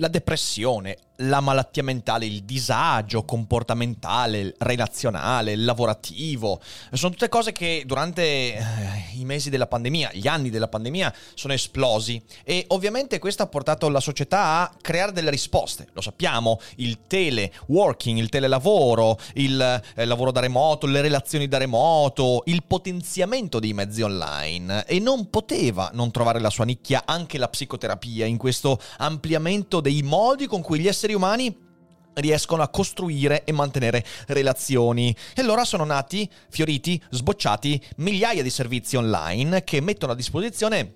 La 0.00 0.08
depressione, 0.08 0.96
la 1.20 1.40
malattia 1.40 1.82
mentale, 1.82 2.24
il 2.24 2.44
disagio 2.44 3.24
comportamentale, 3.24 4.54
relazionale, 4.58 5.56
lavorativo, 5.56 6.60
sono 6.92 7.12
tutte 7.12 7.28
cose 7.28 7.52
che 7.52 7.82
durante 7.84 8.22
eh, 8.22 8.62
i 9.16 9.24
mesi 9.24 9.50
della 9.50 9.66
pandemia, 9.66 10.10
gli 10.14 10.26
anni 10.26 10.48
della 10.48 10.68
pandemia, 10.68 11.12
sono 11.34 11.52
esplosi 11.52 12.22
e 12.44 12.64
ovviamente 12.68 13.18
questo 13.18 13.42
ha 13.42 13.46
portato 13.46 13.88
la 13.88 14.00
società 14.00 14.60
a 14.60 14.72
creare 14.80 15.12
delle 15.12 15.30
risposte. 15.30 15.88
Lo 15.92 16.00
sappiamo, 16.00 16.58
il 16.76 17.00
teleworking, 17.06 18.18
il 18.18 18.28
telelavoro, 18.28 19.18
il 19.34 19.82
eh, 19.94 20.04
lavoro 20.06 20.30
da 20.30 20.40
remoto, 20.40 20.86
le 20.86 21.02
relazioni 21.02 21.48
da 21.48 21.58
remoto, 21.58 22.42
il 22.46 22.62
potenziamento 22.64 23.58
dei 23.58 23.72
mezzi 23.74 24.02
online 24.02 24.86
e 24.86 24.98
non 24.98 25.28
poteva 25.28 25.90
non 25.92 26.10
trovare 26.10 26.40
la 26.40 26.50
sua 26.50 26.64
nicchia 26.64 27.02
anche 27.04 27.36
la 27.36 27.48
psicoterapia 27.48 28.24
in 28.24 28.38
questo 28.38 28.80
ampliamento 28.96 29.80
dei 29.80 29.89
modi 30.02 30.46
con 30.46 30.62
cui 30.62 30.78
gli 30.78 30.88
esseri 30.88 31.14
umani 31.14 31.68
riescono 32.14 32.62
a 32.62 32.68
costruire 32.68 33.44
e 33.44 33.52
mantenere 33.52 34.04
relazioni. 34.28 35.14
E 35.34 35.40
allora 35.40 35.64
sono 35.64 35.84
nati, 35.84 36.28
fioriti, 36.48 37.00
sbocciati 37.10 37.82
migliaia 37.96 38.42
di 38.42 38.50
servizi 38.50 38.96
online 38.96 39.64
che 39.64 39.80
mettono 39.80 40.12
a 40.12 40.16
disposizione 40.16 40.94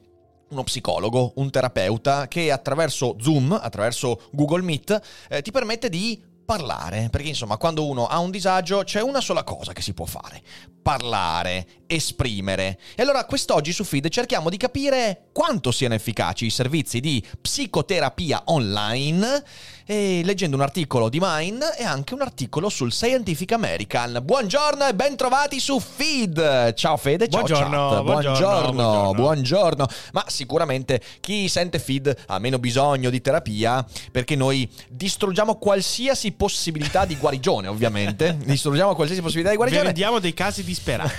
uno 0.50 0.62
psicologo, 0.62 1.32
un 1.36 1.50
terapeuta 1.50 2.28
che 2.28 2.52
attraverso 2.52 3.16
Zoom, 3.20 3.52
attraverso 3.52 4.28
Google 4.30 4.62
Meet, 4.62 5.00
eh, 5.28 5.42
ti 5.42 5.50
permette 5.50 5.88
di 5.88 6.22
parlare, 6.44 7.08
perché 7.10 7.28
insomma 7.28 7.56
quando 7.56 7.86
uno 7.86 8.06
ha 8.06 8.18
un 8.18 8.30
disagio 8.30 8.84
c'è 8.84 9.00
una 9.00 9.20
sola 9.20 9.42
cosa 9.44 9.72
che 9.72 9.82
si 9.82 9.94
può 9.94 10.04
fare, 10.04 10.42
parlare, 10.82 11.66
esprimere. 11.86 12.78
E 12.94 13.02
allora 13.02 13.24
quest'oggi 13.24 13.72
su 13.72 13.84
Feed 13.84 14.08
cerchiamo 14.08 14.50
di 14.50 14.56
capire 14.56 15.28
quanto 15.32 15.70
siano 15.70 15.94
efficaci 15.94 16.46
i 16.46 16.50
servizi 16.50 17.00
di 17.00 17.24
psicoterapia 17.40 18.42
online 18.46 19.44
e 19.86 20.22
leggendo 20.24 20.56
un 20.56 20.62
articolo 20.62 21.08
di 21.10 21.18
Mine 21.20 21.76
e 21.76 21.84
anche 21.84 22.14
un 22.14 22.22
articolo 22.22 22.68
sul 22.68 22.90
Scientific 22.90 23.52
American. 23.52 24.18
Buongiorno 24.22 24.88
e 24.88 24.94
ben 24.94 25.14
trovati 25.14 25.60
su 25.60 25.78
Feed. 25.78 26.72
Ciao 26.74 26.96
Fede, 26.96 27.28
ciao 27.28 27.42
buongiorno, 27.42 27.90
chat. 27.90 28.02
Buongiorno, 28.02 28.02
buongiorno, 28.02 28.72
buongiorno, 28.72 29.12
buongiorno. 29.12 29.86
Ma 30.12 30.24
sicuramente 30.28 31.02
chi 31.20 31.48
sente 31.48 31.78
Feed 31.78 32.16
ha 32.26 32.38
meno 32.38 32.58
bisogno 32.58 33.10
di 33.10 33.20
terapia 33.20 33.84
perché 34.10 34.36
noi 34.36 34.68
distruggiamo 34.88 35.56
qualsiasi 35.56 36.32
possibilità 36.32 37.04
di 37.04 37.16
guarigione, 37.16 37.68
ovviamente. 37.68 38.38
distruggiamo 38.42 38.94
qualsiasi 38.94 39.20
possibilità 39.20 39.50
di 39.50 39.56
guarigione. 39.56 39.86
Vediamo 39.86 40.18
dei 40.18 40.32
casi 40.32 40.64
disperati. 40.64 41.12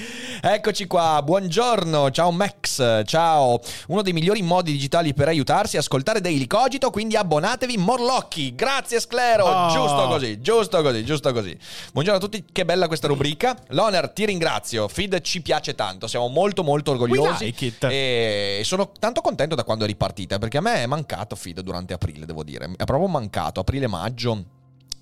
Eccoci 0.42 0.86
qua, 0.86 1.20
buongiorno, 1.22 2.10
ciao 2.10 2.30
Max, 2.30 3.04
ciao. 3.04 3.60
Uno 3.88 4.00
dei 4.00 4.14
migliori 4.14 4.40
modi 4.40 4.72
digitali 4.72 5.12
per 5.12 5.28
aiutarsi 5.28 5.76
è 5.76 5.80
ascoltare 5.80 6.22
Daily 6.22 6.46
Cogito, 6.46 6.88
quindi 6.90 7.14
abbonatevi 7.16 7.69
Morlocchi. 7.76 8.54
Grazie 8.54 9.00
Sclero, 9.00 9.44
Oh. 9.44 9.70
giusto 9.70 10.06
così, 10.08 10.40
giusto 10.40 10.82
così, 10.82 11.04
giusto 11.04 11.32
così. 11.32 11.56
Buongiorno 11.92 12.20
a 12.20 12.22
tutti, 12.22 12.44
che 12.50 12.64
bella 12.64 12.86
questa 12.86 13.06
rubrica. 13.08 13.56
Loner, 13.68 14.10
ti 14.10 14.24
ringrazio, 14.26 14.88
Feed 14.88 15.20
ci 15.20 15.40
piace 15.40 15.74
tanto, 15.74 16.06
siamo 16.06 16.28
molto 16.28 16.62
molto 16.62 16.92
orgogliosi. 16.92 17.44
Like. 17.44 17.74
E 17.88 18.62
sono 18.64 18.92
tanto 18.98 19.20
contento 19.20 19.54
da 19.54 19.64
quando 19.64 19.84
è 19.84 19.86
ripartita, 19.86 20.38
perché 20.38 20.58
a 20.58 20.62
me 20.62 20.82
è 20.82 20.86
mancato 20.86 21.36
Feed 21.36 21.60
durante 21.60 21.92
aprile, 21.94 22.26
devo 22.26 22.42
dire. 22.44 22.70
È 22.76 22.84
proprio 22.84 23.08
mancato, 23.08 23.60
aprile-maggio. 23.60 24.44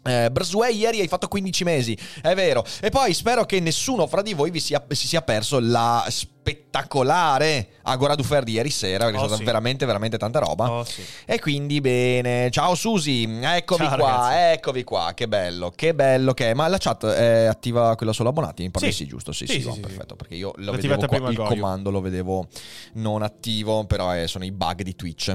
Eh, 0.09 0.31
Brzue 0.31 0.71
ieri 0.73 1.01
hai 1.01 1.09
fatto 1.09 1.29
15 1.29 1.65
mesi, 1.65 1.99
è 2.23 2.35
vero. 2.35 2.65
E 2.81 2.89
poi 2.91 3.13
spero 3.15 3.45
che 3.45 3.61
nessuno 3.61 4.07
fra 4.07 4.23
di 4.23 4.35
voi 4.35 4.51
vi 4.51 4.61
sia, 4.61 4.85
si 4.91 5.07
sia 5.07 5.23
perso 5.23 5.59
la 5.61 6.05
spettacolare 6.09 7.69
Agora 7.83 8.15
du 8.15 8.23
Fair 8.23 8.43
di 8.45 8.53
ieri 8.53 8.71
sera, 8.71 9.05
perché 9.05 9.19
Oh, 9.19 9.23
è 9.23 9.27
stata 9.27 9.39
sì. 9.41 9.45
veramente, 9.45 9.87
veramente 9.87 10.19
tanta 10.19 10.39
roba. 10.39 10.71
Oh, 10.71 10.85
sì. 10.85 11.03
E 11.25 11.39
quindi 11.41 11.81
bene, 11.81 12.51
ciao 12.51 12.75
Susi, 12.75 13.23
eccovi 13.43 13.85
Ciao, 13.85 13.97
qua, 13.97 14.11
ragazzi. 14.11 14.53
eccovi 14.57 14.85
qua, 14.85 15.13
che 15.15 15.27
bello, 15.29 15.71
che 15.75 15.95
bello 15.95 16.33
che 16.35 16.51
è. 16.51 16.55
Ma 16.55 16.69
la 16.69 16.79
chat 16.79 17.07
è 17.07 17.45
attiva 17.47 17.95
quella 17.97 18.13
solo 18.13 18.29
abbonati? 18.29 18.63
Mi 18.63 18.71
pare 18.71 18.87
Sì. 18.87 18.93
sì, 18.93 19.07
giusto, 19.07 19.33
sì, 19.33 19.47
Sì, 19.47 19.61
sì, 19.61 19.67
no, 19.67 19.75
sì, 19.75 19.81
perfetto, 19.81 20.17
perché 20.17 20.35
io 20.35 20.53
lo 20.57 20.65
L'ho 20.67 20.73
vedevo 20.73 21.07
qua, 21.07 21.31
il 21.31 21.37
comando 21.37 21.91
lo 21.91 22.01
vedevo 22.01 22.47
non 22.95 23.23
attivo, 23.23 23.85
però 23.85 24.15
eh, 24.15 24.27
sono 24.27 24.45
i 24.45 24.53
bug 24.53 24.83
di 24.83 24.95
Twitch. 24.95 25.35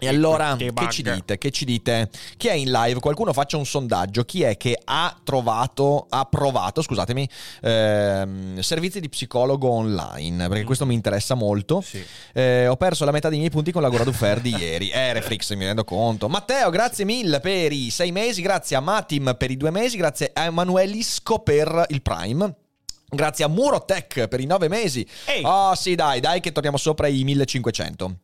E 0.00 0.08
allora, 0.08 0.56
che 0.56 0.72
ci 0.90 1.02
dite? 1.02 1.36
Che 1.36 1.50
ci 1.50 1.64
dite? 1.66 2.08
Chi 2.38 2.48
è 2.48 2.54
in 2.54 2.70
live? 2.70 3.00
Qualcuno 3.00 3.34
faccia 3.34 3.58
un 3.58 3.66
sondaggio. 3.66 4.24
Chi 4.24 4.42
è 4.42 4.56
che 4.56 4.80
ha 4.82 5.14
trovato, 5.22 6.06
ha 6.08 6.24
provato, 6.24 6.80
scusatemi, 6.80 7.28
ehm, 7.62 8.60
servizi 8.60 8.98
di 8.98 9.10
psicologo 9.10 9.68
online? 9.68 10.48
Perché 10.48 10.64
questo 10.64 10.86
mi 10.86 10.94
interessa 10.94 11.34
molto. 11.34 11.82
Sì. 11.82 12.02
Eh, 12.32 12.66
ho 12.66 12.76
perso 12.76 13.04
la 13.04 13.10
metà 13.10 13.28
dei 13.28 13.38
miei 13.38 13.50
punti 13.50 13.72
con 13.72 13.82
la 13.82 13.90
Gora 13.90 14.04
Dufer 14.04 14.40
di 14.40 14.54
ieri. 14.56 14.88
Eh, 14.88 15.12
Refrix, 15.12 15.54
mi 15.54 15.66
rendo 15.66 15.84
conto. 15.84 16.28
Matteo, 16.28 16.70
grazie 16.70 17.04
mille 17.04 17.40
per 17.40 17.70
i 17.72 17.90
sei 17.90 18.10
mesi. 18.10 18.40
Grazie 18.40 18.76
a 18.76 18.80
Matim 18.80 19.34
per 19.36 19.50
i 19.50 19.56
due 19.58 19.70
mesi. 19.70 19.98
Grazie 19.98 20.30
a 20.32 20.44
Emanuelisco 20.44 21.40
per 21.40 21.84
il 21.88 22.00
Prime. 22.00 22.54
Grazie 23.12 23.44
a 23.44 23.48
Murotech 23.48 24.28
per 24.28 24.40
i 24.40 24.46
nove 24.46 24.68
mesi. 24.68 25.06
Ehi. 25.26 25.42
Oh 25.44 25.74
sì, 25.74 25.94
dai, 25.94 26.20
dai 26.20 26.40
che 26.40 26.52
torniamo 26.52 26.76
sopra 26.76 27.08
i 27.08 27.24
1500. 27.24 28.16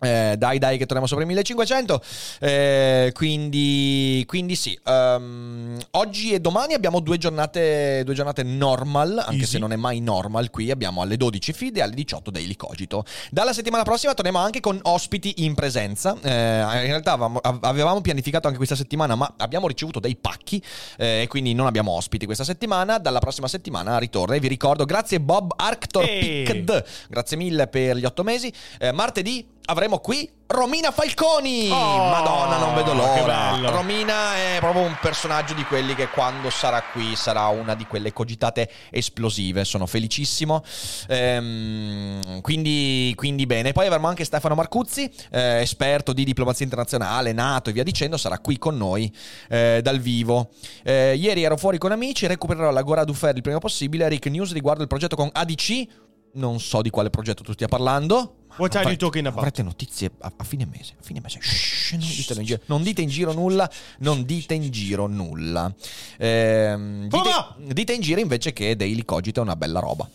Eh, 0.00 0.34
dai, 0.36 0.58
dai, 0.58 0.76
che 0.76 0.84
torniamo 0.84 1.06
sopra 1.06 1.24
i 1.24 1.26
1500. 1.26 2.02
Eh, 2.40 3.10
quindi, 3.14 4.22
quindi 4.26 4.54
sì. 4.54 4.78
Ehm, 4.84 5.78
oggi 5.92 6.32
e 6.32 6.40
domani 6.40 6.74
abbiamo 6.74 7.00
due 7.00 7.16
giornate, 7.16 8.02
due 8.04 8.14
giornate 8.14 8.42
normal, 8.42 9.18
anche 9.18 9.36
Easy. 9.36 9.52
se 9.52 9.58
non 9.58 9.72
è 9.72 9.76
mai 9.76 10.00
normal. 10.00 10.50
Qui 10.50 10.70
abbiamo 10.70 11.00
alle 11.00 11.16
12 11.16 11.52
feed 11.52 11.76
e 11.78 11.82
alle 11.82 11.94
18 11.94 12.30
daily 12.30 12.56
cogito. 12.56 13.04
Dalla 13.30 13.52
settimana 13.52 13.82
prossima 13.82 14.12
torniamo 14.14 14.38
anche 14.38 14.60
con 14.60 14.78
ospiti 14.82 15.44
in 15.44 15.54
presenza. 15.54 16.16
Eh, 16.22 16.30
in 16.30 16.86
realtà 16.86 17.12
avevamo, 17.12 17.38
avevamo 17.38 18.00
pianificato 18.00 18.46
anche 18.46 18.58
questa 18.58 18.76
settimana, 18.76 19.14
ma 19.14 19.32
abbiamo 19.38 19.66
ricevuto 19.66 20.00
dei 20.00 20.16
pacchi 20.16 20.62
eh, 20.98 21.22
e 21.22 21.26
quindi 21.28 21.54
non 21.54 21.66
abbiamo 21.66 21.92
ospiti 21.92 22.26
questa 22.26 22.44
settimana. 22.44 22.98
Dalla 22.98 23.20
prossima 23.20 23.48
settimana 23.48 23.96
ritorna. 23.98 24.34
E 24.34 24.40
vi 24.40 24.48
ricordo, 24.48 24.84
grazie 24.84 25.20
Bob 25.20 25.52
Arctor. 25.56 26.04
Picked. 26.04 26.84
Grazie 27.08 27.36
mille 27.38 27.68
per 27.68 27.96
gli 27.96 28.04
otto 28.04 28.22
mesi. 28.22 28.52
Eh, 28.78 28.92
martedì 28.92 29.53
avremo 29.66 29.98
qui 29.98 30.30
Romina 30.46 30.90
Falconi. 30.90 31.70
Oh, 31.70 32.08
Madonna, 32.10 32.58
non 32.58 32.74
vedo 32.74 32.92
l'ora. 32.92 33.56
Romina 33.70 34.36
è 34.36 34.58
proprio 34.60 34.82
un 34.82 34.96
personaggio 35.00 35.54
di 35.54 35.64
quelli 35.64 35.94
che 35.94 36.08
quando 36.08 36.50
sarà 36.50 36.82
qui 36.92 37.16
sarà 37.16 37.46
una 37.46 37.74
di 37.74 37.86
quelle 37.86 38.12
cogitate 38.12 38.70
esplosive. 38.90 39.64
Sono 39.64 39.86
felicissimo. 39.86 40.62
Ehm, 41.08 42.40
quindi, 42.42 43.12
quindi 43.16 43.46
bene. 43.46 43.72
Poi 43.72 43.86
avremo 43.86 44.06
anche 44.06 44.24
Stefano 44.24 44.54
Marcuzzi, 44.54 45.10
eh, 45.30 45.60
esperto 45.60 46.12
di 46.12 46.24
diplomazia 46.24 46.64
internazionale, 46.64 47.32
nato 47.32 47.70
e 47.70 47.72
via 47.72 47.82
dicendo. 47.82 48.16
Sarà 48.16 48.38
qui 48.38 48.58
con 48.58 48.76
noi 48.76 49.12
eh, 49.48 49.80
dal 49.82 49.98
vivo. 49.98 50.50
Eh, 50.84 51.16
ieri 51.16 51.42
ero 51.42 51.56
fuori 51.56 51.78
con 51.78 51.90
amici. 51.90 52.26
Recupererò 52.26 52.70
la 52.70 52.82
Gora 52.82 53.04
Dufer 53.04 53.34
il 53.34 53.42
prima 53.42 53.58
possibile. 53.58 54.08
Rick 54.08 54.26
News 54.26 54.52
riguardo 54.52 54.82
il 54.82 54.88
progetto 54.88 55.16
con 55.16 55.30
ADC. 55.32 55.86
Non 56.34 56.60
so 56.60 56.82
di 56.82 56.90
quale 56.90 57.10
progetto 57.10 57.42
tu 57.42 57.52
stia 57.52 57.68
parlando. 57.68 58.43
What 58.56 58.76
are 58.76 58.88
you 58.88 58.96
talking 58.96 59.26
about? 59.26 59.40
Avrete 59.44 59.62
notizie 59.62 60.10
a, 60.20 60.32
a 60.36 60.44
fine 60.44 60.66
mese. 60.70 60.94
A 60.98 61.02
fine 61.02 61.20
mese. 61.20 61.38
Shh, 61.40 61.92
non, 61.92 62.00
ditelo 62.00 62.40
in 62.40 62.46
giro. 62.46 62.60
non 62.66 62.82
dite 62.82 63.02
in 63.02 63.08
giro 63.08 63.32
nulla. 63.32 63.70
Non 63.98 64.24
dite 64.24 64.54
in 64.54 64.70
giro 64.70 65.06
nulla. 65.06 65.72
Ehm, 66.18 67.08
dite, 67.08 67.72
dite 67.72 67.92
in 67.92 68.00
giro 68.00 68.20
invece 68.20 68.52
che 68.52 68.76
Daily 68.76 69.04
Cogito 69.04 69.40
è 69.40 69.42
una 69.42 69.56
bella 69.56 69.80
roba. 69.80 70.08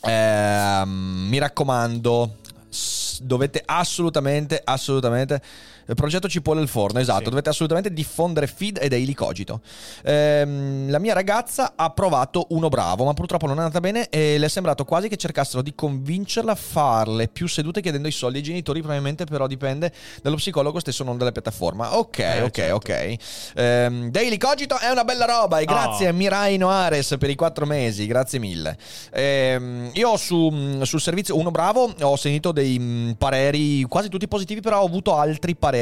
Ehm, 0.00 1.26
mi 1.28 1.38
raccomando, 1.38 2.36
dovete 3.20 3.62
assolutamente, 3.64 4.60
assolutamente 4.62 5.42
progetto 5.92 6.28
cipolla 6.28 6.60
al 6.60 6.68
forno, 6.68 6.98
esatto. 6.98 7.24
Sì. 7.24 7.30
Dovete 7.30 7.50
assolutamente 7.50 7.92
diffondere 7.92 8.46
feed 8.46 8.78
e 8.80 8.88
daily 8.88 9.12
cogito. 9.12 9.60
Ehm, 10.04 10.90
la 10.90 10.98
mia 10.98 11.12
ragazza 11.12 11.74
ha 11.76 11.90
provato 11.90 12.46
uno 12.50 12.68
bravo, 12.68 13.04
ma 13.04 13.12
purtroppo 13.12 13.46
non 13.46 13.56
è 13.56 13.60
andata 13.60 13.80
bene 13.80 14.08
e 14.08 14.38
le 14.38 14.46
è 14.46 14.48
sembrato 14.48 14.84
quasi 14.84 15.08
che 15.08 15.16
cercassero 15.16 15.62
di 15.62 15.74
convincerla 15.74 16.52
a 16.52 16.54
farle 16.56 17.28
più 17.28 17.46
sedute 17.46 17.82
chiedendo 17.82 18.08
i 18.08 18.12
soldi 18.12 18.38
ai 18.38 18.42
genitori, 18.42 18.80
probabilmente 18.80 19.24
però 19.26 19.46
dipende 19.46 19.92
dallo 20.22 20.36
psicologo 20.36 20.78
stesso, 20.80 21.04
non 21.04 21.18
dalla 21.18 21.32
piattaforma. 21.32 21.98
Ok, 21.98 22.18
eh, 22.18 22.42
ok, 22.42 22.54
certo. 22.54 22.74
ok. 22.76 23.14
Ehm, 23.56 24.10
daily 24.10 24.38
cogito 24.38 24.78
è 24.78 24.88
una 24.88 25.04
bella 25.04 25.26
roba 25.26 25.58
e 25.58 25.66
grazie 25.66 26.06
oh. 26.06 26.10
a 26.10 26.12
Mirai 26.12 26.56
Noares 26.56 27.16
per 27.18 27.28
i 27.28 27.34
quattro 27.34 27.66
mesi, 27.66 28.06
grazie 28.06 28.38
mille. 28.38 28.76
Ehm, 29.12 29.90
io 29.92 30.16
su, 30.16 30.80
sul 30.82 31.00
servizio 31.00 31.36
Uno 31.36 31.50
Bravo 31.50 31.92
ho 32.00 32.16
sentito 32.16 32.52
dei 32.52 32.78
mm, 32.78 33.10
pareri 33.12 33.82
quasi 33.82 34.08
tutti 34.08 34.26
positivi, 34.26 34.60
però 34.60 34.80
ho 34.80 34.86
avuto 34.86 35.14
altri 35.14 35.54
pareri 35.54 35.73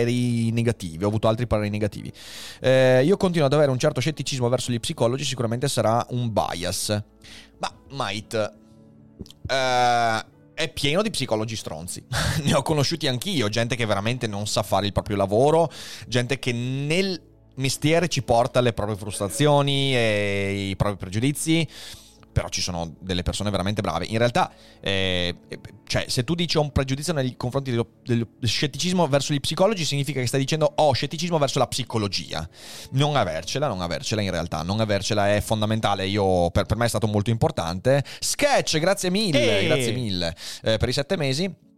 negativi. 0.52 1.04
Ho 1.04 1.08
avuto 1.08 1.28
altri 1.28 1.46
pareri 1.46 1.70
negativi. 1.70 2.12
Eh, 2.60 3.02
io 3.04 3.16
continuo 3.16 3.46
ad 3.46 3.52
avere 3.52 3.70
un 3.70 3.78
certo 3.78 4.00
scetticismo 4.00 4.48
verso 4.48 4.72
gli 4.72 4.80
psicologi, 4.80 5.24
sicuramente 5.24 5.68
sarà 5.68 6.04
un 6.10 6.32
bias. 6.32 7.02
Ma, 7.58 7.72
Might, 7.90 8.34
eh, 9.46 10.24
è 10.54 10.68
pieno 10.72 11.02
di 11.02 11.10
psicologi 11.10 11.56
stronzi. 11.56 12.04
ne 12.42 12.54
ho 12.54 12.62
conosciuti 12.62 13.06
anch'io, 13.06 13.48
gente 13.48 13.76
che 13.76 13.86
veramente 13.86 14.26
non 14.26 14.46
sa 14.46 14.62
fare 14.62 14.86
il 14.86 14.92
proprio 14.92 15.16
lavoro, 15.16 15.70
gente 16.06 16.38
che 16.38 16.52
nel 16.52 17.20
mestiere 17.56 18.08
ci 18.08 18.22
porta 18.22 18.60
le 18.60 18.72
proprie 18.72 18.96
frustrazioni 18.96 19.94
e 19.94 20.68
i 20.70 20.76
propri 20.76 20.96
pregiudizi 20.96 21.68
però 22.32 22.48
ci 22.48 22.60
sono 22.60 22.94
delle 22.98 23.22
persone 23.22 23.50
veramente 23.50 23.82
brave. 23.82 24.06
In 24.06 24.18
realtà, 24.18 24.50
eh, 24.80 25.36
cioè, 25.86 26.06
se 26.08 26.24
tu 26.24 26.34
dici 26.34 26.56
ho 26.56 26.62
un 26.62 26.72
pregiudizio 26.72 27.12
nei 27.12 27.36
confronti 27.36 27.70
dello, 27.70 27.88
dello, 28.02 28.26
scetticismo 28.42 29.06
verso 29.06 29.34
gli 29.34 29.40
psicologi, 29.40 29.84
significa 29.84 30.20
che 30.20 30.26
stai 30.26 30.40
dicendo 30.40 30.72
ho 30.74 30.92
scetticismo 30.92 31.38
verso 31.38 31.58
la 31.58 31.66
psicologia. 31.66 32.48
Non 32.92 33.16
avercela, 33.16 33.68
non 33.68 33.80
avercela 33.80 34.22
in 34.22 34.30
realtà, 34.30 34.62
non 34.62 34.80
avercela 34.80 35.34
è 35.34 35.40
fondamentale. 35.40 36.06
Io, 36.06 36.50
per, 36.50 36.64
per 36.64 36.76
me 36.76 36.86
è 36.86 36.88
stato 36.88 37.06
molto 37.06 37.30
importante. 37.30 38.02
Sketch, 38.20 38.78
grazie 38.78 39.10
mille, 39.10 39.58
hey. 39.60 39.66
grazie 39.66 39.92
mille 39.92 40.34
eh, 40.62 40.78
per 40.78 40.88
i 40.88 40.92
sette 40.92 41.16
mesi. 41.16 41.70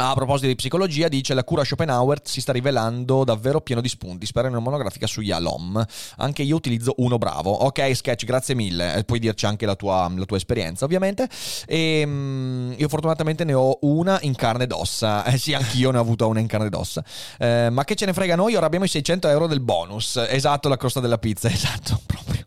A 0.00 0.14
proposito 0.14 0.46
di 0.46 0.54
psicologia, 0.54 1.08
dice 1.08 1.34
la 1.34 1.42
cura 1.42 1.64
Schopenhauer 1.64 2.20
si 2.22 2.40
sta 2.40 2.52
rivelando 2.52 3.24
davvero 3.24 3.60
pieno 3.60 3.80
di 3.80 3.88
spunti. 3.88 4.26
Spero 4.26 4.46
in 4.46 4.52
una 4.52 4.62
monografica 4.62 5.08
su 5.08 5.22
Yalom. 5.22 5.84
Anche 6.18 6.42
io 6.42 6.54
utilizzo 6.54 6.94
uno 6.98 7.18
bravo. 7.18 7.50
Ok, 7.50 7.96
sketch, 7.96 8.24
grazie 8.24 8.54
mille. 8.54 8.94
Eh, 8.94 9.02
puoi 9.02 9.18
dirci 9.18 9.46
anche 9.46 9.66
la 9.66 9.74
tua, 9.74 10.08
la 10.14 10.24
tua 10.24 10.36
esperienza, 10.36 10.84
ovviamente. 10.84 11.28
E 11.66 12.04
um, 12.06 12.72
io 12.76 12.88
fortunatamente 12.88 13.42
ne 13.42 13.54
ho 13.54 13.76
una 13.80 14.20
in 14.22 14.36
carne 14.36 14.64
ed 14.64 14.70
ossa. 14.70 15.24
Eh 15.24 15.36
sì, 15.36 15.52
anch'io 15.52 15.90
ne 15.90 15.98
ho 15.98 16.02
avuta 16.02 16.26
una 16.26 16.38
in 16.38 16.46
carne 16.46 16.68
ed 16.68 16.74
ossa. 16.74 17.02
Eh, 17.36 17.68
ma 17.68 17.82
che 17.82 17.96
ce 17.96 18.06
ne 18.06 18.12
frega 18.12 18.36
noi? 18.36 18.54
Ora 18.54 18.66
abbiamo 18.66 18.84
i 18.84 18.88
600 18.88 19.26
euro 19.26 19.48
del 19.48 19.60
bonus. 19.60 20.14
Esatto, 20.28 20.68
la 20.68 20.76
costa 20.76 21.00
della 21.00 21.18
pizza, 21.18 21.48
esatto, 21.50 22.00
proprio. 22.06 22.44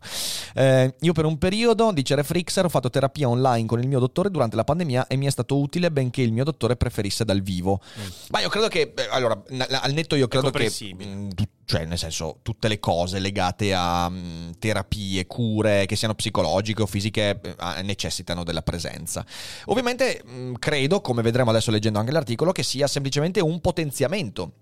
Eh, 0.54 0.94
io 1.00 1.12
per 1.12 1.24
un 1.24 1.38
periodo, 1.38 1.92
dice 1.92 2.14
Refrixer, 2.14 2.64
ho 2.64 2.68
fatto 2.68 2.90
terapia 2.90 3.28
online 3.28 3.66
con 3.66 3.80
il 3.80 3.88
mio 3.88 3.98
dottore 3.98 4.30
durante 4.30 4.56
la 4.56 4.64
pandemia 4.64 5.06
e 5.06 5.16
mi 5.16 5.26
è 5.26 5.30
stato 5.30 5.58
utile 5.58 5.90
benché 5.90 6.22
il 6.22 6.32
mio 6.32 6.44
dottore 6.44 6.76
preferisse 6.76 7.24
dal 7.24 7.41
vivo. 7.42 7.80
Mm. 7.98 8.06
Ma 8.30 8.40
io 8.40 8.48
credo 8.48 8.68
che, 8.68 8.94
allora, 9.10 9.40
al 9.80 9.92
netto 9.92 10.14
io 10.14 10.28
credo 10.28 10.50
che... 10.50 10.70
Mm, 11.04 11.30
cioè, 11.64 11.84
nel 11.84 11.96
senso, 11.96 12.40
tutte 12.42 12.68
le 12.68 12.78
cose 12.78 13.18
legate 13.18 13.72
a 13.72 14.08
mh, 14.08 14.16
mm, 14.16 14.50
terapie, 14.58 15.26
cure, 15.26 15.86
che 15.86 15.96
siano 15.96 16.14
psicologiche 16.14 16.82
o 16.82 16.86
fisiche, 16.86 17.40
eh, 17.40 17.82
necessitano 17.82 18.44
della 18.44 18.62
presenza. 18.62 19.24
Ovviamente 19.66 20.22
mh, 20.24 20.54
credo, 20.58 21.00
come 21.00 21.22
vedremo 21.22 21.50
adesso 21.50 21.70
leggendo 21.70 21.98
anche 21.98 22.12
l'articolo, 22.12 22.52
che 22.52 22.62
sia 22.62 22.86
semplicemente 22.86 23.40
un 23.40 23.60
potenziamento. 23.60 24.52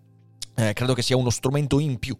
Eh, 0.60 0.72
credo 0.74 0.94
che 0.94 1.02
sia 1.02 1.16
uno 1.16 1.30
strumento 1.30 1.78
in 1.78 1.98
più. 1.98 2.16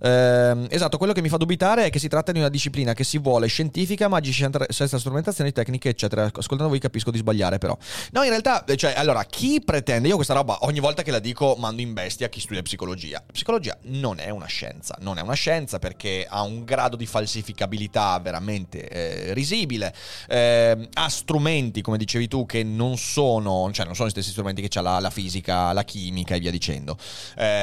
Eh, 0.00 0.66
esatto, 0.70 0.98
quello 0.98 1.12
che 1.12 1.22
mi 1.22 1.28
fa 1.28 1.36
dubitare 1.36 1.86
è 1.86 1.90
che 1.90 1.98
si 1.98 2.08
tratta 2.08 2.32
di 2.32 2.38
una 2.38 2.48
disciplina 2.48 2.92
che 2.92 3.04
si 3.04 3.18
vuole 3.18 3.46
scientifica, 3.46 4.08
ma 4.08 4.18
agisce 4.18 4.50
senza 4.68 4.98
strumentazioni 4.98 5.52
tecniche, 5.52 5.88
eccetera. 5.88 6.24
Ascoltando 6.24 6.68
voi 6.68 6.78
capisco 6.78 7.10
di 7.10 7.18
sbagliare, 7.18 7.58
però. 7.58 7.76
No, 8.12 8.22
in 8.22 8.30
realtà, 8.30 8.64
cioè, 8.76 8.94
allora, 8.96 9.24
chi 9.24 9.60
pretende, 9.64 10.08
io 10.08 10.16
questa 10.16 10.34
roba 10.34 10.58
ogni 10.62 10.80
volta 10.80 11.02
che 11.02 11.10
la 11.10 11.18
dico 11.18 11.56
mando 11.58 11.82
in 11.82 11.92
bestia 11.92 12.28
chi 12.28 12.40
studia 12.40 12.62
psicologia. 12.62 13.22
psicologia 13.32 13.76
non 13.82 14.18
è 14.18 14.30
una 14.30 14.46
scienza, 14.46 14.96
non 15.00 15.18
è 15.18 15.22
una 15.22 15.34
scienza 15.34 15.78
perché 15.78 16.26
ha 16.28 16.42
un 16.42 16.64
grado 16.64 16.96
di 16.96 17.06
falsificabilità 17.06 18.18
veramente 18.18 18.88
eh, 18.88 19.34
risibile, 19.34 19.94
eh, 20.28 20.88
ha 20.92 21.08
strumenti, 21.08 21.80
come 21.82 21.96
dicevi 21.96 22.28
tu, 22.28 22.46
che 22.46 22.62
non 22.62 22.96
sono, 22.96 23.70
cioè 23.72 23.86
non 23.86 23.94
sono 23.94 24.08
gli 24.08 24.12
stessi 24.12 24.30
strumenti 24.30 24.60
che 24.60 24.68
c'ha 24.68 24.80
la, 24.80 25.00
la 25.00 25.10
fisica, 25.10 25.72
la 25.72 25.84
chimica 25.84 26.34
e 26.34 26.40
via 26.40 26.50
dicendo. 26.50 26.96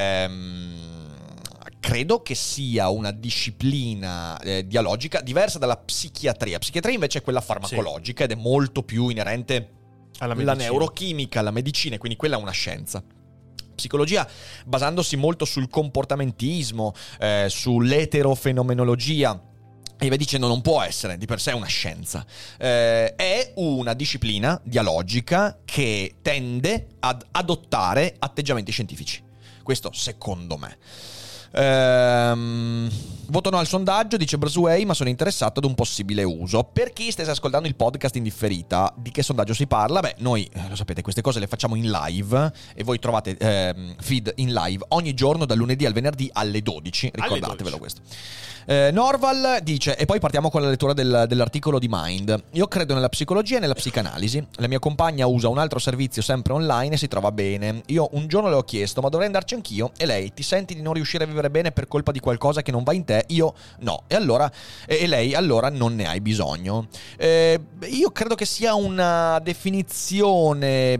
Ehm 0.01 0.81
credo 1.81 2.21
che 2.21 2.35
sia 2.35 2.89
una 2.89 3.11
disciplina 3.11 4.39
eh, 4.39 4.65
dialogica 4.65 5.19
diversa 5.19 5.57
dalla 5.57 5.75
psichiatria. 5.75 6.59
Psichiatria 6.59 6.93
invece 6.93 7.19
è 7.19 7.21
quella 7.21 7.41
farmacologica 7.41 8.23
sì. 8.25 8.31
ed 8.31 8.37
è 8.37 8.41
molto 8.41 8.83
più 8.83 9.09
inerente 9.09 9.69
alla, 10.19 10.33
alla 10.33 10.53
neurochimica, 10.53 11.39
alla 11.39 11.51
medicina, 11.51 11.97
quindi 11.97 12.17
quella 12.17 12.37
è 12.37 12.39
una 12.39 12.51
scienza 12.51 13.03
psicologia 13.73 14.27
basandosi 14.65 15.15
molto 15.15 15.43
sul 15.43 15.67
comportamentismo, 15.67 16.93
eh, 17.19 17.47
sull'eterofenomenologia. 17.49 19.41
E 19.97 20.07
via 20.07 20.17
dicendo, 20.17 20.47
non 20.47 20.61
può 20.61 20.81
essere 20.81 21.17
di 21.17 21.25
per 21.25 21.39
sé 21.39 21.51
una 21.51 21.65
scienza. 21.65 22.25
Eh, 22.57 23.15
è 23.15 23.53
una 23.55 23.93
disciplina 23.93 24.59
dialogica 24.63 25.59
che 25.65 26.15
tende 26.21 26.87
ad 26.99 27.25
adottare 27.31 28.15
atteggiamenti 28.19 28.71
scientifici. 28.71 29.29
Questo 29.63 29.91
secondo 29.93 30.57
me. 30.57 30.77
Ehm, 31.53 32.89
voto 33.31 33.49
no 33.49 33.57
al 33.57 33.65
sondaggio, 33.65 34.17
dice 34.17 34.37
Brasway, 34.37 34.83
ma 34.85 34.93
sono 34.93 35.09
interessato 35.09 35.59
ad 35.59 35.65
un 35.65 35.73
possibile 35.73 36.23
uso. 36.23 36.63
Per 36.63 36.91
chi 36.93 37.09
stesse 37.09 37.31
ascoltando 37.31 37.67
il 37.67 37.75
podcast 37.75 38.15
in 38.17 38.23
differita, 38.23 38.93
di 38.95 39.09
che 39.09 39.23
sondaggio 39.23 39.53
si 39.53 39.65
parla? 39.65 40.01
Beh, 40.01 40.15
noi, 40.19 40.47
eh, 40.53 40.67
lo 40.69 40.75
sapete, 40.75 41.01
queste 41.01 41.21
cose 41.21 41.39
le 41.39 41.47
facciamo 41.47 41.75
in 41.75 41.89
live 41.89 42.51
e 42.75 42.83
voi 42.83 42.99
trovate 42.99 43.37
ehm, 43.37 43.95
feed 43.99 44.33
in 44.35 44.53
live 44.53 44.85
ogni 44.89 45.13
giorno 45.13 45.45
dal 45.45 45.57
lunedì 45.57 45.85
al 45.85 45.93
venerdì 45.93 46.29
alle 46.33 46.61
12. 46.61 47.11
Ricordatevelo 47.13 47.77
alle 47.77 47.77
12. 47.77 47.79
questo. 47.79 48.01
Eh, 48.65 48.91
Norval 48.91 49.59
dice, 49.63 49.97
e 49.97 50.05
poi 50.05 50.19
partiamo 50.19 50.49
con 50.49 50.61
la 50.61 50.69
lettura 50.69 50.93
del, 50.93 51.25
dell'articolo 51.27 51.79
di 51.79 51.87
Mind. 51.89 52.43
Io 52.51 52.67
credo 52.67 52.93
nella 52.93 53.09
psicologia 53.09 53.57
e 53.57 53.59
nella 53.59 53.73
psicanalisi. 53.73 54.45
La 54.57 54.67
mia 54.67 54.79
compagna 54.79 55.25
usa 55.25 55.47
un 55.47 55.57
altro 55.57 55.79
servizio 55.79 56.21
sempre 56.21 56.53
online 56.53 56.95
e 56.95 56.97
si 56.97 57.07
trova 57.07 57.31
bene. 57.31 57.81
Io 57.87 58.09
un 58.11 58.27
giorno 58.27 58.49
le 58.49 58.55
ho 58.55 58.63
chiesto, 58.63 59.01
ma 59.01 59.09
dovrei 59.09 59.27
andarci 59.27 59.55
anch'io? 59.55 59.91
E 59.97 60.05
lei, 60.05 60.33
ti 60.33 60.43
senti 60.43 60.75
di 60.75 60.81
non 60.81 60.93
riuscire 60.93 61.23
a 61.23 61.27
vivere 61.27 61.49
bene 61.49 61.71
per 61.71 61.87
colpa 61.87 62.11
di 62.11 62.19
qualcosa 62.19 62.61
che 62.61 62.71
non 62.71 62.83
va 62.83 62.93
in 62.93 63.05
te? 63.05 63.20
Io 63.27 63.53
no. 63.79 64.03
E 64.07 64.15
allora, 64.15 64.51
e 64.85 65.07
lei 65.07 65.33
allora 65.33 65.69
non 65.69 65.95
ne 65.95 66.07
hai 66.07 66.21
bisogno. 66.21 66.87
Eh, 67.17 67.59
io 67.87 68.11
credo 68.11 68.35
che 68.35 68.45
sia 68.45 68.73
una 68.75 69.39
definizione... 69.39 70.99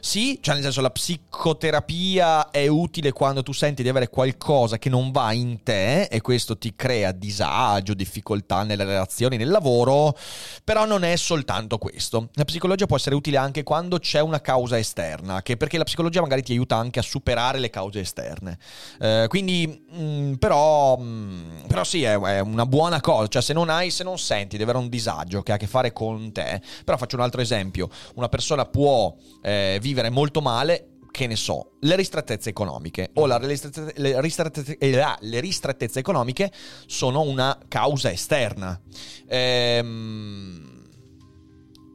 Sì, 0.00 0.38
cioè 0.40 0.54
nel 0.54 0.62
senso 0.62 0.80
la 0.80 0.90
psicoterapia 0.90 2.50
è 2.50 2.66
utile 2.66 3.12
quando 3.12 3.42
tu 3.42 3.52
senti 3.52 3.82
di 3.82 3.88
avere 3.90 4.08
qualcosa 4.08 4.78
che 4.78 4.88
non 4.88 5.10
va 5.10 5.32
in 5.32 5.62
te 5.62 6.04
e 6.04 6.22
questo 6.22 6.56
ti 6.56 6.74
crea 6.74 7.12
disagio, 7.12 7.92
difficoltà 7.92 8.62
nelle 8.62 8.84
relazioni, 8.84 9.36
nel 9.36 9.50
lavoro, 9.50 10.16
però 10.64 10.86
non 10.86 11.04
è 11.04 11.16
soltanto 11.16 11.76
questo. 11.76 12.30
La 12.34 12.44
psicologia 12.44 12.86
può 12.86 12.96
essere 12.96 13.14
utile 13.14 13.36
anche 13.36 13.62
quando 13.62 13.98
c'è 13.98 14.20
una 14.20 14.40
causa 14.40 14.78
esterna, 14.78 15.42
che 15.42 15.58
perché 15.58 15.76
la 15.76 15.84
psicologia 15.84 16.22
magari 16.22 16.42
ti 16.42 16.52
aiuta 16.52 16.76
anche 16.76 16.98
a 16.98 17.02
superare 17.02 17.58
le 17.58 17.68
cause 17.68 18.00
esterne. 18.00 18.58
Eh, 19.00 19.26
quindi, 19.28 19.66
mh, 19.90 20.02
mm, 20.02 20.32
però, 20.34 20.96
mh, 20.96 21.02
mm, 21.04 21.66
però 21.66 21.84
sì, 21.84 22.04
è, 22.04 22.18
è, 22.18 22.40
una 22.40 22.64
buona 22.64 23.00
cosa, 23.02 23.28
cioè 23.28 23.42
se 23.42 23.52
non 23.52 23.68
hai, 23.68 23.90
se 23.90 24.02
non 24.02 24.18
senti 24.18 24.56
di 24.56 24.62
avere 24.62 24.78
un 24.78 24.88
disagio 24.88 25.42
che 25.42 25.52
ha 25.52 25.56
a 25.56 25.58
che 25.58 25.66
fare 25.66 25.92
con 25.92 26.32
te, 26.32 26.62
però 26.84 26.96
faccio 26.96 27.16
un 27.16 27.22
altro 27.22 27.42
esempio, 27.42 27.90
una 28.14 28.28
persona 28.28 28.64
può 28.64 29.14
eh, 29.42 29.78
vivere 29.90 30.10
molto 30.10 30.40
male 30.40 30.86
che 31.10 31.26
ne 31.26 31.36
so, 31.36 31.72
le 31.80 31.96
ristrettezze 31.96 32.50
economiche 32.50 33.10
o 33.14 33.26
ristrettezze, 33.38 33.92
le, 33.96 34.20
ristrettezze, 34.20 34.78
eh, 34.78 34.90
le, 35.20 35.40
ristrettezze, 35.40 35.98
economiche 35.98 36.52
sono 36.86 37.22
una 37.22 37.58
causa 37.66 38.10
esterna. 38.12 38.80
Ehm, 39.26 40.78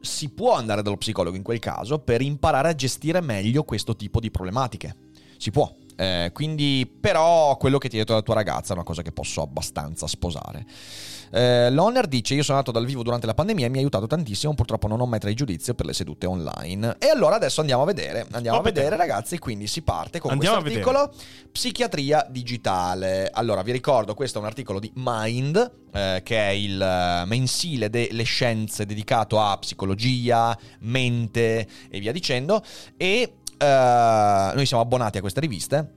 si 0.02 0.28
può 0.28 0.52
andare 0.52 0.82
dallo 0.82 0.98
psicologo 0.98 1.34
in 1.34 1.42
quel 1.42 1.58
caso 1.58 1.98
per 1.98 2.20
imparare 2.20 2.68
a 2.68 2.74
gestire 2.74 3.20
meglio 3.20 3.64
questo 3.64 3.96
tipo 3.96 4.20
di 4.20 4.30
problematiche. 4.30 4.94
Si 5.38 5.50
può. 5.50 5.74
Eh, 5.96 6.30
quindi, 6.34 6.90
però, 7.00 7.56
quello 7.56 7.78
che 7.78 7.88
ti 7.88 7.96
ha 7.96 8.00
detto 8.00 8.12
la 8.12 8.22
tua 8.22 8.34
ragazza 8.34 8.72
è 8.72 8.76
una 8.76 8.84
cosa 8.84 9.02
che 9.02 9.12
posso 9.12 9.40
abbastanza 9.40 10.06
sposare. 10.06 10.66
Eh, 11.30 11.70
L'Honor 11.70 12.06
dice: 12.06 12.34
Io 12.34 12.42
sono 12.42 12.58
nato 12.58 12.70
dal 12.70 12.84
vivo 12.84 13.02
durante 13.02 13.26
la 13.26 13.34
pandemia 13.34 13.66
e 13.66 13.68
mi 13.70 13.78
ha 13.78 13.80
aiutato 13.80 14.06
tantissimo. 14.06 14.54
Purtroppo 14.54 14.86
non 14.86 15.00
ho 15.00 15.06
metri 15.06 15.30
di 15.30 15.34
giudizio 15.34 15.74
per 15.74 15.86
le 15.86 15.94
sedute 15.94 16.26
online. 16.26 16.96
E 16.98 17.08
allora 17.08 17.36
adesso 17.36 17.60
andiamo 17.60 17.82
a 17.82 17.86
vedere. 17.86 18.26
Andiamo 18.32 18.58
oh, 18.58 18.60
a 18.60 18.62
vedere, 18.62 18.96
ragazzi. 18.96 19.38
Quindi 19.38 19.66
si 19.66 19.82
parte 19.82 20.20
con 20.20 20.36
questo 20.36 20.56
articolo: 20.56 21.12
Psichiatria 21.50 22.26
digitale. 22.28 23.30
Allora, 23.32 23.62
vi 23.62 23.72
ricordo, 23.72 24.14
questo 24.14 24.38
è 24.38 24.40
un 24.42 24.46
articolo 24.46 24.78
di 24.78 24.92
Mind, 24.96 25.72
eh, 25.92 26.20
che 26.22 26.38
è 26.38 26.50
il 26.50 26.80
eh, 26.80 27.24
mensile 27.26 27.88
delle 27.88 28.24
scienze 28.24 28.84
dedicato 28.84 29.40
a 29.40 29.56
psicologia, 29.56 30.56
mente 30.80 31.66
e 31.88 32.00
via 32.00 32.12
dicendo. 32.12 32.62
E 32.96 33.38
eh, 33.58 34.52
noi 34.54 34.66
siamo 34.66 34.82
abbonati 34.82 35.18
a 35.18 35.20
queste 35.20 35.40
riviste, 35.40 35.92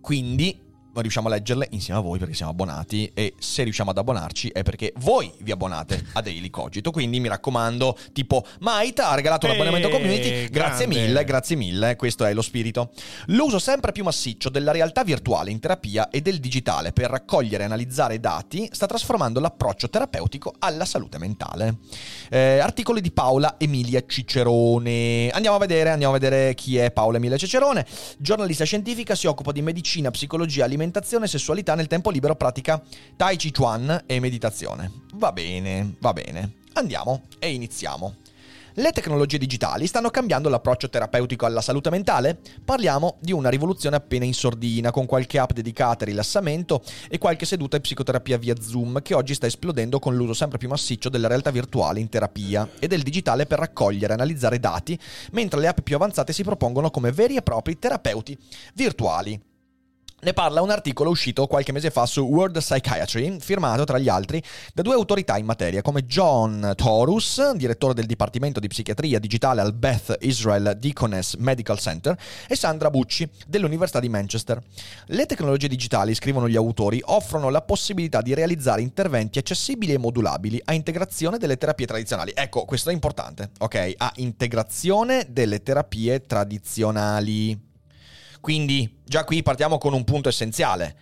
quindi 0.00 0.63
riusciamo 1.02 1.28
a 1.28 1.30
leggerle 1.32 1.68
insieme 1.70 2.00
a 2.00 2.02
voi 2.02 2.18
perché 2.18 2.34
siamo 2.34 2.52
abbonati 2.52 3.10
e 3.14 3.34
se 3.38 3.62
riusciamo 3.62 3.90
ad 3.90 3.98
abbonarci 3.98 4.48
è 4.48 4.62
perché 4.62 4.92
voi 4.96 5.30
vi 5.40 5.50
abbonate 5.50 6.06
a 6.12 6.20
Daily 6.20 6.50
Cogito. 6.50 6.90
Quindi 6.90 7.20
mi 7.20 7.28
raccomando, 7.28 7.96
tipo 8.12 8.44
Maita 8.60 9.08
ha 9.08 9.14
regalato 9.14 9.46
l'abbonamento 9.46 9.88
community, 9.88 10.48
grazie 10.48 10.86
grande. 10.86 11.06
mille, 11.06 11.24
grazie 11.24 11.56
mille, 11.56 11.96
questo 11.96 12.24
è 12.24 12.32
lo 12.32 12.42
spirito. 12.42 12.92
L'uso 13.26 13.58
sempre 13.58 13.92
più 13.92 14.04
massiccio 14.04 14.48
della 14.48 14.72
realtà 14.72 15.04
virtuale 15.04 15.50
in 15.50 15.58
terapia 15.60 16.08
e 16.10 16.20
del 16.20 16.40
digitale 16.40 16.92
per 16.92 17.10
raccogliere 17.10 17.62
e 17.62 17.66
analizzare 17.66 18.20
dati 18.20 18.68
sta 18.72 18.86
trasformando 18.86 19.40
l'approccio 19.40 19.88
terapeutico 19.88 20.54
alla 20.58 20.84
salute 20.84 21.18
mentale. 21.18 21.76
Eh, 22.30 22.58
articoli 22.58 23.00
di 23.00 23.10
Paola 23.10 23.56
Emilia 23.58 24.02
Cicerone. 24.06 25.30
Andiamo 25.30 25.56
a 25.56 25.60
vedere, 25.60 25.90
andiamo 25.90 26.14
a 26.14 26.18
vedere 26.18 26.54
chi 26.54 26.76
è 26.76 26.90
Paola 26.90 27.16
Emilia 27.16 27.36
Cicerone. 27.36 27.86
Giornalista 28.18 28.64
scientifica, 28.64 29.14
si 29.14 29.26
occupa 29.26 29.52
di 29.52 29.62
medicina, 29.62 30.10
psicologia, 30.10 30.64
alimentazione, 30.64 30.82
sessualità 31.26 31.74
nel 31.74 31.86
tempo 31.86 32.10
libero, 32.10 32.36
pratica 32.36 32.82
Tai 33.16 33.36
Chi 33.36 33.50
Chuan 33.50 34.04
e 34.06 34.20
meditazione. 34.20 34.90
Va 35.14 35.32
bene, 35.32 35.94
va 36.00 36.12
bene. 36.12 36.62
Andiamo 36.74 37.22
e 37.38 37.52
iniziamo. 37.52 38.16
Le 38.76 38.90
tecnologie 38.90 39.38
digitali 39.38 39.86
stanno 39.86 40.10
cambiando 40.10 40.48
l'approccio 40.48 40.88
terapeutico 40.88 41.46
alla 41.46 41.60
salute 41.60 41.90
mentale? 41.90 42.40
Parliamo 42.64 43.18
di 43.20 43.30
una 43.30 43.48
rivoluzione 43.48 43.94
appena 43.94 44.24
in 44.24 44.34
sordina, 44.34 44.90
con 44.90 45.06
qualche 45.06 45.38
app 45.38 45.52
dedicata 45.52 46.02
al 46.02 46.10
rilassamento 46.10 46.82
e 47.08 47.18
qualche 47.18 47.46
seduta 47.46 47.76
e 47.76 47.80
psicoterapia 47.80 48.36
via 48.36 48.60
Zoom, 48.60 49.00
che 49.00 49.14
oggi 49.14 49.34
sta 49.34 49.46
esplodendo 49.46 50.00
con 50.00 50.16
l'uso 50.16 50.34
sempre 50.34 50.58
più 50.58 50.66
massiccio 50.68 51.08
della 51.08 51.28
realtà 51.28 51.52
virtuale 51.52 52.00
in 52.00 52.08
terapia 52.08 52.68
e 52.80 52.88
del 52.88 53.02
digitale 53.02 53.46
per 53.46 53.60
raccogliere 53.60 54.12
e 54.12 54.16
analizzare 54.16 54.58
dati, 54.58 54.98
mentre 55.30 55.60
le 55.60 55.68
app 55.68 55.78
più 55.78 55.94
avanzate 55.94 56.32
si 56.32 56.42
propongono 56.42 56.90
come 56.90 57.12
veri 57.12 57.36
e 57.36 57.42
propri 57.42 57.78
terapeuti 57.78 58.36
virtuali. 58.74 59.40
Ne 60.24 60.32
parla 60.32 60.62
un 60.62 60.70
articolo 60.70 61.10
uscito 61.10 61.46
qualche 61.46 61.70
mese 61.70 61.90
fa 61.90 62.06
su 62.06 62.22
World 62.22 62.56
Psychiatry, 62.56 63.38
firmato 63.40 63.84
tra 63.84 63.98
gli 63.98 64.08
altri 64.08 64.42
da 64.72 64.80
due 64.80 64.94
autorità 64.94 65.36
in 65.36 65.44
materia 65.44 65.82
come 65.82 66.06
John 66.06 66.72
Torus, 66.76 67.52
direttore 67.52 67.92
del 67.92 68.06
Dipartimento 68.06 68.58
di 68.58 68.66
Psichiatria 68.66 69.18
Digitale 69.18 69.60
al 69.60 69.74
Beth 69.74 70.16
Israel 70.20 70.78
Deaconess 70.80 71.34
Medical 71.34 71.78
Center, 71.78 72.16
e 72.48 72.56
Sandra 72.56 72.88
Bucci 72.88 73.28
dell'Università 73.46 74.00
di 74.00 74.08
Manchester. 74.08 74.62
Le 75.08 75.26
tecnologie 75.26 75.68
digitali, 75.68 76.14
scrivono 76.14 76.48
gli 76.48 76.56
autori, 76.56 77.02
offrono 77.04 77.50
la 77.50 77.60
possibilità 77.60 78.22
di 78.22 78.32
realizzare 78.32 78.80
interventi 78.80 79.38
accessibili 79.38 79.92
e 79.92 79.98
modulabili 79.98 80.58
a 80.64 80.72
integrazione 80.72 81.36
delle 81.36 81.58
terapie 81.58 81.84
tradizionali. 81.84 82.32
Ecco, 82.34 82.64
questo 82.64 82.88
è 82.88 82.94
importante, 82.94 83.50
ok? 83.58 83.92
A 83.98 84.10
integrazione 84.16 85.26
delle 85.28 85.62
terapie 85.62 86.24
tradizionali. 86.24 87.72
Quindi 88.44 88.98
già 89.02 89.24
qui 89.24 89.42
partiamo 89.42 89.78
con 89.78 89.94
un 89.94 90.04
punto 90.04 90.28
essenziale. 90.28 90.96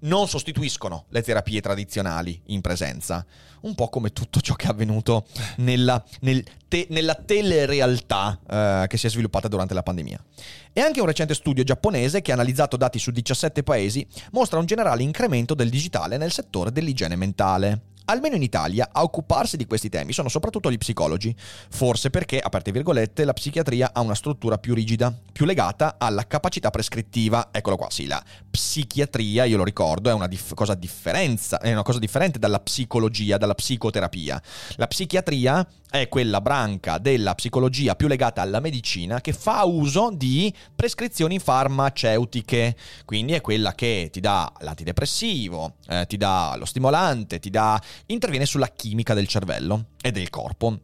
Non 0.00 0.26
sostituiscono 0.26 1.04
le 1.10 1.20
terapie 1.20 1.60
tradizionali 1.60 2.40
in 2.46 2.62
presenza, 2.62 3.26
un 3.60 3.74
po' 3.74 3.90
come 3.90 4.10
tutto 4.14 4.40
ciò 4.40 4.54
che 4.54 4.68
è 4.68 4.70
avvenuto 4.70 5.26
nella, 5.56 6.02
nel 6.20 6.42
te- 6.66 6.86
nella 6.88 7.14
telerealtà 7.14 8.40
eh, 8.48 8.84
che 8.88 8.96
si 8.96 9.06
è 9.06 9.10
sviluppata 9.10 9.48
durante 9.48 9.74
la 9.74 9.82
pandemia. 9.82 10.24
E 10.72 10.80
anche 10.80 11.00
un 11.00 11.06
recente 11.06 11.34
studio 11.34 11.62
giapponese 11.62 12.22
che 12.22 12.30
ha 12.30 12.34
analizzato 12.34 12.78
dati 12.78 12.98
su 12.98 13.10
17 13.10 13.62
paesi 13.62 14.06
mostra 14.32 14.58
un 14.58 14.64
generale 14.64 15.02
incremento 15.02 15.52
del 15.52 15.68
digitale 15.68 16.16
nel 16.16 16.32
settore 16.32 16.72
dell'igiene 16.72 17.16
mentale. 17.16 17.82
Almeno 18.10 18.36
in 18.36 18.42
Italia, 18.42 18.88
a 18.90 19.02
occuparsi 19.02 19.58
di 19.58 19.66
questi 19.66 19.90
temi 19.90 20.14
sono 20.14 20.30
soprattutto 20.30 20.70
gli 20.70 20.78
psicologi, 20.78 21.34
forse 21.68 22.08
perché, 22.08 22.38
aperte 22.38 22.72
virgolette, 22.72 23.26
la 23.26 23.34
psichiatria 23.34 23.90
ha 23.92 24.00
una 24.00 24.14
struttura 24.14 24.56
più 24.56 24.72
rigida, 24.72 25.12
più 25.30 25.44
legata 25.44 25.96
alla 25.98 26.26
capacità 26.26 26.70
prescrittiva. 26.70 27.48
Eccolo 27.50 27.76
qua, 27.76 27.90
sì, 27.90 28.06
la 28.06 28.24
psichiatria, 28.50 29.44
io 29.44 29.58
lo 29.58 29.64
ricordo, 29.64 30.08
è 30.08 30.14
una, 30.14 30.26
dif- 30.26 30.54
cosa, 30.54 30.72
è 30.72 31.70
una 31.70 31.82
cosa 31.82 31.98
differente 31.98 32.38
dalla 32.38 32.60
psicologia, 32.60 33.36
dalla 33.36 33.54
psicoterapia. 33.54 34.40
La 34.76 34.86
psichiatria 34.86 35.68
è 35.90 36.08
quella 36.08 36.40
branca 36.40 36.98
della 36.98 37.34
psicologia 37.34 37.96
più 37.96 38.08
legata 38.08 38.42
alla 38.42 38.60
medicina 38.60 39.20
che 39.20 39.32
fa 39.32 39.64
uso 39.64 40.10
di 40.12 40.52
prescrizioni 40.74 41.38
farmaceutiche, 41.38 42.76
quindi 43.04 43.32
è 43.32 43.40
quella 43.40 43.74
che 43.74 44.08
ti 44.12 44.20
dà 44.20 44.52
l'antidepressivo, 44.60 45.76
eh, 45.88 46.06
ti 46.06 46.16
dà 46.16 46.54
lo 46.58 46.64
stimolante, 46.64 47.38
ti 47.38 47.50
dà 47.50 47.80
interviene 48.06 48.44
sulla 48.44 48.68
chimica 48.68 49.14
del 49.14 49.26
cervello 49.26 49.86
e 50.02 50.12
del 50.12 50.28
corpo. 50.30 50.80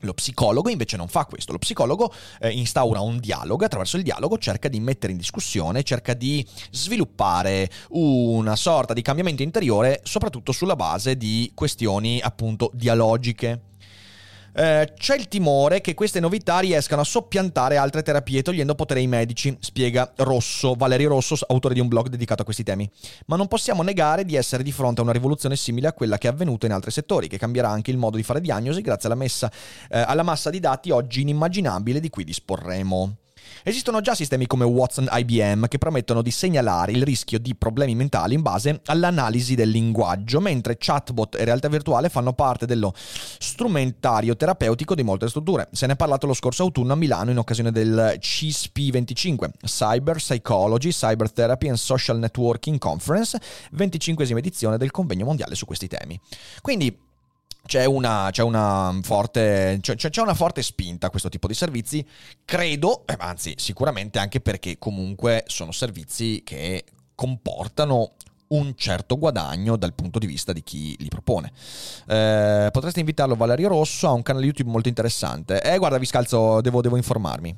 Lo 0.00 0.12
psicologo 0.12 0.68
invece 0.68 0.96
non 0.98 1.08
fa 1.08 1.24
questo, 1.24 1.52
lo 1.52 1.58
psicologo 1.58 2.12
eh, 2.40 2.50
instaura 2.50 3.00
un 3.00 3.18
dialogo, 3.18 3.64
attraverso 3.64 3.96
il 3.96 4.02
dialogo 4.02 4.36
cerca 4.36 4.68
di 4.68 4.78
mettere 4.78 5.12
in 5.12 5.18
discussione, 5.18 5.82
cerca 5.82 6.12
di 6.12 6.46
sviluppare 6.70 7.68
una 7.90 8.56
sorta 8.56 8.92
di 8.92 9.00
cambiamento 9.00 9.42
interiore, 9.42 10.00
soprattutto 10.04 10.52
sulla 10.52 10.76
base 10.76 11.16
di 11.16 11.50
questioni 11.54 12.20
appunto 12.20 12.70
dialogiche. 12.74 13.62
Eh, 14.58 14.94
c'è 14.96 15.16
il 15.16 15.28
timore 15.28 15.82
che 15.82 15.92
queste 15.92 16.18
novità 16.18 16.60
riescano 16.60 17.02
a 17.02 17.04
soppiantare 17.04 17.76
altre 17.76 18.02
terapie 18.02 18.40
togliendo 18.40 18.74
potere 18.74 19.00
ai 19.00 19.06
medici, 19.06 19.54
spiega 19.60 20.14
Rosso, 20.16 20.72
Valerio 20.72 21.10
Rosso, 21.10 21.36
autore 21.48 21.74
di 21.74 21.80
un 21.80 21.88
blog 21.88 22.08
dedicato 22.08 22.40
a 22.40 22.44
questi 22.46 22.62
temi. 22.62 22.90
Ma 23.26 23.36
non 23.36 23.48
possiamo 23.48 23.82
negare 23.82 24.24
di 24.24 24.34
essere 24.34 24.62
di 24.62 24.72
fronte 24.72 25.00
a 25.00 25.04
una 25.04 25.12
rivoluzione 25.12 25.56
simile 25.56 25.88
a 25.88 25.92
quella 25.92 26.16
che 26.16 26.28
è 26.28 26.30
avvenuta 26.30 26.64
in 26.64 26.72
altri 26.72 26.90
settori, 26.90 27.28
che 27.28 27.36
cambierà 27.36 27.68
anche 27.68 27.90
il 27.90 27.98
modo 27.98 28.16
di 28.16 28.22
fare 28.22 28.40
diagnosi 28.40 28.80
grazie 28.80 29.10
alla, 29.10 29.18
messa, 29.18 29.52
eh, 29.90 29.98
alla 29.98 30.22
massa 30.22 30.48
di 30.48 30.58
dati 30.58 30.90
oggi 30.90 31.20
inimmaginabile 31.20 32.00
di 32.00 32.08
cui 32.08 32.24
disporremo. 32.24 33.16
Esistono 33.68 34.00
già 34.00 34.14
sistemi 34.14 34.46
come 34.46 34.64
Watson 34.64 35.08
IBM 35.10 35.66
che 35.66 35.78
promettono 35.78 36.22
di 36.22 36.30
segnalare 36.30 36.92
il 36.92 37.02
rischio 37.02 37.40
di 37.40 37.56
problemi 37.56 37.96
mentali 37.96 38.34
in 38.34 38.40
base 38.40 38.80
all'analisi 38.84 39.56
del 39.56 39.70
linguaggio, 39.70 40.40
mentre 40.40 40.76
chatbot 40.78 41.34
e 41.34 41.42
realtà 41.42 41.66
virtuale 41.66 42.08
fanno 42.08 42.32
parte 42.32 42.64
dello 42.64 42.94
strumentario 42.94 44.36
terapeutico 44.36 44.94
di 44.94 45.02
molte 45.02 45.26
strutture. 45.26 45.66
Se 45.72 45.86
ne 45.86 45.94
è 45.94 45.96
parlato 45.96 46.28
lo 46.28 46.32
scorso 46.32 46.62
autunno 46.62 46.92
a 46.92 46.96
Milano 46.96 47.32
in 47.32 47.38
occasione 47.38 47.72
del 47.72 48.18
CSP25, 48.20 49.48
Cyber 49.64 50.18
Psychology, 50.18 50.90
Cyber 50.90 51.32
Therapy 51.32 51.66
and 51.66 51.76
Social 51.76 52.20
Networking 52.20 52.78
Conference, 52.78 53.36
25 53.72 54.28
edizione 54.28 54.78
del 54.78 54.92
convegno 54.92 55.24
mondiale 55.24 55.56
su 55.56 55.66
questi 55.66 55.88
temi. 55.88 56.16
Quindi 56.60 56.96
c'è 57.66 57.84
una, 57.84 58.28
c'è, 58.30 58.42
una 58.42 58.98
forte, 59.02 59.78
c'è, 59.80 59.94
c'è 59.96 60.22
una, 60.22 60.34
forte, 60.34 60.62
spinta 60.62 61.08
a 61.08 61.10
questo 61.10 61.28
tipo 61.28 61.46
di 61.46 61.54
servizi, 61.54 62.06
credo, 62.44 63.04
eh, 63.06 63.16
anzi 63.18 63.54
sicuramente 63.58 64.18
anche 64.18 64.40
perché 64.40 64.78
comunque 64.78 65.44
sono 65.46 65.72
servizi 65.72 66.42
che 66.44 66.84
comportano 67.14 68.12
un 68.48 68.74
certo 68.76 69.18
guadagno 69.18 69.76
dal 69.76 69.94
punto 69.94 70.18
di 70.18 70.26
vista 70.26 70.52
di 70.52 70.62
chi 70.62 70.96
li 70.98 71.08
propone. 71.08 71.50
Eh, 72.06 72.68
potreste 72.70 73.00
invitarlo 73.00 73.34
Valerio 73.34 73.68
Rosso, 73.68 74.08
ha 74.08 74.12
un 74.12 74.22
canale 74.22 74.46
YouTube 74.46 74.70
molto 74.70 74.88
interessante. 74.88 75.60
Eh, 75.60 75.78
guarda, 75.78 75.98
vi 75.98 76.06
scalzo, 76.06 76.60
devo, 76.60 76.80
devo 76.80 76.96
informarmi. 76.96 77.54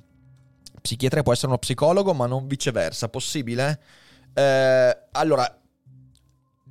Psichiatra 0.81 1.23
può 1.23 1.33
essere 1.33 1.49
uno 1.49 1.59
psicologo, 1.59 2.15
ma 2.15 2.27
non 2.27 2.47
viceversa, 2.47 3.09
possibile? 3.09 3.81
Eh, 4.33 4.99
allora, 5.13 5.59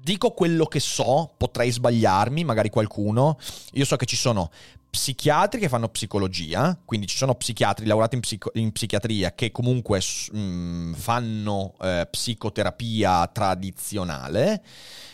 dico 0.07 0.31
quello 0.31 0.67
che 0.67 0.79
so, 0.79 1.33
potrei 1.35 1.69
sbagliarmi, 1.69 2.45
magari 2.45 2.69
qualcuno. 2.69 3.37
Io 3.73 3.83
so 3.83 3.97
che 3.97 4.05
ci 4.05 4.15
sono 4.15 4.49
psichiatri 4.89 5.59
che 5.59 5.67
fanno 5.67 5.89
psicologia, 5.89 6.79
quindi 6.85 7.07
ci 7.07 7.17
sono 7.17 7.35
psichiatri 7.35 7.85
laureati 7.85 8.15
in, 8.15 8.21
psico- 8.21 8.51
in 8.53 8.71
psichiatria 8.71 9.35
che 9.35 9.51
comunque 9.51 9.99
mh, 9.99 10.39
mm, 10.39 10.93
fanno 10.93 11.73
eh, 11.81 12.07
psicoterapia 12.09 13.27
tradizionale. 13.27 14.63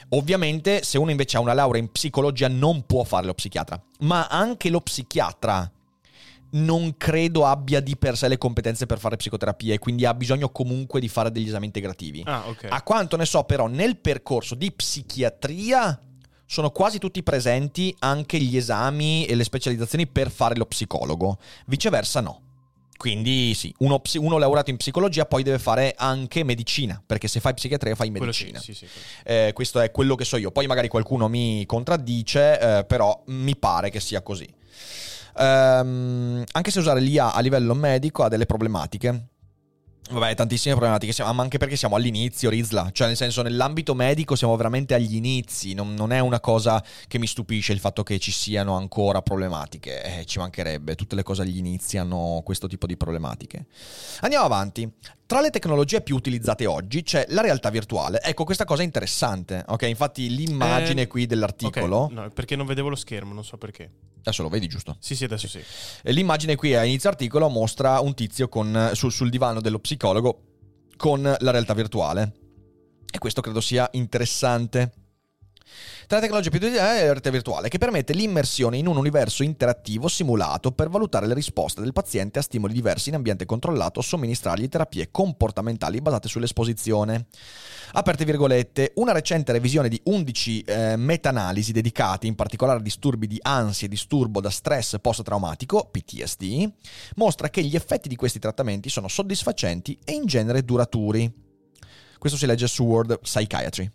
Ovviamente 0.10 0.84
se 0.84 1.00
uno 1.00 1.10
invece 1.10 1.38
ha 1.38 1.40
una 1.40 1.54
laurea 1.54 1.82
in 1.82 1.92
psicologia 1.92 2.48
non 2.48 2.86
può 2.86 3.04
fare 3.04 3.26
lo 3.26 3.34
psichiatra, 3.34 3.82
ma 4.02 4.28
anche 4.28 4.70
lo 4.70 4.80
psichiatra 4.80 5.72
non 6.54 6.96
credo 6.98 7.46
abbia 7.46 7.80
di 7.80 7.96
per 7.98 8.18
sé 8.18 8.28
le 8.28 8.38
competenze 8.38 8.86
per 8.86 9.00
fare 9.00 9.16
psicoterapia 9.16 9.74
e 9.74 9.80
quindi 9.80 10.06
ha 10.06 10.14
bisogno 10.14 10.50
comunque 10.50 11.00
di 11.00 11.08
fare 11.08 11.32
degli 11.32 11.48
esami 11.48 11.66
integrativi. 11.66 12.24
Ah, 12.26 12.48
okay. 12.48 12.70
A 12.70 12.82
quanto 12.82 13.16
ne 13.16 13.26
so 13.26 13.44
però 13.44 13.68
nel 13.68 13.98
percorso 13.98 14.56
di 14.56 14.72
psichiatria 14.72 16.00
sono 16.46 16.70
quasi 16.70 17.00
tutti 17.00 17.24
presenti 17.24 17.96
anche 18.00 18.38
gli 18.40 18.56
esami 18.58 19.26
e 19.26 19.36
le 19.36 19.44
specializzazioni 19.44 20.06
per 20.08 20.30
fare 20.30 20.56
lo 20.56 20.66
psicologo, 20.66 21.38
viceversa 21.66 22.22
no. 22.22 22.42
Quindi 22.96 23.54
sì, 23.54 23.74
uno, 23.80 24.02
uno, 24.20 24.38
laureato 24.38 24.70
in 24.70 24.78
psicologia 24.78 25.26
poi 25.26 25.44
deve 25.44 25.60
fare 25.60 25.94
anche 25.98 26.44
medicina, 26.44 27.02
perché 27.06 27.28
se 27.28 27.42
fai 27.42 27.54
psichiatria 27.54 27.96
fai 27.96 28.12
medicina. 28.12 28.60
Sì, 28.60 28.74
sì, 28.74 28.88
sì, 28.88 29.00
eh, 29.26 29.52
questo 29.54 29.82
è 29.82 29.92
quello 29.92 30.16
che 30.16 30.24
so 30.24 30.38
io. 30.38 30.52
Poi 30.52 30.68
magari 30.68 30.88
qualcuno 30.88 31.28
mi 31.28 31.66
contraddice, 31.66 32.60
eh, 32.60 32.86
però 32.86 33.24
mi 33.28 33.58
pare 33.58 33.90
che 33.90 34.00
sia 34.00 34.22
così. 34.22 34.48
Um, 35.36 36.44
anche 36.52 36.72
se 36.72 36.80
usare 36.80 37.00
l'IA 37.00 37.34
a 37.34 37.40
livello 37.40 37.74
medico 37.74 38.24
ha 38.24 38.30
delle 38.30 38.46
problematiche. 38.46 39.28
Vabbè, 40.12 40.36
tantissime 40.36 40.76
problematiche, 40.76 41.24
ma 41.24 41.42
anche 41.42 41.58
perché 41.58 41.78
siamo 41.78 41.96
all'inizio, 41.96 42.50
Rizla. 42.50 42.90
Cioè, 42.92 43.08
nel 43.08 43.16
senso, 43.16 43.42
nell'ambito 43.42 43.96
medico 43.96 44.36
siamo 44.36 44.56
veramente 44.58 44.94
agli 44.94 45.16
inizi. 45.16 45.74
Non, 45.74 45.94
non 45.94 46.12
è 46.12 46.20
una 46.20 46.42
cosa 46.42 46.84
che 47.08 47.18
mi 47.18 47.26
stupisce 47.26 47.72
il 47.72 47.80
fatto 47.80 48.04
che 48.04 48.20
ci 48.20 48.32
siano 48.32 48.76
ancora 48.76 49.22
problematiche. 49.22 50.20
Eh, 50.20 50.26
ci 50.26 50.40
mancherebbe. 50.40 50.96
Tutte 50.96 51.16
le 51.16 51.24
cose 51.24 51.44
agli 51.44 51.58
inizi 51.58 51.98
hanno 51.98 52.42
questo 52.44 52.68
tipo 52.68 52.86
di 52.86 52.98
problematiche. 52.98 53.66
Andiamo 54.20 54.44
avanti. 54.46 54.92
Tra 55.26 55.40
le 55.40 55.50
tecnologie 55.50 56.02
più 56.02 56.16
utilizzate 56.16 56.66
oggi 56.66 57.02
c'è 57.02 57.26
la 57.30 57.42
realtà 57.42 57.70
virtuale. 57.70 58.22
Ecco, 58.22 58.44
questa 58.44 58.66
cosa 58.66 58.82
è 58.82 58.86
interessante. 58.86 59.64
Ok, 59.70 59.84
infatti 59.84 60.36
l'immagine 60.36 61.04
Eh, 61.04 61.08
qui 61.08 61.26
dell'articolo. 61.26 61.98
Ok, 61.98 62.12
no, 62.12 62.30
perché 62.30 62.58
non 62.58 62.66
vedevo 62.66 62.90
lo 62.90 62.96
schermo, 62.98 63.34
non 63.34 63.46
so 63.46 63.58
perché. 63.58 63.90
Adesso 64.26 64.42
lo 64.42 64.50
vedi 64.50 64.68
giusto? 64.68 64.96
Sì, 65.00 65.16
sì, 65.16 65.26
adesso 65.26 65.48
sì. 65.50 65.62
E 66.02 66.12
L'immagine 66.14 66.56
qui 66.56 66.74
a 66.76 66.86
inizio 66.86 67.10
articolo 67.10 67.50
mostra 67.50 68.00
un 68.00 68.14
tizio 68.14 68.48
con, 68.48 68.92
sul, 68.94 69.12
sul 69.12 69.30
divano 69.30 69.60
dello 69.60 69.80
psicologo 69.80 70.44
con 70.96 71.22
la 71.22 71.52
realtà 71.52 71.74
virtuale. 71.74 72.34
E 73.12 73.18
questo 73.18 73.42
credo 73.42 73.60
sia 73.60 73.90
interessante. 73.92 74.94
Tra 76.06 76.18
le 76.18 76.24
tecnologie 76.24 76.50
più 76.50 76.60
utilizzate 76.60 76.98
è 76.98 77.02
la 77.02 77.12
realtà 77.12 77.30
virtuale, 77.30 77.70
che 77.70 77.78
permette 77.78 78.14
l'immersione 78.14 78.78
in 78.78 78.88
un 78.88 78.98
universo 78.98 79.42
interattivo 79.42 80.08
simulato 80.08 80.72
per 80.72 80.90
valutare 80.90 81.28
le 81.28 81.34
risposte 81.34 81.82
del 81.82 81.94
paziente 81.94 82.40
a 82.40 82.42
stimoli 82.42 82.74
diversi 82.74 83.10
in 83.10 83.16
ambiente 83.16 83.46
controllato 83.46 84.00
o 84.00 84.04
somministrargli 84.04 84.68
terapie 84.68 85.12
comportamentali 85.12 86.02
basate 86.02 86.28
sull'esposizione. 86.28 87.28
Aperte 87.94 88.26
virgolette, 88.26 88.92
una 88.96 89.14
recente 89.14 89.54
revisione 89.54 89.88
di 89.88 90.00
11 90.04 90.62
eh, 90.62 90.96
meta-analisi 90.98 91.72
dedicate 91.72 92.28
in 92.28 92.36
particolare 92.36 92.80
a 92.80 92.84
disturbi 92.84 93.28
di 93.28 93.40
ansia 93.42 93.88
e 93.88 93.90
disturbo 93.90 94.42
da 94.42 94.50
stress 94.50 94.98
post-traumatico, 95.00 95.90
PTSD, 95.90 96.72
mostra 97.16 97.50
che 97.50 97.64
gli 97.64 97.76
effetti 97.76 98.10
di 98.10 98.16
questi 98.16 98.40
trattamenti 98.40 98.90
sono 98.90 99.08
soddisfacenti 99.08 99.98
e 100.04 100.12
in 100.14 100.26
genere 100.26 100.66
duraturi. 100.66 101.32
Questo 102.18 102.38
si 102.38 102.46
legge 102.46 102.68
su 102.68 102.84
World 102.84 103.20
Psychiatry. 103.20 103.90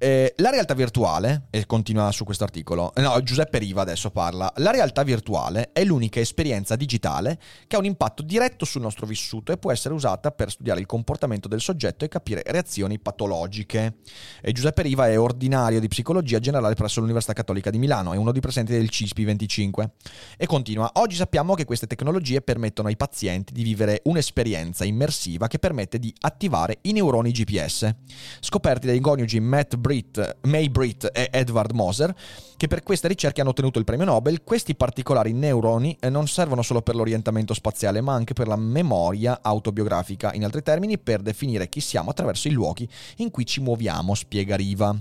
Eh, 0.00 0.32
la 0.36 0.50
realtà 0.50 0.74
virtuale, 0.74 1.48
e 1.50 1.66
continua 1.66 2.12
su 2.12 2.22
questo 2.22 2.44
articolo, 2.44 2.94
eh, 2.94 3.00
no, 3.00 3.20
Giuseppe 3.20 3.58
Riva 3.58 3.82
adesso 3.82 4.10
parla, 4.10 4.52
la 4.58 4.70
realtà 4.70 5.02
virtuale 5.02 5.70
è 5.72 5.82
l'unica 5.82 6.20
esperienza 6.20 6.76
digitale 6.76 7.36
che 7.66 7.74
ha 7.74 7.80
un 7.80 7.84
impatto 7.84 8.22
diretto 8.22 8.64
sul 8.64 8.80
nostro 8.80 9.06
vissuto 9.06 9.50
e 9.50 9.58
può 9.58 9.72
essere 9.72 9.94
usata 9.94 10.30
per 10.30 10.52
studiare 10.52 10.78
il 10.78 10.86
comportamento 10.86 11.48
del 11.48 11.60
soggetto 11.60 12.04
e 12.04 12.08
capire 12.08 12.44
reazioni 12.46 13.00
patologiche. 13.00 13.96
E 14.40 14.52
Giuseppe 14.52 14.82
Riva 14.82 15.08
è 15.08 15.18
ordinario 15.18 15.80
di 15.80 15.88
psicologia 15.88 16.38
generale 16.38 16.74
presso 16.74 17.00
l'Università 17.00 17.32
Cattolica 17.32 17.70
di 17.70 17.78
Milano, 17.78 18.12
è 18.12 18.16
uno 18.16 18.30
dei 18.30 18.40
presenti 18.40 18.70
del 18.70 18.90
CISPI 18.90 19.24
25. 19.24 19.90
E 20.36 20.46
continua, 20.46 20.92
oggi 20.94 21.16
sappiamo 21.16 21.54
che 21.54 21.64
queste 21.64 21.88
tecnologie 21.88 22.40
permettono 22.40 22.86
ai 22.86 22.96
pazienti 22.96 23.52
di 23.52 23.64
vivere 23.64 24.02
un'esperienza 24.04 24.84
immersiva 24.84 25.48
che 25.48 25.58
permette 25.58 25.98
di 25.98 26.14
attivare 26.20 26.78
i 26.82 26.92
neuroni 26.92 27.32
GPS, 27.32 27.92
scoperti 28.38 28.86
dai 28.86 29.00
coniugi 29.00 29.40
Matt 29.40 29.76
Britt, 29.88 30.36
May 30.42 30.68
Britt 30.68 31.10
e 31.14 31.30
Edward 31.32 31.70
Moser, 31.72 32.14
che 32.58 32.66
per 32.66 32.82
queste 32.82 33.08
ricerche 33.08 33.40
hanno 33.40 33.50
ottenuto 33.50 33.78
il 33.78 33.86
premio 33.86 34.04
Nobel. 34.04 34.42
Questi 34.44 34.74
particolari 34.74 35.32
neuroni 35.32 35.96
eh, 35.98 36.10
non 36.10 36.28
servono 36.28 36.60
solo 36.60 36.82
per 36.82 36.94
l'orientamento 36.94 37.54
spaziale, 37.54 38.02
ma 38.02 38.12
anche 38.12 38.34
per 38.34 38.48
la 38.48 38.56
memoria 38.56 39.38
autobiografica, 39.40 40.34
in 40.34 40.44
altri 40.44 40.62
termini, 40.62 40.98
per 40.98 41.22
definire 41.22 41.70
chi 41.70 41.80
siamo 41.80 42.10
attraverso 42.10 42.48
i 42.48 42.50
luoghi 42.50 42.86
in 43.16 43.30
cui 43.30 43.46
ci 43.46 43.62
muoviamo, 43.62 44.14
spiega 44.14 44.56
Riva. 44.56 44.94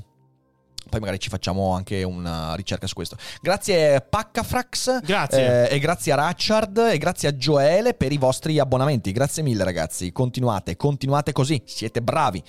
Poi 0.88 1.00
magari 1.00 1.20
ci 1.20 1.30
facciamo 1.30 1.74
anche 1.74 2.04
una 2.04 2.56
ricerca 2.56 2.88
su 2.88 2.94
questo. 2.94 3.18
Grazie 3.42 4.02
Paccafrax. 4.02 5.02
Grazie. 5.02 5.70
eh, 5.70 5.76
e 5.76 5.80
grazie 5.80 6.12
a 6.14 6.16
Ratchard 6.16 6.78
e 6.78 6.98
grazie 6.98 7.30
a 7.30 7.36
Gioele 7.36 7.94
per 7.94 8.12
i 8.12 8.18
vostri 8.18 8.60
abbonamenti. 8.60 9.12
Grazie 9.12 9.44
mille 9.44 9.64
ragazzi. 9.64 10.12
Continuate, 10.12 10.76
continuate 10.76 11.32
così. 11.32 11.62
Siete 11.66 12.02
bravi. 12.02 12.42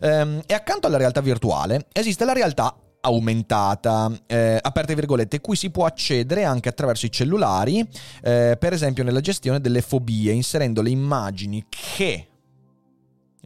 Ehm, 0.00 0.42
e 0.46 0.54
accanto 0.54 0.86
alla 0.86 0.96
realtà 0.96 1.20
virtuale 1.20 1.86
esiste 1.92 2.24
la 2.24 2.32
realtà 2.32 2.74
aumentata, 3.00 4.10
eh, 4.26 4.58
aperte 4.60 4.94
virgolette, 4.94 5.40
cui 5.40 5.56
si 5.56 5.70
può 5.70 5.84
accedere 5.84 6.44
anche 6.44 6.68
attraverso 6.68 7.06
i 7.06 7.12
cellulari, 7.12 7.86
eh, 8.22 8.56
per 8.58 8.72
esempio 8.72 9.04
nella 9.04 9.20
gestione 9.20 9.60
delle 9.60 9.80
fobie, 9.80 10.32
inserendo 10.32 10.82
le 10.82 10.90
immagini 10.90 11.64
che 11.68 12.28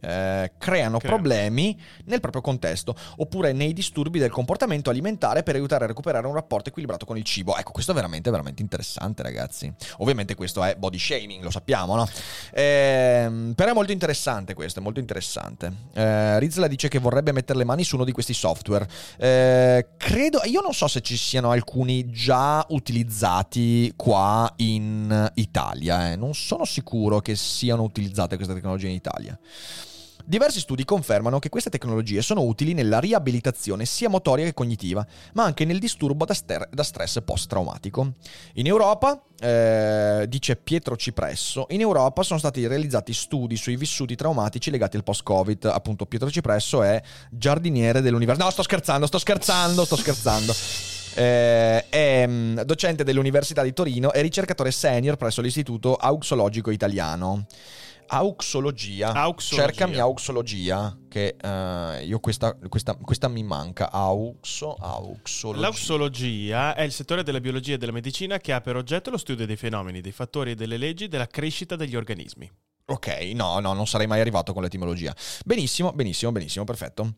eh, 0.01 0.51
creano 0.57 0.97
Creano. 0.97 0.99
problemi 0.99 1.79
nel 2.05 2.19
proprio 2.19 2.41
contesto, 2.41 2.95
oppure 3.17 3.53
nei 3.53 3.73
disturbi 3.73 4.19
del 4.19 4.31
comportamento 4.31 4.89
alimentare 4.89 5.43
per 5.43 5.55
aiutare 5.55 5.85
a 5.85 5.87
recuperare 5.87 6.27
un 6.27 6.33
rapporto 6.33 6.69
equilibrato 6.69 7.05
con 7.05 7.17
il 7.17 7.23
cibo. 7.23 7.57
Ecco, 7.57 7.71
questo 7.71 7.91
è 7.91 7.95
veramente, 7.95 8.29
veramente 8.29 8.61
interessante, 8.61 9.23
ragazzi. 9.23 9.71
Ovviamente 9.97 10.35
questo 10.35 10.63
è 10.63 10.75
body 10.75 10.97
shaming, 10.97 11.43
lo 11.43 11.51
sappiamo, 11.51 11.95
no? 11.95 12.07
Ehm, 12.53 13.53
però 13.55 13.71
è 13.71 13.73
molto 13.73 13.91
interessante 13.91 14.53
questo, 14.53 14.79
è 14.79 14.83
molto 14.83 14.99
interessante. 14.99 15.71
Eh, 15.93 16.39
Rizla 16.39 16.67
dice 16.67 16.87
che 16.87 16.99
vorrebbe 16.99 17.31
mettere 17.31 17.59
le 17.59 17.65
mani 17.65 17.83
su 17.83 17.95
uno 17.95 18.05
di 18.05 18.11
questi 18.11 18.33
software. 18.33 18.87
Eh, 19.17 19.87
credo, 19.97 20.41
io 20.45 20.61
non 20.61 20.73
so 20.73 20.87
se 20.87 21.01
ci 21.01 21.17
siano 21.17 21.51
alcuni 21.51 22.09
già 22.09 22.65
utilizzati 22.69 23.93
qua 23.95 24.51
in 24.57 25.31
Italia, 25.35 26.11
eh. 26.11 26.15
non 26.15 26.33
sono 26.33 26.65
sicuro 26.65 27.19
che 27.19 27.35
siano 27.35 27.83
utilizzate 27.83 28.35
queste 28.35 28.53
tecnologie 28.53 28.87
in 28.87 28.95
Italia. 28.95 29.37
Diversi 30.25 30.59
studi 30.59 30.85
confermano 30.85 31.39
che 31.39 31.49
queste 31.49 31.69
tecnologie 31.69 32.21
sono 32.21 32.41
utili 32.41 32.73
nella 32.73 32.99
riabilitazione 32.99 33.85
sia 33.85 34.09
motoria 34.09 34.45
che 34.45 34.53
cognitiva, 34.53 35.05
ma 35.33 35.43
anche 35.43 35.65
nel 35.65 35.79
disturbo 35.79 36.25
da, 36.25 36.33
ster- 36.33 36.69
da 36.69 36.83
stress 36.83 37.21
post-traumatico. 37.23 38.13
In 38.53 38.67
Europa, 38.67 39.21
eh, 39.39 40.25
dice 40.27 40.55
Pietro 40.55 40.95
Cipresso, 40.95 41.67
in 41.69 41.81
Europa 41.81 42.23
sono 42.23 42.39
stati 42.39 42.65
realizzati 42.67 43.13
studi 43.13 43.55
sui 43.55 43.75
vissuti 43.75 44.15
traumatici 44.15 44.71
legati 44.71 44.97
al 44.97 45.03
post-Covid. 45.03 45.65
Appunto, 45.65 46.05
Pietro 46.05 46.29
Cipresso 46.29 46.83
è 46.83 47.01
giardiniere 47.29 48.01
dell'università. 48.01 48.45
No, 48.45 48.51
sto 48.51 48.63
scherzando, 48.63 49.07
sto 49.07 49.17
scherzando, 49.19 49.85
sto 49.85 49.95
scherzando. 49.95 50.53
Eh, 51.13 51.89
è 51.89 52.25
mm, 52.25 52.59
docente 52.61 53.03
dell'Università 53.03 53.63
di 53.63 53.73
Torino 53.73 54.13
e 54.13 54.21
ricercatore 54.21 54.71
senior 54.71 55.17
presso 55.17 55.41
l'Istituto 55.41 55.95
Auxologico 55.95 56.71
Italiano. 56.71 57.45
Auxologia. 58.13 59.13
Auxologia. 59.13 59.67
Cercami 59.67 59.97
auxologia, 59.97 60.97
che 61.07 61.37
eh, 61.39 62.03
io 62.03 62.19
questa, 62.19 62.57
questa, 62.67 62.95
questa 62.95 63.29
mi 63.29 63.41
manca. 63.41 63.89
Auxo, 63.89 64.73
auxologia. 64.73 65.61
L'auxologia 65.61 66.75
è 66.75 66.81
il 66.81 66.91
settore 66.91 67.23
della 67.23 67.39
biologia 67.39 67.75
e 67.75 67.77
della 67.77 67.93
medicina 67.93 68.37
che 68.39 68.51
ha 68.51 68.59
per 68.59 68.75
oggetto 68.75 69.11
lo 69.11 69.17
studio 69.17 69.45
dei 69.45 69.55
fenomeni, 69.55 70.01
dei 70.01 70.11
fattori 70.11 70.51
e 70.51 70.55
delle 70.55 70.75
leggi 70.75 71.07
della 71.07 71.27
crescita 71.27 71.77
degli 71.77 71.95
organismi. 71.95 72.51
Ok, 72.87 73.31
no, 73.33 73.59
no, 73.59 73.71
non 73.71 73.87
sarei 73.87 74.07
mai 74.07 74.19
arrivato 74.19 74.51
con 74.51 74.61
l'etimologia. 74.61 75.15
Benissimo, 75.45 75.93
benissimo, 75.93 76.33
benissimo, 76.33 76.65
perfetto. 76.65 77.13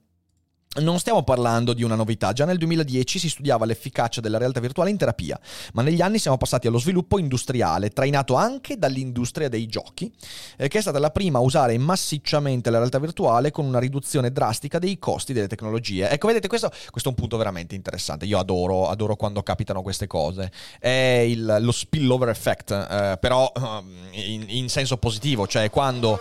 Non 0.75 0.97
stiamo 0.97 1.21
parlando 1.21 1.73
di 1.73 1.83
una 1.83 1.93
novità, 1.93 2.33
già 2.33 2.45
nel 2.45 2.57
2010 2.57 3.19
si 3.19 3.29
studiava 3.29 3.63
l'efficacia 3.63 4.21
della 4.21 4.39
realtà 4.39 4.59
virtuale 4.59 4.89
in 4.89 4.97
terapia, 4.97 5.39
ma 5.73 5.83
negli 5.83 6.01
anni 6.01 6.17
siamo 6.17 6.37
passati 6.37 6.65
allo 6.65 6.79
sviluppo 6.79 7.19
industriale, 7.19 7.89
trainato 7.89 8.33
anche 8.33 8.79
dall'industria 8.79 9.49
dei 9.49 9.67
giochi, 9.67 10.11
eh, 10.57 10.67
che 10.67 10.79
è 10.79 10.81
stata 10.81 10.97
la 10.97 11.11
prima 11.11 11.37
a 11.37 11.41
usare 11.41 11.77
massicciamente 11.77 12.71
la 12.71 12.79
realtà 12.79 12.97
virtuale 12.97 13.51
con 13.51 13.65
una 13.65 13.77
riduzione 13.77 14.31
drastica 14.31 14.79
dei 14.79 14.97
costi 14.97 15.31
delle 15.31 15.47
tecnologie. 15.47 16.09
Ecco, 16.09 16.25
vedete, 16.25 16.47
questo, 16.47 16.71
questo 16.89 17.09
è 17.09 17.11
un 17.11 17.19
punto 17.19 17.37
veramente 17.37 17.75
interessante. 17.75 18.25
Io 18.25 18.39
adoro, 18.39 18.89
adoro 18.89 19.15
quando 19.15 19.43
capitano 19.43 19.83
queste 19.83 20.07
cose. 20.07 20.51
È 20.79 20.89
il- 20.89 21.57
lo 21.59 21.71
spillover 21.71 22.29
effect, 22.29 22.71
eh, 22.71 23.17
però 23.19 23.51
ehm, 23.55 24.07
in, 24.13 24.45
in 24.47 24.69
senso 24.69 24.97
positivo, 24.97 25.45
cioè 25.45 25.69
quando 25.69 26.19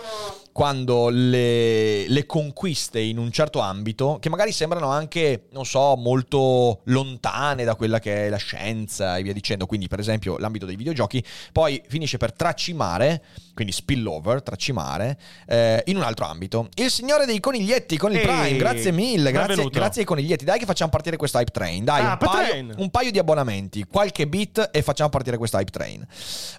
quando 0.53 1.09
le, 1.09 2.07
le 2.07 2.25
conquiste 2.25 2.99
in 2.99 3.17
un 3.17 3.31
certo 3.31 3.59
ambito, 3.59 4.19
che 4.21 4.29
magari 4.29 4.51
sembrano 4.51 4.87
anche, 4.87 5.47
non 5.51 5.65
so, 5.65 5.95
molto 5.97 6.81
lontane 6.85 7.63
da 7.65 7.75
quella 7.75 7.99
che 7.99 8.27
è 8.27 8.29
la 8.29 8.37
scienza 8.37 9.17
e 9.17 9.23
via 9.23 9.33
dicendo, 9.33 9.65
quindi 9.65 9.87
per 9.87 9.99
esempio 9.99 10.37
l'ambito 10.37 10.65
dei 10.65 10.75
videogiochi, 10.75 11.21
poi 11.51 11.81
finisce 11.87 12.17
per 12.17 12.33
tracimare, 12.33 13.23
quindi 13.53 13.71
spillover, 13.73 14.41
tracimare, 14.41 15.17
eh, 15.47 15.83
in 15.87 15.97
un 15.97 16.03
altro 16.03 16.25
ambito. 16.25 16.69
Il 16.75 16.89
signore 16.89 17.25
dei 17.25 17.39
coniglietti 17.39 17.97
con 17.97 18.11
il 18.11 18.17
Ehi, 18.17 18.23
Prime, 18.23 18.55
grazie 18.57 18.91
mille, 18.91 19.31
grazie, 19.31 19.69
grazie 19.69 20.01
ai 20.01 20.07
coniglietti. 20.07 20.45
Dai 20.45 20.59
che 20.59 20.65
facciamo 20.65 20.89
partire 20.89 21.17
questo 21.17 21.37
hype 21.37 21.51
train, 21.51 21.83
dai, 21.83 22.03
Ah, 22.03 22.11
un, 22.11 22.17
paio, 22.17 22.73
un 22.77 22.89
paio 22.89 23.11
di 23.11 23.19
abbonamenti, 23.19 23.83
qualche 23.83 24.27
bit 24.27 24.69
e 24.71 24.81
facciamo 24.81 25.09
partire 25.09 25.37
questo 25.37 25.57
hype 25.57 25.71
train. 25.71 26.05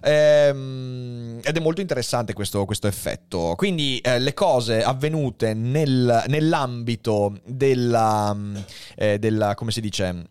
Ehm, 0.01 1.39
ed 1.43 1.55
è 1.55 1.59
molto 1.59 1.81
interessante 1.81 2.33
questo, 2.33 2.65
questo 2.65 2.87
effetto. 2.87 3.53
Quindi 3.55 3.99
eh, 3.99 4.19
le 4.19 4.33
cose 4.33 4.83
avvenute 4.83 5.53
nel- 5.53 6.23
nell'ambito 6.27 7.37
della, 7.45 8.33
mm, 8.33 8.55
eh, 8.95 9.19
della, 9.19 9.53
come 9.55 9.71
si 9.71 9.81
dice, 9.81 10.25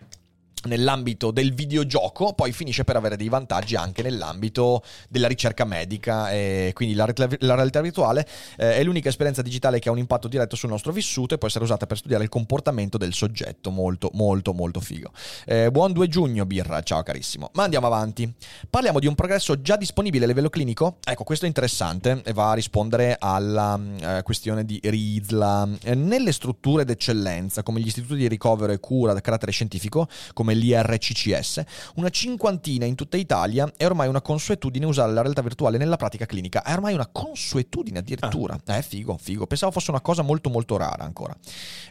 nell'ambito 0.64 1.30
del 1.30 1.52
videogioco, 1.54 2.32
poi 2.32 2.52
finisce 2.52 2.84
per 2.84 2.96
avere 2.96 3.16
dei 3.16 3.28
vantaggi 3.28 3.76
anche 3.76 4.02
nell'ambito 4.02 4.82
della 5.08 5.28
ricerca 5.28 5.64
medica 5.64 6.30
e 6.30 6.70
quindi 6.74 6.94
la, 6.94 7.06
la 7.40 7.54
realtà 7.54 7.80
virtuale 7.80 8.26
eh, 8.56 8.76
è 8.76 8.82
l'unica 8.82 9.08
esperienza 9.08 9.42
digitale 9.42 9.78
che 9.78 9.88
ha 9.88 9.92
un 9.92 9.98
impatto 9.98 10.28
diretto 10.28 10.56
sul 10.56 10.70
nostro 10.70 10.92
vissuto 10.92 11.34
e 11.34 11.38
può 11.38 11.48
essere 11.48 11.64
usata 11.64 11.86
per 11.86 11.98
studiare 11.98 12.24
il 12.24 12.30
comportamento 12.30 12.98
del 12.98 13.12
soggetto, 13.12 13.70
molto 13.70 14.10
molto 14.14 14.52
molto 14.52 14.80
figo. 14.80 15.10
Eh, 15.44 15.70
buon 15.70 15.92
2 15.92 16.08
giugno 16.08 16.46
Birra, 16.46 16.82
ciao 16.82 17.02
carissimo. 17.02 17.50
Ma 17.54 17.64
andiamo 17.64 17.86
avanti. 17.86 18.32
Parliamo 18.68 18.98
di 18.98 19.06
un 19.06 19.14
progresso 19.14 19.60
già 19.60 19.76
disponibile 19.76 20.24
a 20.24 20.28
livello 20.28 20.48
clinico? 20.48 20.98
Ecco, 21.04 21.24
questo 21.24 21.44
è 21.44 21.48
interessante 21.48 22.22
e 22.24 22.32
va 22.32 22.50
a 22.50 22.54
rispondere 22.54 23.16
alla 23.18 23.78
eh, 24.00 24.22
questione 24.22 24.64
di 24.64 24.80
Rizla. 24.82 25.68
Eh, 25.82 25.94
nelle 25.94 26.32
strutture 26.32 26.84
d'eccellenza 26.84 27.62
come 27.62 27.80
gli 27.80 27.86
istituti 27.86 28.16
di 28.16 28.28
ricovero 28.28 28.72
e 28.72 28.80
cura 28.80 29.12
da 29.12 29.20
carattere 29.20 29.52
scientifico, 29.52 30.08
come 30.32 30.53
come 30.54 30.56
l'IRCCS, 30.56 31.62
una 31.96 32.08
cinquantina 32.08 32.84
in 32.84 32.94
tutta 32.94 33.16
Italia 33.16 33.70
è 33.76 33.84
ormai 33.84 34.08
una 34.08 34.22
consuetudine 34.22 34.86
usare 34.86 35.12
la 35.12 35.20
realtà 35.20 35.42
virtuale 35.42 35.76
nella 35.76 35.96
pratica 35.96 36.26
clinica. 36.26 36.62
È 36.62 36.72
ormai 36.72 36.94
una 36.94 37.08
consuetudine 37.10 37.98
addirittura. 37.98 38.58
Ah. 38.66 38.76
Eh, 38.76 38.82
figo, 38.82 39.18
figo. 39.20 39.46
Pensavo 39.46 39.72
fosse 39.72 39.90
una 39.90 40.00
cosa 40.00 40.22
molto 40.22 40.48
molto 40.48 40.76
rara 40.76 41.04
ancora. 41.04 41.36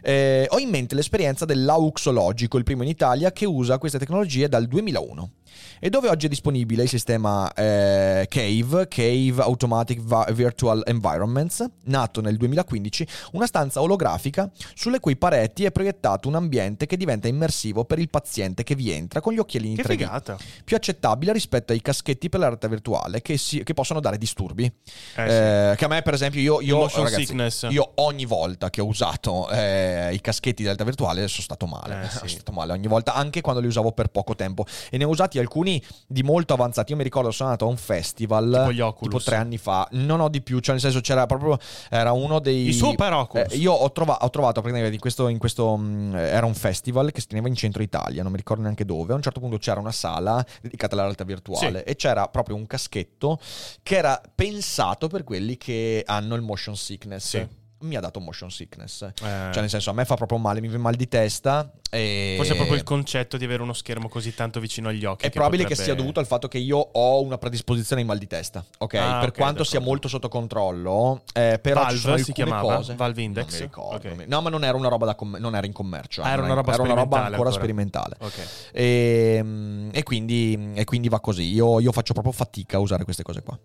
Eh, 0.02 0.46
ho 0.48 0.58
in 0.58 0.70
mente 0.70 0.94
l'esperienza 0.94 1.44
dell'auxologico, 1.44 2.56
il 2.58 2.64
primo 2.64 2.82
in 2.82 2.88
Italia, 2.88 3.32
che 3.32 3.44
usa 3.44 3.78
queste 3.78 3.98
tecnologie 3.98 4.48
dal 4.48 4.66
2001 4.66 5.30
e 5.78 5.90
dove 5.90 6.08
oggi 6.08 6.26
è 6.26 6.28
disponibile 6.28 6.84
il 6.84 6.88
sistema 6.88 7.52
eh, 7.52 8.26
Cave, 8.28 8.88
Cave 8.88 9.42
Automatic 9.42 10.32
Virtual 10.32 10.82
Environments, 10.86 11.64
nato 11.84 12.20
nel 12.20 12.36
2015, 12.36 13.06
una 13.32 13.46
stanza 13.46 13.80
olografica 13.80 14.50
sulle 14.74 15.00
cui 15.00 15.16
pareti 15.16 15.64
è 15.64 15.72
proiettato 15.72 16.28
un 16.28 16.34
ambiente 16.34 16.86
che 16.86 16.96
diventa 16.96 17.28
immersivo 17.28 17.84
per 17.84 17.98
il 17.98 18.08
paziente 18.08 18.62
che 18.62 18.74
vi 18.74 18.90
entra 18.90 19.20
con 19.20 19.32
gli 19.32 19.38
occhialini 19.38 19.76
che 19.76 19.82
3D. 19.82 19.88
Figata. 19.88 20.38
Più 20.64 20.76
accettabile 20.76 21.32
rispetto 21.32 21.72
ai 21.72 21.80
caschetti 21.80 22.28
per 22.28 22.40
la 22.40 22.46
realtà 22.46 22.68
virtuale 22.68 23.22
che, 23.22 23.36
si, 23.36 23.62
che 23.62 23.74
possono 23.74 24.00
dare 24.00 24.18
disturbi. 24.18 24.64
Eh, 24.64 25.70
sì. 25.70 25.76
che 25.76 25.84
a 25.84 25.88
me, 25.88 26.02
per 26.02 26.14
esempio, 26.14 26.40
io, 26.40 26.60
io, 26.60 26.88
ragazzi, 26.88 27.34
io 27.68 27.92
ogni 27.96 28.24
volta 28.24 28.70
che 28.70 28.80
ho 28.80 28.86
usato 28.86 29.48
eh, 29.50 30.12
i 30.12 30.20
caschetti 30.20 30.56
di 30.56 30.64
realtà 30.64 30.84
virtuale 30.84 31.26
sono 31.28 31.42
stato 31.42 31.66
male. 31.66 32.02
Eh, 32.02 32.08
sì. 32.08 32.16
Sono 32.16 32.28
stato 32.28 32.52
male 32.52 32.72
ogni 32.72 32.86
volta, 32.86 33.14
anche 33.14 33.40
quando 33.40 33.60
li 33.60 33.66
usavo 33.66 33.92
per 33.92 34.08
poco 34.08 34.34
tempo. 34.34 34.64
E 34.90 34.96
ne 34.96 35.04
ho 35.04 35.08
usati 35.08 35.38
alcuni 35.44 35.82
di 36.06 36.22
molto 36.22 36.54
avanzati. 36.54 36.92
Io 36.92 36.96
mi 36.96 37.04
ricordo 37.04 37.30
sono 37.30 37.50
andato 37.50 37.66
a 37.66 37.70
un 37.70 37.76
festival 37.76 38.66
tipo, 38.70 38.94
tipo 39.00 39.20
tre 39.20 39.36
anni 39.36 39.58
fa. 39.58 39.86
Non 39.92 40.20
ho 40.20 40.28
di 40.28 40.40
più, 40.42 40.58
cioè 40.60 40.72
nel 40.72 40.82
senso 40.82 41.00
c'era 41.00 41.26
proprio 41.26 41.58
era 41.88 42.12
uno 42.12 42.38
dei 42.40 42.68
i 42.68 42.72
super 42.72 43.12
Oculus. 43.12 43.52
Eh, 43.52 43.56
io 43.56 43.72
ho, 43.72 43.92
trova, 43.92 44.18
ho 44.20 44.30
trovato 44.30 44.60
praticamente 44.60 44.94
in 44.94 45.00
questo, 45.00 45.28
in 45.28 45.38
questo 45.38 45.76
mh, 45.76 45.82
mm, 45.84 46.14
era 46.16 46.46
un 46.46 46.54
festival 46.54 47.12
che 47.12 47.20
si 47.20 47.28
teneva 47.28 47.48
in 47.48 47.54
centro 47.54 47.82
Italia, 47.82 48.22
non 48.22 48.32
mi 48.32 48.38
ricordo 48.38 48.62
neanche 48.62 48.84
dove. 48.84 49.12
A 49.12 49.16
un 49.16 49.22
certo 49.22 49.40
punto 49.40 49.58
c'era 49.58 49.80
una 49.80 49.92
sala 49.92 50.44
dedicata 50.60 50.94
alla 50.94 51.04
realtà 51.04 51.24
virtuale 51.24 51.82
sì. 51.84 51.90
e 51.90 51.96
c'era 51.96 52.26
proprio 52.28 52.56
un 52.56 52.66
caschetto 52.66 53.38
che 53.82 53.96
era 53.96 54.20
pensato 54.34 55.08
per 55.08 55.24
quelli 55.24 55.56
che 55.56 56.02
hanno 56.06 56.34
il 56.34 56.42
motion 56.42 56.76
sickness. 56.76 57.28
Sì 57.28 57.62
mi 57.84 57.96
ha 57.96 58.00
dato 58.00 58.20
motion 58.20 58.50
sickness. 58.50 59.02
Eh. 59.02 59.12
Cioè, 59.16 59.60
nel 59.60 59.68
senso, 59.68 59.90
a 59.90 59.92
me 59.92 60.04
fa 60.04 60.16
proprio 60.16 60.38
male, 60.38 60.60
mi 60.60 60.68
viene 60.68 60.82
mal 60.82 60.94
di 60.94 61.08
testa. 61.08 61.70
E... 61.90 62.34
Forse 62.36 62.52
è 62.52 62.56
proprio 62.56 62.76
il 62.76 62.82
concetto 62.82 63.36
di 63.36 63.44
avere 63.44 63.62
uno 63.62 63.72
schermo 63.72 64.08
così 64.08 64.34
tanto 64.34 64.58
vicino 64.58 64.88
agli 64.88 65.04
occhi. 65.04 65.26
È 65.26 65.30
probabile 65.30 65.62
potrebbe... 65.62 65.80
che 65.80 65.86
sia 65.88 65.94
dovuto 65.94 66.18
al 66.20 66.26
fatto 66.26 66.48
che 66.48 66.58
io 66.58 66.78
ho 66.78 67.22
una 67.22 67.38
predisposizione 67.38 68.02
ai 68.02 68.06
mal 68.06 68.18
di 68.18 68.26
testa. 68.26 68.64
Ok, 68.78 68.94
ah, 68.94 69.18
per 69.20 69.28
okay, 69.28 69.40
quanto 69.40 69.64
sia 69.64 69.80
molto 69.80 70.08
sotto 70.08 70.28
controllo, 70.28 71.22
eh, 71.32 71.58
però 71.62 71.82
Valve 71.82 71.94
ci 71.94 72.00
sono 72.00 72.16
si 72.16 72.32
chiamava 72.32 72.76
cose. 72.76 72.94
Valve 72.94 73.22
Index. 73.22 73.52
Non 73.52 73.60
ricordo. 73.60 74.08
Okay. 74.08 74.26
No, 74.26 74.40
ma 74.40 74.50
non 74.50 74.64
era 74.64 74.76
una 74.76 74.88
roba 74.88 75.06
da 75.06 75.14
com- 75.14 75.36
non 75.38 75.54
era 75.54 75.66
in 75.66 75.72
commercio. 75.72 76.22
Ah, 76.22 76.30
era 76.30 76.42
una 76.42 76.54
roba, 76.54 76.72
era 76.72 76.82
una 76.82 76.94
roba 76.94 77.16
ancora, 77.18 77.36
ancora. 77.36 77.50
sperimentale. 77.52 78.16
Okay. 78.18 78.44
E, 78.72 79.34
ehm, 79.38 79.90
e, 79.92 80.02
quindi, 80.02 80.72
e 80.74 80.84
quindi 80.84 81.08
va 81.08 81.20
così. 81.20 81.52
Io, 81.52 81.78
io 81.78 81.92
faccio 81.92 82.12
proprio 82.12 82.32
fatica 82.32 82.78
a 82.78 82.80
usare 82.80 83.04
queste 83.04 83.22
cose 83.22 83.42
qua 83.42 83.58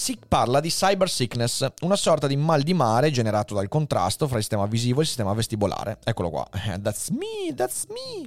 si 0.00 0.18
parla 0.26 0.60
di 0.60 0.70
cyber 0.70 1.10
sickness, 1.10 1.66
una 1.82 1.94
sorta 1.94 2.26
di 2.26 2.34
mal 2.34 2.62
di 2.62 2.72
mare 2.72 3.10
generato 3.10 3.52
dal 3.52 3.68
contrasto 3.68 4.26
fra 4.26 4.38
il 4.38 4.42
sistema 4.42 4.64
visivo 4.64 5.00
e 5.00 5.02
il 5.02 5.08
sistema 5.08 5.34
vestibolare. 5.34 5.98
Eccolo 6.02 6.30
qua. 6.30 6.48
That's 6.80 7.10
me, 7.10 7.54
that's 7.54 7.84
me. 7.88 8.26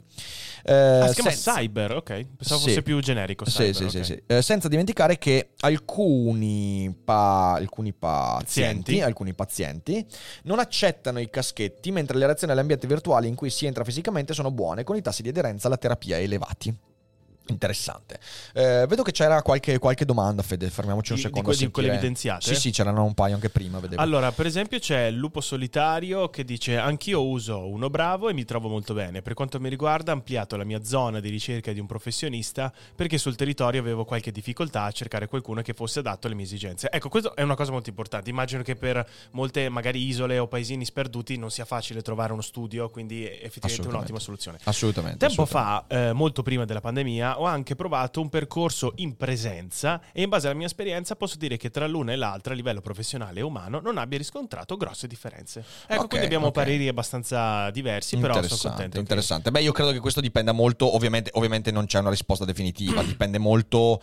Eh, 0.64 0.72
ah, 0.72 1.08
si 1.08 1.16
chiama 1.16 1.32
senza... 1.32 1.56
cyber, 1.56 1.96
ok. 1.96 2.26
Pensavo 2.38 2.62
sì. 2.62 2.68
fosse 2.68 2.84
più 2.84 3.00
generico. 3.00 3.46
Cyber, 3.46 3.74
sì, 3.74 3.84
okay. 3.86 3.90
sì, 3.90 4.04
sì. 4.04 4.24
Eh, 4.28 4.44
senza 4.44 4.68
dimenticare 4.68 5.18
che 5.18 5.54
alcuni, 5.62 6.96
pa... 7.04 7.54
alcuni 7.54 7.92
pazienti, 7.92 9.02
alcuni 9.02 9.34
pazienti 9.34 10.06
non 10.44 10.60
accettano 10.60 11.20
i 11.20 11.30
caschetti 11.32 11.90
mentre 11.92 12.20
le 12.20 12.28
reazioni 12.28 12.54
all'ambiente 12.54 12.86
virtuale 12.86 13.26
in 13.26 13.34
cui 13.34 13.50
si 13.50 13.66
entra 13.66 13.84
fisicamente 13.84 14.36
sono 14.36 14.52
buone, 14.52 14.84
con 14.84 14.96
i 14.96 15.02
tassi 15.02 15.24
di 15.24 15.30
aderenza 15.30 15.66
alla 15.66 15.78
terapia 15.78 16.20
elevati. 16.20 16.92
Interessante. 17.48 18.20
Eh, 18.54 18.86
vedo 18.88 19.04
che 19.04 19.12
c'era 19.12 19.42
qualche, 19.42 19.78
qualche, 19.78 20.06
domanda, 20.06 20.42
Fede. 20.42 20.70
Fermiamoci 20.70 21.12
un 21.12 21.18
secondo. 21.18 21.50
Di, 21.52 21.56
que- 21.58 21.66
di 21.66 21.72
quelle 21.72 21.88
evidenziate? 21.90 22.46
Sì, 22.46 22.56
sì, 22.56 22.72
c'erano 22.72 23.04
un 23.04 23.14
paio 23.14 23.36
anche 23.36 23.50
prima. 23.50 23.80
Vedevo. 23.80 24.02
Allora, 24.02 24.32
per 24.32 24.46
esempio, 24.46 24.80
c'è 24.80 25.06
il 25.08 25.18
lupo 25.18 25.42
solitario 25.42 26.30
che 26.30 26.46
dice: 26.46 26.78
Anch'io 26.78 27.26
uso 27.26 27.68
uno 27.68 27.90
bravo 27.90 28.30
e 28.30 28.34
mi 28.34 28.46
trovo 28.46 28.70
molto 28.70 28.94
bene. 28.94 29.22
Per 29.22 29.34
quanto 29.34 29.60
mi 29.60 29.68
riguarda, 29.68 30.12
ho 30.12 30.16
ampliato 30.16 30.56
la 30.56 30.64
mia 30.64 30.84
zona 30.86 31.20
di 31.20 31.30
ricerca 31.30 31.74
di 31.74 31.80
un 31.82 31.86
professionista 31.86 32.72
perché 32.96 33.18
sul 33.18 33.36
territorio 33.36 33.82
avevo 33.82 34.06
qualche 34.06 34.32
difficoltà 34.32 34.84
a 34.84 34.92
cercare 34.92 35.28
qualcuno 35.28 35.62
che 35.62 35.74
fosse 35.74 36.00
adatto 36.00 36.28
alle 36.28 36.36
mie 36.36 36.46
esigenze. 36.46 36.90
Ecco, 36.90 37.10
questo 37.10 37.36
è 37.36 37.42
una 37.42 37.56
cosa 37.56 37.72
molto 37.72 37.90
importante. 37.90 38.30
Immagino 38.30 38.64
che 38.64 38.76
per 38.76 39.06
molte, 39.32 39.68
magari, 39.68 40.06
isole 40.06 40.38
o 40.40 40.48
paesini 40.48 40.86
sperduti 40.86 41.38
non 41.38 41.52
sia 41.52 41.66
facile 41.66 42.02
trovare 42.02 42.32
uno 42.32 42.42
studio, 42.42 42.90
quindi 42.90 43.26
è 43.26 43.42
effettivamente 43.44 43.88
un'ottima 43.88 44.20
soluzione. 44.20 44.60
Assolutamente. 44.64 45.18
Tempo 45.18 45.42
assolutamente. 45.42 45.88
fa, 45.90 46.10
eh, 46.10 46.14
molto 46.14 46.42
prima 46.42 46.64
della 46.64 46.80
pandemia, 46.80 47.33
ho 47.40 47.46
anche 47.46 47.76
provato 47.76 48.22
un 48.22 48.30
percorso 48.30 48.94
in 48.98 49.16
presenza 49.16 50.02
e 50.12 50.24
in 50.24 50.30
base 50.30 50.48
alla 50.48 50.56
mia 50.56 50.66
esperienza 50.66 51.16
posso 51.16 51.38
dire 51.38 51.58
che 51.58 51.70
tra 51.70 51.88
l'una 51.88 52.14
e 52.14 52.16
l'altra 52.16 52.54
a 52.54 52.56
livello 52.56 52.82
professionale 52.82 53.40
e 53.40 53.44
umano 53.44 53.80
non 53.80 53.98
abbia 53.98 54.18
riscontrato 54.18 54.78
grosse 54.78 55.08
differenze. 55.08 55.64
Ecco, 55.84 55.94
okay, 55.94 56.08
quindi 56.08 56.26
abbiamo 56.26 56.48
okay. 56.48 56.64
pareri 56.64 56.88
abbastanza 56.88 57.70
diversi, 57.72 58.18
però 58.18 58.42
sono 58.44 58.74
contento. 58.74 59.00
Interessante. 59.00 59.44
Che... 59.44 59.52
Beh, 59.52 59.62
io 59.62 59.72
credo 59.72 59.92
che 59.92 60.00
questo 60.00 60.22
dipenda 60.22 60.52
molto, 60.52 60.96
ovviamente, 60.96 61.32
ovviamente 61.34 61.72
non 61.72 61.86
c'è 61.86 62.00
una 62.00 62.10
risposta 62.10 62.46
definitiva, 62.46 63.02
dipende 63.04 63.38
molto 63.38 64.02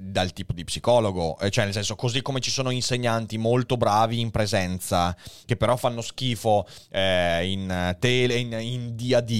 dal 0.00 0.32
tipo 0.32 0.52
di 0.52 0.64
psicologo, 0.64 1.38
eh, 1.38 1.50
cioè 1.50 1.64
nel 1.64 1.72
senso 1.72 1.94
così 1.94 2.22
come 2.22 2.40
ci 2.40 2.50
sono 2.50 2.70
insegnanti 2.70 3.36
molto 3.38 3.76
bravi 3.76 4.20
in 4.20 4.30
presenza 4.30 5.14
che 5.44 5.56
però 5.56 5.76
fanno 5.76 6.00
schifo 6.00 6.66
eh, 6.90 7.46
in, 7.50 7.96
tele, 7.98 8.36
in, 8.36 8.52
in 8.52 8.96
DAD 8.96 9.30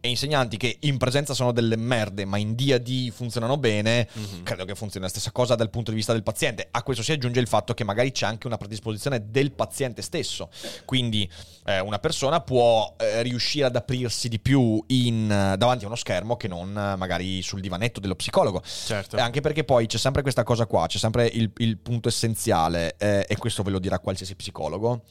e 0.00 0.08
insegnanti 0.08 0.56
che 0.56 0.78
in 0.80 0.98
presenza 0.98 1.34
sono 1.34 1.52
delle 1.52 1.76
merde 1.76 2.24
ma 2.24 2.36
in 2.36 2.54
DAD 2.54 3.10
funzionano 3.10 3.56
bene, 3.56 4.08
mm-hmm. 4.18 4.42
credo 4.42 4.64
che 4.64 4.74
funzioni 4.74 5.04
la 5.04 5.10
stessa 5.10 5.30
cosa 5.30 5.54
dal 5.54 5.70
punto 5.70 5.90
di 5.90 5.96
vista 5.96 6.12
del 6.12 6.22
paziente. 6.22 6.68
A 6.70 6.82
questo 6.82 7.02
si 7.02 7.12
aggiunge 7.12 7.40
il 7.40 7.48
fatto 7.48 7.72
che 7.74 7.84
magari 7.84 8.10
c'è 8.12 8.26
anche 8.26 8.46
una 8.46 8.56
predisposizione 8.56 9.30
del 9.30 9.52
paziente 9.52 10.02
stesso, 10.02 10.50
quindi 10.84 11.28
eh, 11.66 11.80
una 11.80 11.98
persona 11.98 12.40
può 12.40 12.94
eh, 12.98 13.22
riuscire 13.22 13.66
ad 13.66 13.76
aprirsi 13.76 14.28
di 14.28 14.40
più 14.40 14.82
in, 14.88 15.28
davanti 15.28 15.84
a 15.84 15.86
uno 15.86 15.96
schermo 15.96 16.36
che 16.36 16.48
non 16.48 16.72
magari 16.72 17.40
sul 17.42 17.60
divanetto 17.60 18.00
dello 18.00 18.16
psicologo. 18.16 18.62
Certo. 18.62 19.16
anche 19.16 19.40
perché 19.40 19.64
poi 19.64 19.86
c'è 19.92 19.98
sempre 19.98 20.22
questa 20.22 20.42
cosa 20.42 20.64
qua, 20.64 20.86
c'è 20.86 20.96
sempre 20.96 21.26
il, 21.26 21.52
il 21.58 21.76
punto 21.76 22.08
essenziale, 22.08 22.96
eh, 22.96 23.26
e 23.28 23.36
questo 23.36 23.62
ve 23.62 23.70
lo 23.70 23.78
dirà 23.78 23.98
qualsiasi 23.98 24.34
psicologo, 24.34 25.02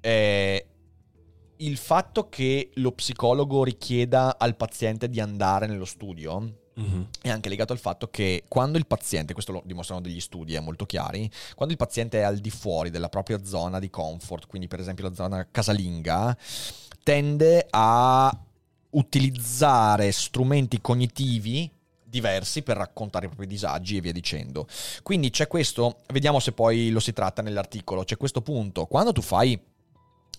eh, 0.00 0.66
il 1.58 1.76
fatto 1.76 2.28
che 2.28 2.70
lo 2.74 2.90
psicologo 2.90 3.62
richieda 3.62 4.36
al 4.36 4.56
paziente 4.56 5.08
di 5.08 5.20
andare 5.20 5.68
nello 5.68 5.84
studio 5.84 6.40
mm-hmm. 6.80 7.02
è 7.22 7.28
anche 7.28 7.48
legato 7.48 7.72
al 7.72 7.78
fatto 7.78 8.08
che 8.08 8.42
quando 8.48 8.78
il 8.78 8.88
paziente, 8.88 9.32
questo 9.32 9.52
lo 9.52 9.62
dimostrano 9.64 10.00
degli 10.00 10.18
studi 10.18 10.56
eh, 10.56 10.60
molto 10.60 10.86
chiari, 10.86 11.30
quando 11.54 11.72
il 11.72 11.78
paziente 11.78 12.18
è 12.18 12.22
al 12.22 12.38
di 12.38 12.50
fuori 12.50 12.90
della 12.90 13.08
propria 13.08 13.44
zona 13.44 13.78
di 13.78 13.90
comfort, 13.90 14.48
quindi 14.48 14.66
per 14.66 14.80
esempio 14.80 15.08
la 15.08 15.14
zona 15.14 15.46
casalinga, 15.48 16.36
tende 17.04 17.64
a 17.70 18.36
utilizzare 18.90 20.10
strumenti 20.10 20.80
cognitivi 20.80 21.78
diversi 22.10 22.62
per 22.62 22.76
raccontare 22.76 23.26
i 23.26 23.28
propri 23.28 23.46
disagi 23.46 23.96
e 23.96 24.00
via 24.00 24.12
dicendo. 24.12 24.66
Quindi 25.02 25.30
c'è 25.30 25.46
questo, 25.46 26.00
vediamo 26.08 26.40
se 26.40 26.52
poi 26.52 26.90
lo 26.90 27.00
si 27.00 27.12
tratta 27.12 27.40
nell'articolo, 27.40 28.04
c'è 28.04 28.16
questo 28.16 28.42
punto, 28.42 28.86
quando 28.86 29.12
tu 29.12 29.22
fai, 29.22 29.58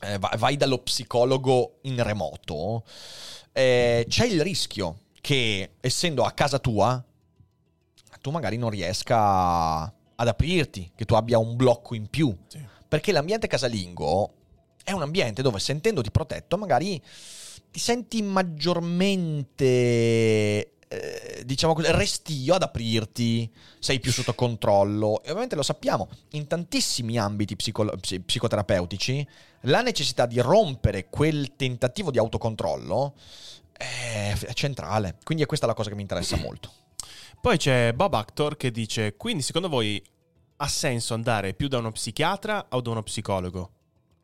eh, 0.02 0.20
vai 0.38 0.58
dallo 0.58 0.80
psicologo 0.80 1.78
in 1.84 2.04
remoto, 2.04 2.84
eh, 3.54 4.06
c'è 4.08 4.26
il 4.26 4.42
rischio 4.42 5.00
che 5.22 5.72
essendo 5.80 6.24
a 6.24 6.32
casa 6.32 6.60
tua, 6.60 7.04
tu 8.20 8.32
magari 8.32 8.58
non 8.58 8.70
riesca 8.70 9.84
ad 9.84 10.28
aprirti, 10.28 10.92
che 10.94 11.06
tu 11.06 11.16
abbia 11.16 11.40
un 11.40 11.56
blocco 11.56 11.96
in 11.96 12.08
più, 12.08 12.36
sì. 12.48 12.64
perché 12.88 13.12
l'ambiente 13.12 13.48
casalingo 13.48 14.34
è 14.84 14.92
un 14.92 15.02
ambiente 15.02 15.42
dove 15.42 15.60
sentendoti 15.60 16.12
protetto 16.12 16.58
magari 16.58 17.02
ti 17.72 17.80
senti 17.80 18.22
maggiormente 18.22 20.71
eh, 20.92 21.44
diciamo 21.46 21.74
così, 21.74 21.90
restio 21.92 22.56
ad 22.56 22.64
aprirti, 22.64 23.50
sei 23.80 24.02
più 24.02 24.12
sotto 24.12 24.36
controllo. 24.36 25.24
E 25.24 25.30
ovviamente 25.30 25.56
lo 25.56 25.64
sappiamo, 25.64 26.10
in 26.32 26.48
tantissimi 26.48 27.18
ambiti 27.18 27.56
psico- 27.56 27.90
psicoterapeutici, 28.26 29.26
la 29.62 29.82
necessità 29.82 30.26
di 30.26 30.40
rompere 30.42 31.08
quel 31.08 31.56
tentativo 31.56 32.12
di 32.12 32.18
autocontrollo 32.18 33.14
è, 33.72 34.36
centrale. 34.54 35.18
Quindi 35.24 35.46
è 35.46 35.48
questa 35.48 35.66
la 35.66 35.74
cosa 35.74 35.90
che 35.90 35.96
mi 35.96 36.02
interessa 36.02 36.36
molto. 36.36 36.70
Poi 37.40 37.58
c'è 37.58 37.94
Bob 37.94 38.14
Actor 38.14 38.58
che 38.58 38.70
dice: 38.70 39.16
Quindi 39.16 39.44
secondo 39.44 39.70
voi 39.70 40.04
ha 40.58 40.68
senso 40.68 41.14
andare 41.14 41.54
più 41.54 41.70
da 41.70 41.78
uno 41.78 41.92
psichiatra 41.92 42.68
o 42.72 42.82
da 42.82 42.90
uno 42.90 43.02
psicologo? 43.02 43.72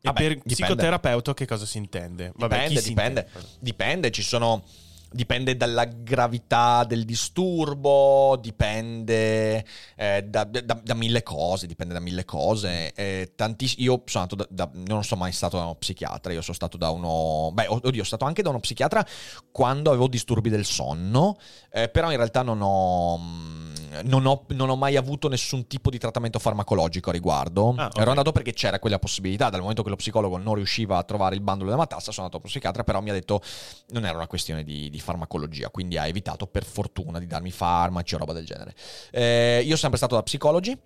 Vabbè, 0.02 0.20
per 0.20 0.28
dipende. 0.34 0.54
psicoterapeuta 0.54 1.32
che 1.34 1.46
cosa 1.46 1.64
si 1.64 1.78
intende? 1.78 2.32
Vabbè, 2.36 2.54
Dipende, 2.54 2.74
chi 2.74 2.80
si 2.82 2.88
dipende. 2.90 3.20
intende? 3.26 3.48
Dipende, 3.58 4.10
ci 4.10 4.22
sono. 4.22 4.64
Dipende 5.10 5.56
dalla 5.56 5.86
gravità 5.86 6.84
del 6.84 7.06
disturbo, 7.06 8.36
dipende 8.42 9.64
eh, 9.96 10.22
da, 10.28 10.44
da- 10.44 10.60
da 10.82 10.94
mille 10.94 11.22
cose, 11.22 11.66
dipende 11.66 11.94
da 11.94 12.00
mille 12.00 12.26
cose. 12.26 12.92
Eh, 12.92 13.32
tantiss- 13.34 13.78
io 13.78 14.02
sono 14.04 14.24
andato 14.24 14.46
da, 14.50 14.66
da- 14.66 14.70
non 14.86 15.02
sono 15.04 15.22
mai 15.22 15.32
stato 15.32 15.56
da 15.56 15.62
uno 15.62 15.76
psichiatra, 15.76 16.32
io 16.34 16.42
sono 16.42 16.54
stato 16.54 16.76
da 16.76 16.90
uno... 16.90 17.50
Beh, 17.54 17.66
oddio, 17.68 17.90
sono 17.92 18.04
stato 18.04 18.26
anche 18.26 18.42
da 18.42 18.50
uno 18.50 18.60
psichiatra 18.60 19.04
quando 19.50 19.88
avevo 19.88 20.08
disturbi 20.08 20.50
del 20.50 20.66
sonno, 20.66 21.38
eh, 21.70 21.88
però 21.88 22.10
in 22.10 22.16
realtà 22.16 22.42
non 22.42 22.60
ho, 22.60 23.16
mm, 23.18 23.57
non, 24.02 24.26
ho, 24.26 24.44
non 24.48 24.70
ho 24.70 24.76
mai 24.76 24.96
avuto 24.96 25.28
nessun 25.28 25.66
tipo 25.66 25.90
di 25.90 25.98
trattamento 25.98 26.38
farmacologico 26.38 27.10
a 27.10 27.12
riguardo. 27.12 27.74
Ah, 27.76 27.86
ok. 27.86 27.98
Ero 27.98 28.10
andato 28.10 28.32
perché 28.32 28.52
c'era 28.52 28.78
quella 28.78 28.98
possibilità, 28.98 29.48
dal 29.50 29.60
momento 29.60 29.82
che 29.82 29.90
lo 29.90 29.96
psicologo 29.96 30.36
non 30.38 30.54
riusciva 30.54 30.98
a 30.98 31.02
trovare 31.02 31.34
il 31.34 31.40
bandolo 31.40 31.70
della 31.70 31.80
matassa, 31.80 32.12
sono 32.12 32.26
andato 32.26 32.44
a 32.44 32.48
psichiatra, 32.48 32.84
però 32.84 33.00
mi 33.00 33.10
ha 33.10 33.12
detto 33.14 33.40
non 33.88 34.04
era 34.04 34.16
una 34.16 34.26
questione 34.26 34.64
di, 34.64 34.90
di 34.90 35.00
farmacologia, 35.00 35.70
quindi 35.70 35.96
ha 35.98 36.06
evitato 36.06 36.46
per 36.46 36.64
fortuna 36.64 37.18
di 37.18 37.26
darmi 37.26 37.50
farmaci 37.50 38.14
o 38.14 38.18
roba 38.18 38.32
del 38.32 38.44
genere. 38.44 38.74
Eh, 39.10 39.58
io 39.58 39.76
sono 39.76 39.76
sempre 39.76 39.98
stato 39.98 40.14
da 40.14 40.22
psicologi 40.22 40.78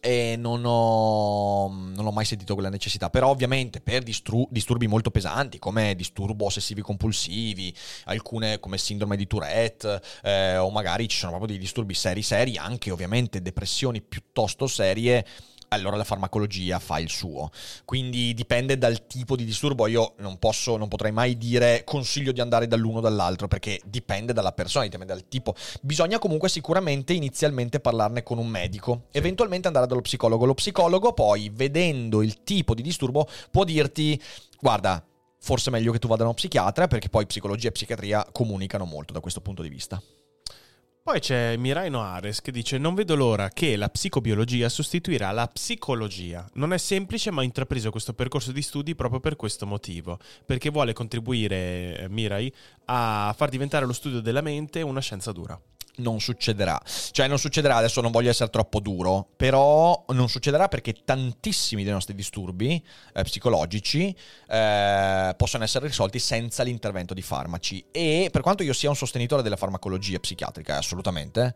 e 0.00 0.36
non 0.36 0.62
ho, 0.64 1.68
non 1.68 2.06
ho 2.06 2.10
mai 2.10 2.24
sentito 2.24 2.54
quella 2.54 2.70
necessità. 2.70 3.10
Però, 3.10 3.28
ovviamente, 3.28 3.80
per 3.80 4.02
distru- 4.02 4.48
disturbi 4.50 4.86
molto 4.86 5.10
pesanti, 5.10 5.58
come 5.58 5.94
disturbo 5.94 6.46
ossessivi 6.46 6.80
compulsivi, 6.80 7.74
alcune 8.04 8.58
come 8.58 8.78
sindrome 8.78 9.16
di 9.16 9.26
Tourette, 9.26 10.00
eh, 10.22 10.56
o 10.56 10.70
magari 10.70 11.08
ci 11.08 11.18
sono 11.18 11.32
proprio 11.32 11.52
dei 11.52 11.60
disturbi 11.60 11.94
seri, 11.94 12.22
seri, 12.22 12.56
anche 12.56 12.90
ovviamente 12.90 13.42
depressioni 13.42 14.00
piuttosto 14.00 14.66
serie. 14.66 15.24
Allora 15.72 15.96
la 15.96 16.02
farmacologia 16.02 16.80
fa 16.80 16.98
il 16.98 17.08
suo. 17.08 17.48
Quindi 17.84 18.34
dipende 18.34 18.76
dal 18.76 19.06
tipo 19.06 19.36
di 19.36 19.44
disturbo. 19.44 19.86
Io 19.86 20.14
non 20.18 20.36
posso, 20.40 20.76
non 20.76 20.88
potrei 20.88 21.12
mai 21.12 21.38
dire 21.38 21.84
consiglio 21.84 22.32
di 22.32 22.40
andare 22.40 22.66
dall'uno 22.66 22.98
o 22.98 23.00
dall'altro, 23.00 23.46
perché 23.46 23.80
dipende 23.84 24.32
dalla 24.32 24.50
persona, 24.50 24.84
dipende 24.86 25.06
dal 25.06 25.28
tipo. 25.28 25.54
Bisogna 25.80 26.18
comunque 26.18 26.48
sicuramente 26.48 27.12
inizialmente 27.12 27.78
parlarne 27.78 28.24
con 28.24 28.38
un 28.38 28.48
medico, 28.48 29.04
eventualmente 29.12 29.68
andare 29.68 29.86
dallo 29.86 30.00
psicologo. 30.00 30.44
Lo 30.44 30.54
psicologo 30.54 31.12
poi, 31.12 31.50
vedendo 31.54 32.20
il 32.22 32.42
tipo 32.42 32.74
di 32.74 32.82
disturbo, 32.82 33.28
può 33.52 33.62
dirti, 33.62 34.20
guarda, 34.58 35.00
forse 35.38 35.70
è 35.70 35.72
meglio 35.72 35.92
che 35.92 36.00
tu 36.00 36.08
vada 36.08 36.22
da 36.22 36.30
uno 36.30 36.34
psichiatra, 36.34 36.88
perché 36.88 37.08
poi 37.08 37.26
psicologia 37.26 37.68
e 37.68 37.72
psichiatria 37.72 38.26
comunicano 38.32 38.86
molto 38.86 39.12
da 39.12 39.20
questo 39.20 39.40
punto 39.40 39.62
di 39.62 39.68
vista. 39.68 40.02
Poi 41.10 41.18
c'è 41.18 41.56
Mirai 41.56 41.90
Noares 41.90 42.40
che 42.40 42.52
dice: 42.52 42.78
Non 42.78 42.94
vedo 42.94 43.16
l'ora 43.16 43.48
che 43.48 43.74
la 43.74 43.88
psicobiologia 43.88 44.68
sostituirà 44.68 45.32
la 45.32 45.48
psicologia. 45.48 46.48
Non 46.52 46.72
è 46.72 46.78
semplice, 46.78 47.32
ma 47.32 47.40
ho 47.40 47.44
intrapreso 47.44 47.90
questo 47.90 48.14
percorso 48.14 48.52
di 48.52 48.62
studi 48.62 48.94
proprio 48.94 49.18
per 49.18 49.34
questo 49.34 49.66
motivo. 49.66 50.20
Perché 50.46 50.70
vuole 50.70 50.92
contribuire, 50.92 51.98
eh, 51.98 52.08
Mirai, 52.08 52.54
a 52.84 53.34
far 53.36 53.48
diventare 53.48 53.86
lo 53.86 53.92
studio 53.92 54.20
della 54.20 54.40
mente 54.40 54.82
una 54.82 55.00
scienza 55.00 55.32
dura. 55.32 55.60
Non 56.00 56.20
succederà. 56.20 56.80
Cioè, 57.10 57.28
non 57.28 57.38
succederà, 57.38 57.76
adesso 57.76 58.00
non 58.00 58.10
voglio 58.10 58.30
essere 58.30 58.50
troppo 58.50 58.80
duro, 58.80 59.28
però 59.36 60.04
non 60.08 60.28
succederà 60.28 60.68
perché 60.68 60.94
tantissimi 61.04 61.84
dei 61.84 61.92
nostri 61.92 62.14
disturbi 62.14 62.82
eh, 63.14 63.22
psicologici 63.22 64.14
eh, 64.48 65.34
possono 65.36 65.64
essere 65.64 65.86
risolti 65.86 66.18
senza 66.18 66.62
l'intervento 66.62 67.14
di 67.14 67.22
farmaci. 67.22 67.84
E 67.90 68.28
per 68.32 68.42
quanto 68.42 68.62
io 68.62 68.72
sia 68.72 68.88
un 68.88 68.96
sostenitore 68.96 69.42
della 69.42 69.56
farmacologia 69.56 70.18
psichiatrica, 70.18 70.76
assolutamente, 70.76 71.54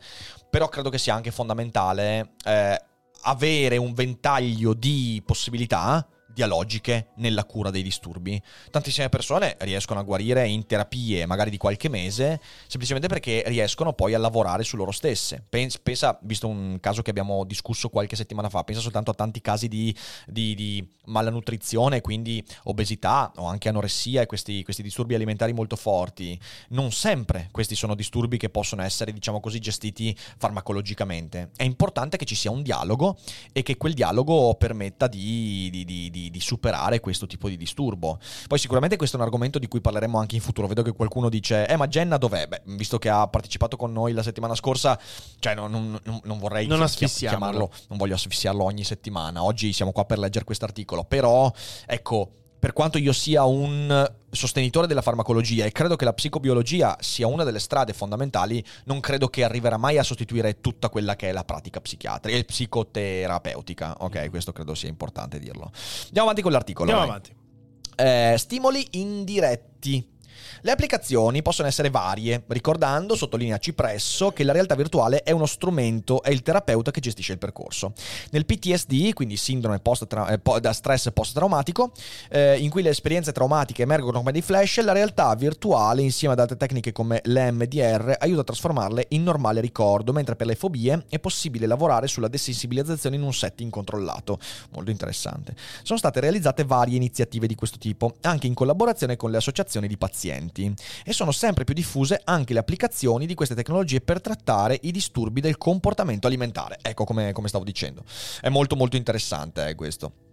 però 0.50 0.68
credo 0.68 0.90
che 0.90 0.98
sia 0.98 1.14
anche 1.14 1.30
fondamentale 1.30 2.34
eh, 2.44 2.82
avere 3.22 3.76
un 3.76 3.92
ventaglio 3.94 4.74
di 4.74 5.22
possibilità 5.24 6.06
dialogiche 6.34 7.08
nella 7.16 7.44
cura 7.44 7.70
dei 7.70 7.82
disturbi. 7.82 8.40
Tantissime 8.70 9.08
persone 9.08 9.56
riescono 9.60 10.00
a 10.00 10.02
guarire 10.02 10.46
in 10.46 10.66
terapie 10.66 11.24
magari 11.24 11.50
di 11.50 11.56
qualche 11.56 11.88
mese 11.88 12.40
semplicemente 12.66 13.08
perché 13.08 13.44
riescono 13.46 13.92
poi 13.92 14.14
a 14.14 14.18
lavorare 14.18 14.64
su 14.64 14.76
loro 14.76 14.90
stesse. 14.90 15.42
Pens- 15.48 15.78
Pensa, 15.78 16.18
visto 16.22 16.48
un 16.48 16.78
caso 16.80 17.02
che 17.02 17.10
abbiamo 17.10 17.44
discusso 17.44 17.88
qualche 17.88 18.16
settimana 18.16 18.48
fa, 18.48 18.64
pensa 18.64 18.80
soltanto 18.80 19.10
a 19.10 19.14
tanti 19.14 19.40
casi 19.40 19.68
di, 19.68 19.94
di- 20.26 20.54
di 20.54 20.86
malnutrizione, 21.06 22.00
quindi 22.00 22.44
obesità 22.64 23.30
o 23.36 23.44
anche 23.46 23.68
anoressia 23.68 24.22
e 24.22 24.26
questi, 24.26 24.64
questi 24.64 24.82
disturbi 24.82 25.14
alimentari 25.14 25.52
molto 25.52 25.76
forti. 25.76 26.38
Non 26.70 26.90
sempre 26.90 27.48
questi 27.52 27.76
sono 27.76 27.94
disturbi 27.94 28.38
che 28.38 28.50
possono 28.50 28.82
essere, 28.82 29.12
diciamo 29.12 29.40
così, 29.40 29.60
gestiti 29.60 30.16
farmacologicamente. 30.36 31.50
È 31.56 31.62
importante 31.62 32.16
che 32.16 32.24
ci 32.24 32.34
sia 32.34 32.50
un 32.50 32.62
dialogo 32.62 33.18
e 33.52 33.62
che 33.62 33.76
quel 33.76 33.94
dialogo 33.94 34.54
permetta 34.54 35.06
di, 35.06 35.68
di- 35.70 35.84
di- 36.30 36.40
superare 36.40 37.00
questo 37.00 37.26
tipo 37.26 37.48
di 37.48 37.56
disturbo. 37.56 38.18
Poi 38.46 38.58
sicuramente 38.58 38.96
questo 38.96 39.16
è 39.16 39.18
un 39.20 39.24
argomento 39.24 39.58
di 39.58 39.66
cui 39.68 39.80
parleremo 39.80 40.18
anche 40.18 40.34
in 40.34 40.40
futuro. 40.42 40.66
Vedo 40.66 40.82
che 40.82 40.92
qualcuno 40.92 41.28
dice, 41.28 41.66
eh 41.66 41.76
ma 41.76 41.86
Jenna 41.88 42.16
dov'è? 42.16 42.46
Beh, 42.46 42.62
visto 42.66 42.98
che 42.98 43.08
ha 43.08 43.26
partecipato 43.28 43.76
con 43.76 43.92
noi 43.92 44.12
la 44.12 44.22
settimana 44.22 44.54
scorsa, 44.54 44.98
cioè 45.38 45.54
non, 45.54 45.70
non- 45.70 46.00
non- 46.24 46.38
vorrei 46.38 46.66
Non 46.66 46.84
chi- 46.86 47.06
chiamarlo, 47.06 47.70
non 47.88 47.98
voglio 47.98 48.14
asfissiarlo 48.14 48.62
ogni 48.64 48.84
settimana. 48.84 49.42
Oggi 49.42 49.72
siamo 49.72 49.92
qua 49.92 50.04
per 50.04 50.18
leggere 50.18 50.44
questo 50.44 50.64
articolo, 50.64 51.04
però 51.04 51.50
ecco, 51.86 52.30
per 52.64 52.72
quanto 52.72 52.96
io 52.96 53.12
sia 53.12 53.44
un 53.44 54.10
sostenitore 54.30 54.86
della 54.86 55.02
farmacologia 55.02 55.66
e 55.66 55.70
credo 55.70 55.96
che 55.96 56.06
la 56.06 56.14
psicobiologia 56.14 56.96
sia 56.98 57.26
una 57.26 57.44
delle 57.44 57.58
strade 57.58 57.92
fondamentali, 57.92 58.64
non 58.84 59.00
credo 59.00 59.28
che 59.28 59.44
arriverà 59.44 59.76
mai 59.76 59.98
a 59.98 60.02
sostituire 60.02 60.62
tutta 60.62 60.88
quella 60.88 61.14
che 61.14 61.28
è 61.28 61.32
la 61.32 61.44
pratica 61.44 61.82
psichiatrica 61.82 62.38
e 62.38 62.44
psicoterapeutica. 62.44 63.96
Ok, 63.98 64.30
questo 64.30 64.52
credo 64.52 64.74
sia 64.74 64.88
importante 64.88 65.38
dirlo. 65.38 65.70
Andiamo 66.04 66.22
avanti 66.22 66.40
con 66.40 66.52
l'articolo. 66.52 66.90
Andiamo 66.90 67.12
vai. 67.12 67.20
avanti. 67.20 68.32
Eh, 68.32 68.38
stimoli 68.38 68.86
indiretti. 68.92 70.13
Le 70.62 70.70
applicazioni 70.70 71.42
possono 71.42 71.68
essere 71.68 71.90
varie, 71.90 72.44
ricordando, 72.48 73.16
sottolinea 73.16 73.58
Cipresso, 73.58 74.32
che 74.32 74.44
la 74.44 74.52
realtà 74.52 74.74
virtuale 74.74 75.22
è 75.22 75.30
uno 75.30 75.46
strumento, 75.46 76.22
è 76.22 76.30
il 76.30 76.42
terapeuta 76.42 76.90
che 76.90 77.00
gestisce 77.00 77.32
il 77.32 77.38
percorso. 77.38 77.92
Nel 78.30 78.46
PTSD, 78.46 79.12
quindi 79.12 79.36
sindrome 79.36 79.78
post 79.80 80.06
da 80.06 80.72
stress 80.72 81.10
post-traumatico, 81.12 81.92
eh, 82.30 82.58
in 82.58 82.70
cui 82.70 82.82
le 82.82 82.90
esperienze 82.90 83.32
traumatiche 83.32 83.82
emergono 83.82 84.18
come 84.18 84.32
dei 84.32 84.42
flash, 84.42 84.82
la 84.82 84.92
realtà 84.92 85.34
virtuale, 85.34 86.02
insieme 86.02 86.34
ad 86.34 86.40
altre 86.40 86.56
tecniche 86.56 86.92
come 86.92 87.20
l'EMDR, 87.24 88.16
aiuta 88.18 88.40
a 88.40 88.44
trasformarle 88.44 89.06
in 89.10 89.22
normale 89.22 89.60
ricordo, 89.60 90.12
mentre 90.12 90.36
per 90.36 90.46
le 90.46 90.54
fobie 90.54 91.04
è 91.08 91.18
possibile 91.18 91.66
lavorare 91.66 92.06
sulla 92.06 92.28
desensibilizzazione 92.28 93.16
in 93.16 93.22
un 93.22 93.32
setting 93.32 93.70
controllato. 93.70 94.38
Molto 94.70 94.90
interessante. 94.90 95.54
Sono 95.82 95.98
state 95.98 96.20
realizzate 96.20 96.64
varie 96.64 96.96
iniziative 96.96 97.46
di 97.46 97.54
questo 97.54 97.78
tipo, 97.78 98.16
anche 98.22 98.46
in 98.46 98.54
collaborazione 98.54 99.16
con 99.16 99.30
le 99.30 99.36
associazioni 99.36 99.86
di 99.86 99.96
pazienti, 99.96 100.33
e 101.04 101.12
sono 101.12 101.32
sempre 101.32 101.64
più 101.64 101.74
diffuse 101.74 102.20
anche 102.24 102.52
le 102.52 102.58
applicazioni 102.58 103.26
di 103.26 103.34
queste 103.34 103.54
tecnologie 103.54 104.00
per 104.00 104.20
trattare 104.20 104.78
i 104.82 104.90
disturbi 104.90 105.40
del 105.40 105.58
comportamento 105.58 106.26
alimentare. 106.26 106.78
Ecco 106.82 107.04
come, 107.04 107.32
come 107.32 107.48
stavo 107.48 107.64
dicendo. 107.64 108.04
È 108.40 108.48
molto 108.48 108.76
molto 108.76 108.96
interessante 108.96 109.68
eh, 109.68 109.74
questo. 109.74 110.23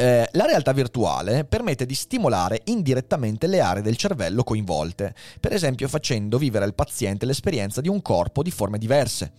Eh, 0.00 0.26
la 0.32 0.46
realtà 0.46 0.72
virtuale 0.72 1.44
permette 1.44 1.84
di 1.84 1.94
stimolare 1.94 2.62
indirettamente 2.64 3.46
le 3.46 3.60
aree 3.60 3.82
del 3.82 3.98
cervello 3.98 4.42
coinvolte, 4.42 5.14
per 5.38 5.52
esempio 5.52 5.88
facendo 5.88 6.38
vivere 6.38 6.64
al 6.64 6.72
paziente 6.72 7.26
l'esperienza 7.26 7.82
di 7.82 7.88
un 7.88 8.00
corpo 8.00 8.42
di 8.42 8.50
forme 8.50 8.78
diverse. 8.78 9.32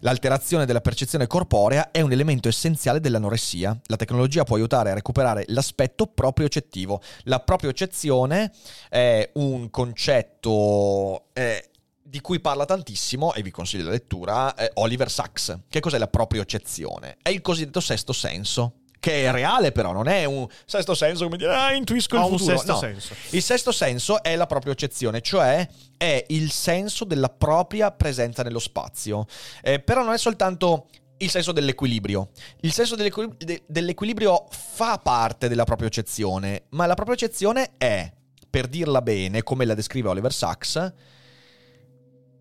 L'alterazione 0.00 0.66
della 0.66 0.80
percezione 0.80 1.28
corporea 1.28 1.92
è 1.92 2.00
un 2.00 2.10
elemento 2.10 2.48
essenziale 2.48 2.98
dell'anoressia. 2.98 3.78
La 3.84 3.94
tecnologia 3.94 4.42
può 4.42 4.56
aiutare 4.56 4.90
a 4.90 4.94
recuperare 4.94 5.44
l'aspetto 5.46 6.08
propriocettivo. 6.08 7.00
La 7.24 7.38
propriocezione 7.38 8.50
è 8.88 9.30
un 9.34 9.70
concetto... 9.70 11.26
eh, 11.34 11.70
di 12.02 12.20
cui 12.20 12.40
parla 12.40 12.64
tantissimo, 12.64 13.34
e 13.34 13.42
vi 13.42 13.52
consiglio 13.52 13.84
la 13.84 13.90
lettura, 13.90 14.52
eh, 14.56 14.72
Oliver 14.74 15.08
Sacks. 15.08 15.56
Che 15.68 15.78
cos'è 15.78 15.96
la 15.96 16.08
propriocezione? 16.08 17.18
È 17.22 17.28
il 17.28 17.40
cosiddetto 17.40 17.78
sesto 17.78 18.12
senso, 18.12 18.79
che 19.00 19.24
è 19.24 19.30
reale 19.32 19.72
però, 19.72 19.92
non 19.92 20.08
è 20.08 20.26
un 20.26 20.46
sesto 20.66 20.94
senso 20.94 21.24
come 21.24 21.38
dire, 21.38 21.54
ah, 21.54 21.72
intuisco 21.72 22.16
il 22.16 22.22
futuro. 22.22 22.56
sesto 22.56 22.72
No. 22.72 22.78
senso. 22.78 23.14
Il 23.30 23.42
sesto 23.42 23.72
senso 23.72 24.22
è 24.22 24.36
la 24.36 24.46
propriocezione, 24.46 25.22
cioè 25.22 25.66
è 25.96 26.24
il 26.28 26.50
senso 26.52 27.04
della 27.04 27.30
propria 27.30 27.90
presenza 27.92 28.42
nello 28.42 28.58
spazio. 28.58 29.24
Eh, 29.62 29.80
però 29.80 30.04
non 30.04 30.12
è 30.12 30.18
soltanto 30.18 30.88
il 31.16 31.30
senso 31.30 31.52
dell'equilibrio. 31.52 32.28
Il 32.60 32.72
senso 32.72 32.94
dell'equil- 32.94 33.34
de- 33.38 33.62
dell'equilibrio 33.66 34.46
fa 34.50 34.98
parte 34.98 35.48
della 35.48 35.64
propriocezione, 35.64 36.64
ma 36.70 36.84
la 36.86 36.94
propriocezione 36.94 37.72
è, 37.78 38.12
per 38.50 38.66
dirla 38.68 39.00
bene, 39.02 39.42
come 39.42 39.64
la 39.64 39.74
descrive 39.74 40.08
Oliver 40.10 40.32
Sacks, 40.32 40.92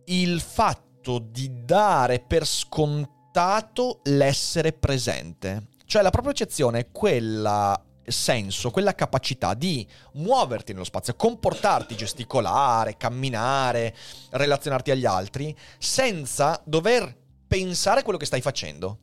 il 0.05 0.41
fatto 0.41 1.19
di 1.19 1.63
dare 1.65 2.19
per 2.25 2.45
scontato 2.45 3.99
l'essere 4.05 4.73
presente. 4.73 5.67
Cioè 5.89 6.04
la 6.04 6.12
propriocezione 6.12 6.80
è 6.82 6.91
quella 6.91 7.84
senso, 8.06 8.69
quella 8.69 8.93
capacità 8.93 9.56
di 9.56 9.88
muoverti 10.13 10.71
nello 10.71 10.84
spazio, 10.84 11.15
comportarti, 11.15 11.95
gesticolare, 11.95 12.95
camminare, 12.95 13.95
relazionarti 14.30 14.91
agli 14.91 15.08
altri, 15.08 15.58
senza 15.80 16.62
dover 16.63 17.17
pensare 17.47 18.04
quello 18.04 18.19
che 18.19 18.28
stai 18.28 18.39
facendo. 18.39 18.99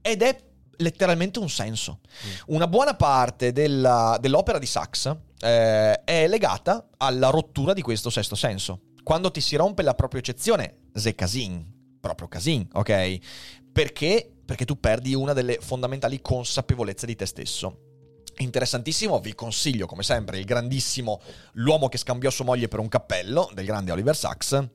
Ed 0.00 0.22
è 0.22 0.38
letteralmente 0.76 1.40
un 1.40 1.50
senso. 1.50 1.98
Mm. 2.04 2.54
Una 2.54 2.68
buona 2.68 2.94
parte 2.94 3.50
della, 3.50 4.16
dell'opera 4.20 4.60
di 4.60 4.66
Sachs 4.66 5.12
eh, 5.40 6.04
è 6.04 6.28
legata 6.28 6.86
alla 6.98 7.30
rottura 7.30 7.72
di 7.72 7.82
questo 7.82 8.10
sesto 8.10 8.36
senso. 8.36 8.82
Quando 9.02 9.32
ti 9.32 9.40
si 9.40 9.56
rompe 9.56 9.82
la 9.82 9.94
propria 9.94 10.20
eccezione, 10.20 10.82
c'est 10.94 11.16
casin, 11.16 11.98
proprio 11.98 12.28
casin, 12.28 12.64
ok? 12.74 13.18
Perché? 13.72 14.34
Perché 14.48 14.64
tu 14.64 14.80
perdi 14.80 15.12
una 15.12 15.34
delle 15.34 15.58
fondamentali 15.60 16.22
consapevolezze 16.22 17.04
di 17.04 17.14
te 17.14 17.26
stesso. 17.26 17.80
Interessantissimo, 18.38 19.20
vi 19.20 19.34
consiglio 19.34 19.84
come 19.84 20.02
sempre 20.02 20.38
il 20.38 20.46
grandissimo 20.46 21.20
L'uomo 21.52 21.88
che 21.88 21.98
scambiò 21.98 22.30
sua 22.30 22.46
moglie 22.46 22.66
per 22.66 22.78
un 22.78 22.88
cappello 22.88 23.50
del 23.52 23.66
grande 23.66 23.92
Oliver 23.92 24.16
Sacks 24.16 24.68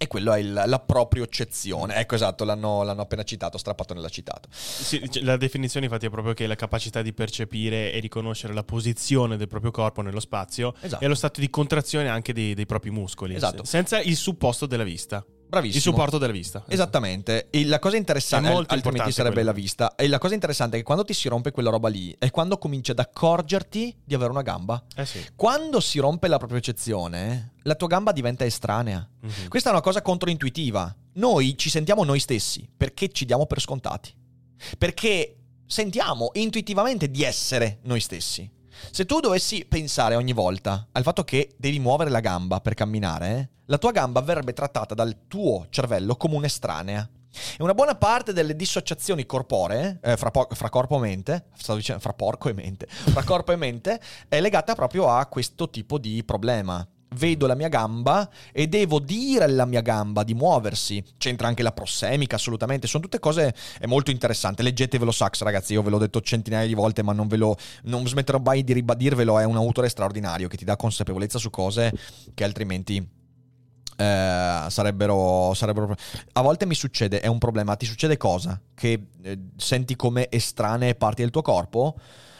e 0.00 0.06
quello 0.06 0.32
è 0.32 0.38
il, 0.38 0.52
la 0.52 0.78
propria 0.78 1.24
eccezione. 1.24 1.96
Ecco, 1.96 2.14
esatto, 2.14 2.44
l'hanno, 2.44 2.84
l'hanno 2.84 3.02
appena 3.02 3.24
citato, 3.24 3.58
Strappatone 3.58 4.00
l'ha 4.00 4.08
citato. 4.08 4.48
Sì, 4.52 5.22
la 5.22 5.36
definizione 5.36 5.86
infatti 5.86 6.06
è 6.06 6.10
proprio 6.10 6.34
che 6.34 6.46
la 6.46 6.54
capacità 6.54 7.02
di 7.02 7.12
percepire 7.12 7.92
e 7.92 7.98
riconoscere 7.98 8.54
la 8.54 8.62
posizione 8.62 9.36
del 9.36 9.48
proprio 9.48 9.72
corpo 9.72 10.00
nello 10.00 10.20
spazio 10.20 10.72
esatto. 10.80 11.02
e 11.02 11.08
lo 11.08 11.16
stato 11.16 11.40
di 11.40 11.50
contrazione 11.50 12.08
anche 12.08 12.32
dei, 12.32 12.54
dei 12.54 12.64
propri 12.64 12.90
muscoli. 12.90 13.34
Esatto. 13.34 13.64
Senza 13.64 14.00
il 14.00 14.16
supposto 14.16 14.66
della 14.66 14.84
vista. 14.84 15.24
Bravissimo. 15.48 15.76
Il 15.76 15.82
supporto 15.82 16.18
della 16.18 16.32
vista. 16.32 16.62
Esattamente. 16.68 17.48
E 17.50 17.64
la 17.64 17.78
cosa 17.78 17.96
interessante, 17.96 18.50
è 18.50 18.52
altrimenti 18.52 19.12
sarebbe 19.12 19.36
quello. 19.36 19.50
la 19.50 19.54
vista. 19.54 19.94
E 19.94 20.06
la 20.08 20.18
cosa 20.18 20.34
interessante 20.34 20.76
è 20.76 20.78
che 20.80 20.84
quando 20.84 21.04
ti 21.04 21.14
si 21.14 21.28
rompe 21.28 21.50
quella 21.50 21.70
roba 21.70 21.88
lì, 21.88 22.14
è 22.18 22.30
quando 22.30 22.58
cominci 22.58 22.90
ad 22.90 22.98
accorgerti 22.98 23.96
di 24.04 24.14
avere 24.14 24.30
una 24.30 24.42
gamba. 24.42 24.82
Eh 24.94 25.06
sì. 25.06 25.24
Quando 25.34 25.80
si 25.80 25.98
rompe 25.98 26.28
la 26.28 26.36
propria 26.36 26.58
eccezione, 26.58 27.54
la 27.62 27.74
tua 27.74 27.88
gamba 27.88 28.12
diventa 28.12 28.44
estranea. 28.44 29.08
Mm-hmm. 29.24 29.48
Questa 29.48 29.70
è 29.70 29.72
una 29.72 29.80
cosa 29.80 30.02
controintuitiva. 30.02 30.94
Noi 31.14 31.56
ci 31.56 31.70
sentiamo 31.70 32.04
noi 32.04 32.20
stessi 32.20 32.68
perché 32.76 33.08
ci 33.08 33.24
diamo 33.24 33.46
per 33.46 33.60
scontati. 33.60 34.14
Perché 34.76 35.36
sentiamo 35.66 36.30
intuitivamente 36.34 37.10
di 37.10 37.22
essere 37.22 37.78
noi 37.82 38.00
stessi. 38.00 38.50
Se 38.90 39.04
tu 39.04 39.20
dovessi 39.20 39.64
pensare 39.66 40.14
ogni 40.14 40.32
volta 40.32 40.86
al 40.92 41.02
fatto 41.02 41.24
che 41.24 41.54
devi 41.56 41.78
muovere 41.78 42.10
la 42.10 42.20
gamba 42.20 42.60
per 42.60 42.74
camminare, 42.74 43.50
la 43.66 43.78
tua 43.78 43.92
gamba 43.92 44.20
verrebbe 44.20 44.52
trattata 44.52 44.94
dal 44.94 45.26
tuo 45.28 45.66
cervello 45.70 46.16
come 46.16 46.36
un'estranea. 46.36 47.08
E 47.56 47.62
una 47.62 47.74
buona 47.74 47.94
parte 47.94 48.32
delle 48.32 48.56
dissociazioni 48.56 49.26
corporee, 49.26 50.00
eh, 50.02 50.16
fra, 50.16 50.30
po- 50.30 50.48
fra, 50.50 50.70
corpo 50.70 50.96
e 50.96 51.00
mente, 51.00 51.44
stavo 51.56 51.78
dicendo 51.78 52.00
fra 52.00 52.14
porco 52.14 52.48
e 52.48 52.54
mente, 52.54 52.86
fra 52.88 53.22
corpo 53.22 53.52
e 53.52 53.56
mente, 53.56 54.00
è 54.28 54.40
legata 54.40 54.74
proprio 54.74 55.08
a 55.08 55.26
questo 55.26 55.68
tipo 55.68 55.98
di 55.98 56.24
problema 56.24 56.86
vedo 57.10 57.46
la 57.46 57.54
mia 57.54 57.68
gamba 57.68 58.28
e 58.52 58.66
devo 58.66 58.98
dire 58.98 59.44
alla 59.44 59.64
mia 59.64 59.80
gamba 59.80 60.24
di 60.24 60.34
muoversi. 60.34 61.02
C'entra 61.16 61.48
anche 61.48 61.62
la 61.62 61.72
prossemica, 61.72 62.36
assolutamente. 62.36 62.86
Sono 62.86 63.02
tutte 63.02 63.18
cose 63.18 63.54
molto 63.86 64.10
interessanti. 64.10 64.62
Leggetevelo 64.62 65.10
Sax, 65.10 65.42
ragazzi. 65.42 65.72
Io 65.72 65.82
ve 65.82 65.90
l'ho 65.90 65.98
detto 65.98 66.20
centinaia 66.20 66.66
di 66.66 66.74
volte, 66.74 67.02
ma 67.02 67.12
non 67.12 67.28
ve 67.28 67.36
lo. 67.36 67.56
Non 67.84 68.06
smetterò 68.06 68.38
mai 68.38 68.64
di 68.64 68.72
ribadirvelo. 68.72 69.38
È 69.38 69.44
un 69.44 69.56
autore 69.56 69.88
straordinario 69.88 70.48
che 70.48 70.56
ti 70.56 70.64
dà 70.64 70.76
consapevolezza 70.76 71.38
su 71.38 71.50
cose 71.50 71.92
che 72.34 72.44
altrimenti. 72.44 73.16
Eh, 74.00 74.66
sarebbero, 74.68 75.52
sarebbero, 75.54 75.92
a 76.34 76.40
volte 76.40 76.66
mi 76.66 76.74
succede, 76.74 77.20
è 77.20 77.26
un 77.26 77.38
problema. 77.38 77.74
Ti 77.74 77.84
succede 77.86 78.16
cosa? 78.16 78.60
Che 78.74 79.06
eh, 79.22 79.38
senti 79.56 79.96
come 79.96 80.28
estranee 80.30 80.94
parti 80.94 81.22
del 81.22 81.32
tuo 81.32 81.42
corpo? 81.42 81.96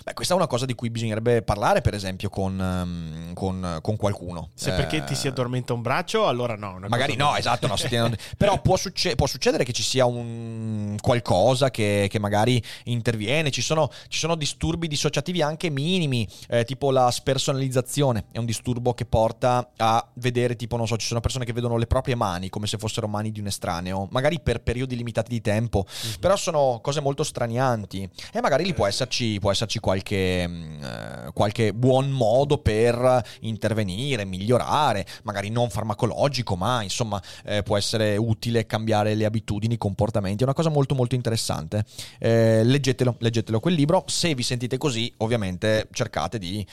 Beh, 0.09 0.14
questa 0.14 0.33
è 0.33 0.37
una 0.38 0.47
cosa 0.47 0.64
di 0.64 0.75
cui 0.75 0.88
bisognerebbe 0.88 1.42
parlare, 1.42 1.83
per 1.83 1.92
esempio, 1.92 2.31
con, 2.31 2.59
um, 2.59 3.35
con, 3.35 3.79
con 3.83 3.97
qualcuno. 3.97 4.49
Se 4.55 4.73
eh, 4.73 4.75
perché 4.75 5.05
ti 5.05 5.14
si 5.14 5.29
addormenta 5.29 5.75
un 5.75 5.83
braccio, 5.83 6.27
allora 6.27 6.57
no. 6.57 6.81
Magari 6.88 7.14
no, 7.14 7.37
esatto, 7.37 7.66
no, 7.66 7.77
però 8.38 8.59
può, 8.62 8.79
succe- 8.79 9.16
può, 9.16 9.27
succedere 9.27 9.64
che 9.64 9.73
ci 9.73 9.83
sia 9.83 10.07
un 10.07 10.97
qualcosa 10.99 11.71
che, 11.71 12.07
che 12.09 12.18
magari 12.18 12.62
interviene. 12.85 13.51
Ci 13.51 13.61
sono, 13.61 13.90
ci 14.09 14.18
sono, 14.18 14.35
disturbi 14.35 14.88
dissociativi 14.88 15.42
anche 15.42 15.68
minimi, 15.68 16.27
eh, 16.49 16.64
tipo 16.64 16.90
la 16.90 17.11
spersonalizzazione. 17.11 18.29
È 18.33 18.38
un 18.38 18.47
disturbo 18.47 18.94
che 18.94 19.05
porta 19.05 19.73
a 19.77 20.09
vedere, 20.14 20.57
tipo, 20.57 20.79
non 20.79 20.87
so, 20.87 20.97
ci 20.97 21.07
sono 21.07 21.21
persone 21.21 21.44
che 21.44 21.53
vedono 21.53 21.77
le 21.77 21.87
proprie 21.87 22.14
mani 22.14 22.49
come 22.49 22.66
se 22.66 22.79
fossero 22.79 23.09
mani 23.09 23.31
di 23.31 23.40
un 23.40 23.49
estraneo, 23.49 24.09
magari 24.11 24.40
per 24.40 24.62
periodi 24.62 24.97
limitati 24.97 25.29
di 25.29 25.42
tempo, 25.42 25.85
mm-hmm. 25.87 26.14
però 26.18 26.35
sono 26.35 26.79
cose 26.83 27.01
molto 27.01 27.23
stranianti 27.25 28.09
e 28.33 28.40
magari 28.40 28.64
lì 28.64 28.73
può 28.73 28.87
esserci, 28.87 29.38
può 29.38 29.51
esserci 29.51 29.79
qualche 29.81 29.97
qualche, 29.98 30.48
mm, 30.48 30.82
eh, 30.82 31.30
qualche 31.32 31.74
buon 31.74 32.11
modo 32.11 32.58
per 32.58 33.22
intervenire, 33.40 34.24
migliorare, 34.24 35.06
magari 35.24 35.50
non 35.50 35.68
farmacologico, 35.70 36.56
ma 36.56 36.82
insomma 36.82 37.20
eh, 37.44 37.62
può 37.62 37.76
essere 37.76 38.16
utile 38.16 38.66
cambiare 38.66 39.14
le 39.14 39.24
abitudini, 39.24 39.74
i 39.74 39.78
comportamenti. 39.78 40.42
È 40.42 40.44
una 40.44 40.54
cosa 40.54 40.70
molto 40.70 40.94
molto 40.94 41.14
interessante. 41.14 41.84
Eh, 42.18 42.62
leggetelo, 42.64 43.16
leggetelo 43.18 43.61
quel 43.61 43.74
libro. 43.74 44.04
Se 44.06 44.34
vi 44.34 44.42
sentite 44.42 44.78
così, 44.78 45.12
ovviamente 45.18 45.88
cercate 45.92 46.38
di, 46.38 46.64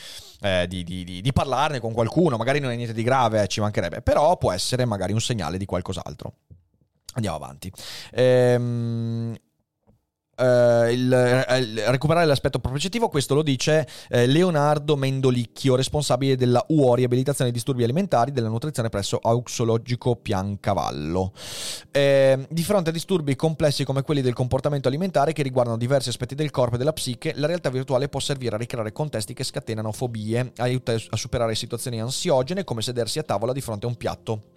eh, 0.41 0.65
di, 0.67 0.83
di, 0.83 1.21
di 1.21 1.33
parlarne 1.33 1.79
con 1.79 1.93
qualcuno. 1.93 2.37
Magari 2.37 2.59
non 2.59 2.71
è 2.71 2.75
niente 2.75 2.93
di 2.93 3.03
grave, 3.03 3.43
eh, 3.43 3.47
ci 3.47 3.59
mancherebbe, 3.59 4.01
però 4.01 4.37
può 4.37 4.51
essere 4.51 4.85
magari 4.85 5.13
un 5.13 5.21
segnale 5.21 5.57
di 5.57 5.65
qualcos'altro. 5.65 6.33
Andiamo 7.15 7.37
avanti. 7.37 7.71
Ehm, 8.11 9.35
Uh, 10.37 10.91
il, 10.91 11.45
il, 11.61 11.83
recuperare 11.87 12.25
l'aspetto 12.25 12.59
propriettivo, 12.59 13.07
questo 13.07 13.35
lo 13.35 13.41
dice 13.41 13.87
uh, 14.09 14.17
Leonardo 14.25 14.97
Mendolicchio, 14.97 15.75
responsabile 15.75 16.35
della 16.35 16.63
UO 16.67 16.93
riabilitazione 16.95 17.51
dei 17.51 17.57
disturbi 17.57 17.83
alimentari 17.83 18.31
della 18.31 18.49
nutrizione 18.49 18.89
presso 18.89 19.17
Auxologico 19.21 20.17
Piancavallo. 20.17 21.31
Ehm, 21.91 22.47
di 22.49 22.63
fronte 22.63 22.89
a 22.89 22.93
disturbi 22.93 23.35
complessi 23.37 23.85
come 23.85 24.01
quelli 24.01 24.21
del 24.21 24.33
comportamento 24.33 24.89
alimentare 24.89 25.31
che 25.31 25.41
riguardano 25.41 25.77
diversi 25.77 26.09
aspetti 26.09 26.35
del 26.35 26.51
corpo 26.51 26.75
e 26.75 26.77
della 26.79 26.93
psiche, 26.93 27.31
la 27.35 27.47
realtà 27.47 27.69
virtuale 27.69 28.09
può 28.09 28.19
servire 28.19 28.55
a 28.55 28.59
ricreare 28.59 28.91
contesti 28.91 29.33
che 29.33 29.45
scatenano 29.45 29.93
fobie, 29.93 30.51
aiuta 30.57 30.93
a 30.93 31.15
superare 31.15 31.55
situazioni 31.55 32.01
ansiogene 32.01 32.65
come 32.65 32.81
sedersi 32.81 33.19
a 33.19 33.23
tavola 33.23 33.53
di 33.53 33.61
fronte 33.61 33.85
a 33.85 33.89
un 33.89 33.95
piatto 33.95 34.54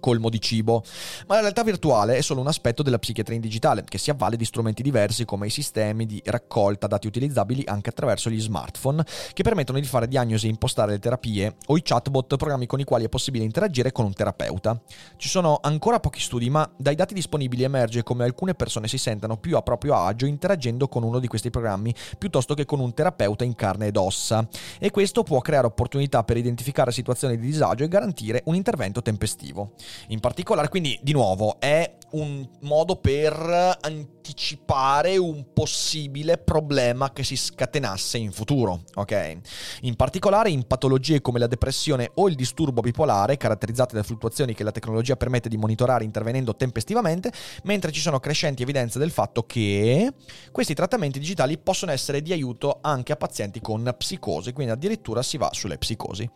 colmo 0.00 0.30
di 0.30 0.40
cibo. 0.40 0.82
Ma 1.26 1.34
la 1.36 1.40
realtà 1.42 1.62
virtuale 1.62 2.16
è 2.16 2.20
solo 2.20 2.40
un 2.40 2.46
aspetto 2.46 2.82
della 2.82 2.98
psichiatria 2.98 3.36
in 3.36 3.42
digitale, 3.42 3.84
che 3.84 3.98
si 3.98 4.10
avvale 4.10 4.36
di 4.36 4.44
strumenti 4.44 4.82
diversi 4.82 5.24
come 5.24 5.46
i 5.46 5.50
sistemi 5.50 6.06
di 6.06 6.22
raccolta 6.24 6.86
dati 6.86 7.06
utilizzabili 7.06 7.64
anche 7.66 7.90
attraverso 7.90 8.30
gli 8.30 8.40
smartphone, 8.40 9.04
che 9.32 9.42
permettono 9.42 9.78
di 9.80 9.86
fare 9.86 10.08
diagnosi 10.08 10.46
e 10.46 10.50
impostare 10.50 10.92
le 10.92 10.98
terapie, 10.98 11.56
o 11.66 11.76
i 11.76 11.82
chatbot, 11.82 12.36
programmi 12.36 12.66
con 12.66 12.80
i 12.80 12.84
quali 12.84 13.04
è 13.04 13.08
possibile 13.08 13.44
interagire 13.44 13.92
con 13.92 14.04
un 14.04 14.12
terapeuta. 14.12 14.80
Ci 15.16 15.28
sono 15.28 15.58
ancora 15.62 16.00
pochi 16.00 16.20
studi, 16.20 16.50
ma 16.50 16.68
dai 16.76 16.94
dati 16.94 17.14
disponibili 17.14 17.62
emerge 17.62 18.02
come 18.02 18.24
alcune 18.24 18.54
persone 18.54 18.88
si 18.88 18.98
sentano 18.98 19.36
più 19.36 19.56
a 19.56 19.62
proprio 19.62 19.94
agio 19.94 20.26
interagendo 20.26 20.88
con 20.88 21.02
uno 21.02 21.18
di 21.18 21.26
questi 21.26 21.50
programmi 21.50 21.94
piuttosto 22.18 22.54
che 22.54 22.64
con 22.64 22.80
un 22.80 22.94
terapeuta 22.94 23.44
in 23.44 23.54
carne 23.54 23.86
ed 23.86 23.96
ossa. 23.96 24.46
E 24.78 24.90
questo 24.90 25.22
può 25.22 25.40
creare 25.40 25.66
opportunità 25.66 26.22
per 26.24 26.36
identificare 26.36 26.92
situazioni 26.92 27.38
di 27.38 27.46
disagio 27.46 27.84
e 27.84 27.88
garantire 27.88 28.42
un 28.46 28.54
intervento 28.54 29.02
tempestivo 29.02 29.72
in 30.08 30.20
particolare. 30.20 30.68
Quindi, 30.68 30.98
di 31.02 31.12
nuovo, 31.12 31.58
è 31.58 31.94
un 32.08 32.48
modo 32.60 32.96
per 32.96 33.78
anticipare 33.80 35.16
un 35.16 35.52
possibile 35.52 36.38
problema 36.38 37.12
che 37.12 37.24
si 37.24 37.36
scatenasse 37.36 38.16
in 38.16 38.32
futuro, 38.32 38.82
ok? 38.94 39.38
In 39.82 39.96
particolare 39.96 40.50
in 40.50 40.66
patologie 40.66 41.20
come 41.20 41.38
la 41.38 41.46
depressione 41.46 42.10
o 42.14 42.28
il 42.28 42.36
disturbo 42.36 42.80
bipolare, 42.80 43.36
caratterizzate 43.36 43.96
da 43.96 44.02
fluttuazioni 44.02 44.54
che 44.54 44.64
la 44.64 44.72
tecnologia 44.72 45.16
permette 45.16 45.48
di 45.48 45.56
monitorare 45.56 46.04
intervenendo 46.04 46.54
tempestivamente, 46.54 47.32
mentre 47.64 47.90
ci 47.90 48.00
sono 48.00 48.20
crescenti 48.20 48.62
evidenze 48.62 48.98
del 48.98 49.10
fatto 49.10 49.44
che 49.44 50.12
questi 50.52 50.74
trattamenti 50.74 51.18
digitali 51.18 51.58
possono 51.58 51.92
essere 51.92 52.22
di 52.22 52.32
aiuto 52.32 52.78
anche 52.82 53.12
a 53.12 53.16
pazienti 53.16 53.60
con 53.60 53.94
psicosi, 53.98 54.52
quindi 54.52 54.72
addirittura 54.72 55.22
si 55.22 55.36
va 55.36 55.50
sulle 55.52 55.78
psicosi. 55.78 56.28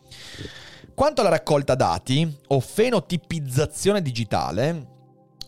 Quanto 0.93 1.21
alla 1.21 1.29
raccolta 1.29 1.73
dati 1.73 2.39
o 2.47 2.59
fenotipizzazione 3.41 4.01
digitale, 4.01 4.87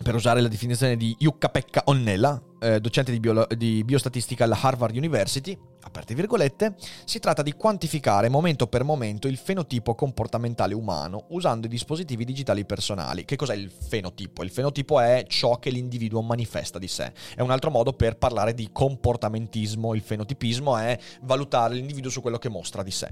per 0.01 0.15
usare 0.15 0.41
la 0.41 0.47
definizione 0.47 0.97
di 0.97 1.15
Jukka-Pekka 1.17 1.83
Onnella, 1.85 2.41
eh, 2.63 2.79
docente 2.79 3.11
di, 3.11 3.19
bio- 3.19 3.45
di 3.55 3.83
biostatistica 3.83 4.45
alla 4.45 4.57
Harvard 4.59 4.95
University, 4.95 5.57
aperte 5.81 6.15
virgolette, 6.15 6.75
si 7.03 7.19
tratta 7.19 7.41
di 7.41 7.51
quantificare 7.51 8.29
momento 8.29 8.67
per 8.67 8.83
momento 8.83 9.27
il 9.27 9.35
fenotipo 9.35 9.95
comportamentale 9.95 10.73
umano 10.73 11.25
usando 11.29 11.67
i 11.67 11.69
dispositivi 11.69 12.23
digitali 12.23 12.65
personali. 12.65 13.25
Che 13.25 13.35
cos'è 13.35 13.53
il 13.53 13.69
fenotipo? 13.69 14.43
Il 14.43 14.49
fenotipo 14.49 15.01
è 15.01 15.25
ciò 15.27 15.59
che 15.59 15.69
l'individuo 15.69 16.21
manifesta 16.21 16.79
di 16.79 16.87
sé. 16.87 17.11
È 17.35 17.41
un 17.41 17.51
altro 17.51 17.69
modo 17.69 17.91
per 17.91 18.17
parlare 18.17 18.53
di 18.53 18.69
comportamentismo. 18.71 19.93
Il 19.93 20.01
fenotipismo 20.01 20.77
è 20.77 20.97
valutare 21.23 21.75
l'individuo 21.75 22.09
su 22.09 22.21
quello 22.21 22.37
che 22.37 22.47
mostra 22.47 22.81
di 22.81 22.91
sé. 22.91 23.11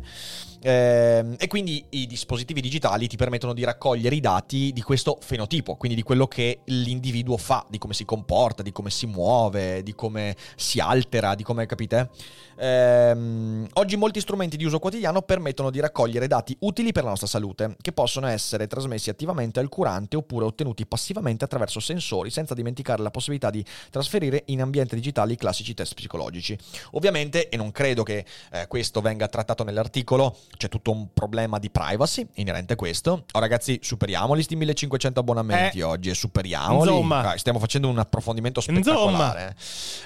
Eh, 0.62 1.36
e 1.38 1.48
quindi 1.48 1.84
i 1.90 2.08
dispositivi 2.08 2.62
digitali 2.62 3.08
ti 3.08 3.18
permettono 3.18 3.54
di 3.54 3.66
raccogliere 3.66 4.16
i 4.16 4.22
dati 4.22 4.72
di 4.72 4.82
questo 4.82 5.18
fenotipo, 5.20 5.76
quindi 5.76 5.98
di 5.98 6.04
quello 6.04 6.28
che 6.28 6.62
l'individuo 6.66 7.36
fa, 7.36 7.66
di 7.70 7.78
come 7.78 7.94
si 7.94 8.06
comporta, 8.06 8.64
di 8.64 8.72
come 8.72 8.90
si 8.90 9.08
muove 9.08 9.40
muove, 9.42 9.84
di 9.84 9.96
come 9.96 10.36
si 10.56 10.80
altera, 10.80 11.36
di 11.36 11.44
come 11.44 11.66
capite? 11.66 12.10
Ehm, 12.58 13.68
oggi 13.74 13.96
molti 13.96 14.20
strumenti 14.20 14.56
di 14.56 14.66
uso 14.66 14.78
quotidiano 14.78 15.24
permettono 15.24 15.72
di 15.72 15.80
raccogliere 15.80 16.28
dati 16.28 16.56
utili 16.60 16.92
per 16.92 17.04
la 17.04 17.10
nostra 17.10 17.28
salute, 17.28 17.76
che 17.82 17.92
possono 17.92 18.28
essere 18.28 18.68
trasmessi 18.68 19.10
attivamente 19.10 19.60
al 19.60 19.68
curante 19.68 20.16
oppure 20.16 20.46
ottenuti 20.46 20.86
passivamente 20.86 21.44
attraverso 21.44 21.80
sensori, 21.80 22.30
senza 22.30 22.54
dimenticare 22.54 23.02
la 23.02 23.10
possibilità 23.10 23.50
di 23.50 23.66
trasferire 23.90 24.44
in 24.48 24.62
ambienti 24.62 24.94
digitali 24.96 25.34
i 25.34 25.38
classici 25.38 25.74
test 25.74 25.96
psicologici. 25.96 26.58
Ovviamente, 26.92 27.50
e 27.50 27.58
non 27.58 27.72
credo 27.72 28.04
che 28.04 28.26
eh, 28.52 28.68
questo 28.68 29.02
venga 29.02 29.28
trattato 29.28 29.64
nell'articolo, 29.64 30.38
c'è 30.56 30.70
tutto 30.70 30.92
un 30.92 31.08
problema 31.14 31.58
di 31.58 31.72
privacy 31.72 32.28
inerente 32.36 32.74
a 32.74 32.76
questo. 32.76 33.26
Oh, 33.32 33.40
ragazzi, 33.40 33.80
superiamoli 33.82 34.44
sti 34.44 34.56
1500 34.56 35.20
abbonamenti 35.20 35.80
eh, 35.80 35.84
oggi 35.84 36.10
e 36.10 36.14
superiamoli. 36.14 36.92
Insomma. 36.92 37.34
stiamo 37.38 37.58
facendo 37.58 37.88
un 37.88 37.98
approfondimento 37.98 38.62
spettacolare. 38.62 39.31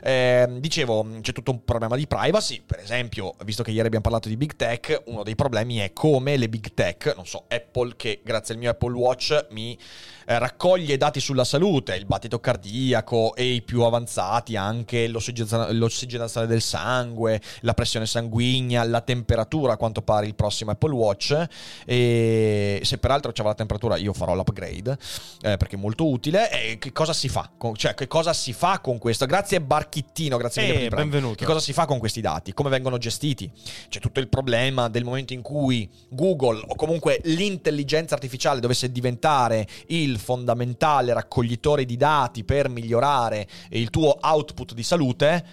Eh, 0.04 0.48
dicevo, 0.60 1.08
c'è 1.22 1.32
tutto 1.32 1.52
un 1.52 1.64
problema 1.64 1.96
di 1.96 2.08
privacy 2.08 2.62
per 2.66 2.80
esempio, 2.80 3.36
visto 3.44 3.64
che 3.64 3.72
ieri 3.72 3.86
abbiamo 3.86 4.04
parlato 4.04 4.28
di 4.30 4.38
big 4.38 4.56
tech, 4.56 5.04
uno 5.06 5.24
dei 5.24 5.36
problemi 5.36 5.78
è 5.78 5.94
come 5.94 6.38
le 6.38 6.50
big 6.50 6.74
tech, 6.74 7.14
non 7.16 7.26
so, 7.26 7.46
Apple 7.48 7.94
che 7.96 8.22
grazie 8.24 8.54
al 8.54 8.60
mio 8.60 8.70
Apple 8.70 8.94
Watch 8.94 9.48
mi 9.52 9.78
eh, 10.26 10.40
raccoglie 10.40 10.98
dati 10.98 11.20
sulla 11.20 11.44
salute, 11.44 11.96
il 11.96 12.06
battito 12.06 12.40
cardiaco 12.40 13.36
e 13.36 13.54
i 13.54 13.62
più 13.62 13.84
avanzati 13.84 14.56
anche 14.56 15.08
l'ossigenazione 15.08 16.48
del 16.48 16.62
sangue, 16.62 17.42
la 17.62 17.74
pressione 17.74 18.06
sanguigna, 18.06 18.84
la 18.84 19.02
temperatura, 19.02 19.74
a 19.74 19.78
quanto 19.78 20.02
pare 20.02 20.26
il 20.26 20.36
prossimo 20.36 20.72
Apple 20.72 20.94
Watch. 20.94 21.48
E 21.86 22.80
se 22.84 22.98
peraltro 22.98 23.32
c'è 23.32 23.44
la 23.44 23.54
temperatura, 23.54 23.98
io 23.98 24.14
farò 24.14 24.36
l'upgrade 24.36 24.98
eh, 25.42 25.58
perché 25.58 25.76
è 25.76 25.80
molto 25.80 26.08
utile. 26.08 26.50
E 26.52 26.78
che 26.78 26.92
cosa 26.92 27.14
si 27.14 27.30
fa? 27.30 27.50
Con, 27.58 27.76
cioè, 27.76 27.94
che 27.94 28.08
cosa 28.08 28.34
si 28.34 28.54
fa 28.54 28.80
con 28.80 28.98
questo? 28.98 29.26
Grazie 29.26 29.62
Barchittino, 29.62 30.38
grazie 30.38 30.64
mille 30.64 30.86
eh, 30.86 30.90
per 30.90 31.00
benvenuto. 31.00 31.36
Che 31.36 31.46
cosa 31.46 31.60
si 31.60 31.74
fa 31.74 31.86
con 31.86 32.00
questi 32.00 32.22
dati? 32.22 32.54
Come 32.54 32.70
vengono 32.70 32.98
gestiti? 32.98 33.52
C'è 33.90 34.00
tutto 34.00 34.20
il 34.20 34.28
problema 34.28 34.90
del 34.90 35.04
momento 35.04 35.34
in 35.34 35.42
cui 35.42 35.90
Google 36.10 36.64
o 36.68 36.76
comunque 36.76 37.20
l'intelligenza 37.26 38.16
artificiale 38.16 38.60
dovesse 38.60 38.92
diventare 38.92 39.68
il 39.88 40.15
fondamentale 40.20 41.14
raccoglitore 41.14 41.86
di 41.86 41.98
dati 41.98 42.44
per 42.44 42.70
migliorare 42.70 43.48
il 43.70 43.90
tuo 43.90 44.18
output 44.22 44.74
di 44.74 44.84
salute, 44.84 45.46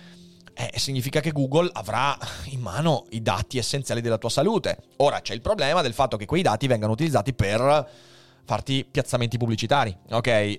eh, 0.54 0.78
significa 0.78 1.20
che 1.20 1.32
Google 1.32 1.70
avrà 1.72 2.16
in 2.46 2.60
mano 2.60 3.06
i 3.10 3.22
dati 3.22 3.58
essenziali 3.58 4.00
della 4.00 4.18
tua 4.18 4.30
salute. 4.30 4.78
Ora 4.96 5.20
c'è 5.20 5.34
il 5.34 5.40
problema 5.40 5.82
del 5.82 5.94
fatto 5.94 6.16
che 6.16 6.26
quei 6.26 6.42
dati 6.42 6.66
vengano 6.66 6.92
utilizzati 6.92 7.32
per 7.32 8.10
farti 8.44 8.86
piazzamenti 8.90 9.38
pubblicitari. 9.38 9.96
Ok, 10.10 10.26
eh, 10.26 10.58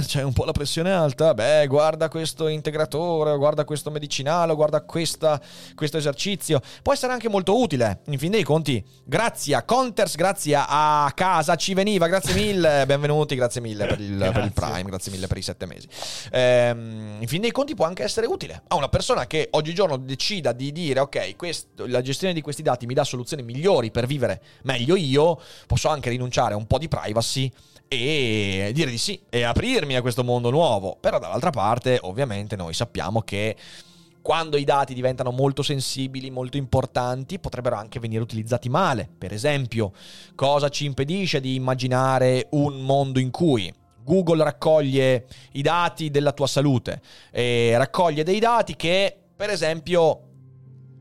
c'è 0.00 0.22
un 0.22 0.32
po' 0.32 0.44
la 0.44 0.52
pressione 0.52 0.92
alta. 0.92 1.34
Beh, 1.34 1.66
guarda 1.66 2.08
questo 2.08 2.46
integratore, 2.48 3.36
guarda 3.36 3.64
questo 3.64 3.90
medicinale, 3.90 4.54
guarda 4.54 4.82
questa, 4.82 5.40
questo 5.74 5.96
esercizio. 5.96 6.60
Può 6.82 6.92
essere 6.92 7.12
anche 7.12 7.28
molto 7.28 7.58
utile. 7.60 8.00
In 8.06 8.18
fin 8.18 8.30
dei 8.30 8.44
conti, 8.44 8.84
grazie 9.04 9.56
a 9.56 9.62
Conters, 9.62 10.14
grazie 10.14 10.56
a 10.56 11.10
casa 11.14 11.56
ci 11.56 11.74
veniva. 11.74 12.06
Grazie 12.06 12.34
mille, 12.34 12.84
benvenuti, 12.86 13.34
grazie 13.34 13.60
mille 13.60 13.86
per 13.86 14.00
il, 14.00 14.16
per 14.32 14.44
il, 14.44 14.52
Prime, 14.52 14.84
grazie 14.84 15.10
mille 15.10 15.26
per 15.26 15.36
i 15.36 15.42
sette 15.42 15.66
mesi. 15.66 15.88
Ehm, 16.30 17.18
in 17.20 17.26
fin 17.26 17.40
dei 17.40 17.50
conti, 17.50 17.74
può 17.74 17.84
anche 17.84 18.04
essere 18.04 18.26
utile 18.26 18.62
a 18.68 18.76
una 18.76 18.88
persona 18.88 19.26
che 19.26 19.48
oggigiorno 19.50 19.96
decida 19.96 20.52
di 20.52 20.70
dire: 20.70 21.00
Ok, 21.00 21.34
questo, 21.36 21.86
la 21.86 22.00
gestione 22.00 22.32
di 22.32 22.40
questi 22.40 22.62
dati 22.62 22.86
mi 22.86 22.94
dà 22.94 23.02
soluzioni 23.02 23.42
migliori 23.42 23.90
per 23.90 24.06
vivere 24.06 24.40
meglio 24.62 24.94
io. 24.94 25.40
Posso 25.66 25.88
anche 25.88 26.10
rinunciare 26.10 26.54
a 26.54 26.56
un 26.56 26.66
po' 26.66 26.78
di 26.78 26.88
privacy 26.88 27.23
privacy 27.24 27.50
e 27.88 28.70
dire 28.74 28.90
di 28.90 28.98
sì 28.98 29.20
e 29.30 29.42
aprirmi 29.42 29.96
a 29.96 30.02
questo 30.02 30.22
mondo 30.22 30.50
nuovo. 30.50 30.96
Però 31.00 31.18
dall'altra 31.18 31.50
parte, 31.50 31.98
ovviamente, 32.02 32.56
noi 32.56 32.74
sappiamo 32.74 33.22
che 33.22 33.56
quando 34.20 34.56
i 34.56 34.64
dati 34.64 34.94
diventano 34.94 35.30
molto 35.30 35.62
sensibili, 35.62 36.30
molto 36.30 36.56
importanti, 36.56 37.38
potrebbero 37.38 37.76
anche 37.76 38.00
venire 38.00 38.22
utilizzati 38.22 38.68
male. 38.68 39.08
Per 39.16 39.32
esempio, 39.32 39.92
cosa 40.34 40.68
ci 40.68 40.84
impedisce 40.84 41.40
di 41.40 41.54
immaginare 41.54 42.48
un 42.50 42.80
mondo 42.80 43.18
in 43.18 43.30
cui 43.30 43.72
Google 44.02 44.44
raccoglie 44.44 45.26
i 45.52 45.62
dati 45.62 46.10
della 46.10 46.32
tua 46.32 46.46
salute 46.46 47.00
e 47.30 47.74
raccoglie 47.76 48.22
dei 48.22 48.38
dati 48.38 48.76
che, 48.76 49.16
per 49.34 49.50
esempio, 49.50 50.20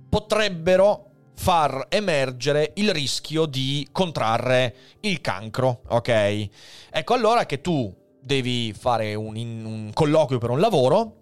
potrebbero 0.10 1.13
far 1.36 1.88
emergere 1.90 2.72
il 2.76 2.92
rischio 2.92 3.46
di 3.46 3.88
contrarre 3.92 4.76
il 5.02 5.22
cancro, 5.22 5.82
ok? 5.88 6.48
Ecco 6.92 7.14
allora 7.14 7.46
che 7.46 7.62
tu 7.62 7.94
devi 8.20 8.74
fare 8.74 9.16
un, 9.16 9.36
un 9.36 9.92
colloquio 9.94 10.38
per 10.40 10.50
un 10.50 10.60
lavoro 10.60 11.18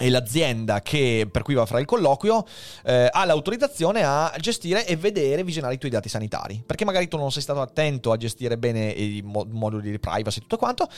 e 0.00 0.08
l'azienda 0.08 0.80
che, 0.80 1.28
per 1.30 1.42
cui 1.42 1.52
va 1.52 1.62
a 1.62 1.66
fare 1.66 1.82
il 1.82 1.86
colloquio 1.86 2.46
eh, 2.84 3.08
ha 3.12 3.24
l'autorizzazione 3.26 4.02
a 4.02 4.32
gestire 4.38 4.86
e 4.86 4.96
vedere 4.96 5.42
e 5.42 5.44
visionare 5.44 5.74
i 5.74 5.78
tuoi 5.78 5.90
dati 5.90 6.08
sanitari. 6.08 6.62
Perché 6.64 6.86
magari 6.86 7.06
tu 7.06 7.18
non 7.18 7.30
sei 7.30 7.42
stato 7.42 7.60
attento 7.60 8.10
a 8.10 8.16
gestire 8.16 8.56
bene 8.56 8.88
i 8.88 9.20
moduli 9.22 9.90
di 9.90 9.98
privacy 9.98 10.38
e 10.38 10.40
tutto 10.40 10.56
quanto, 10.56 10.88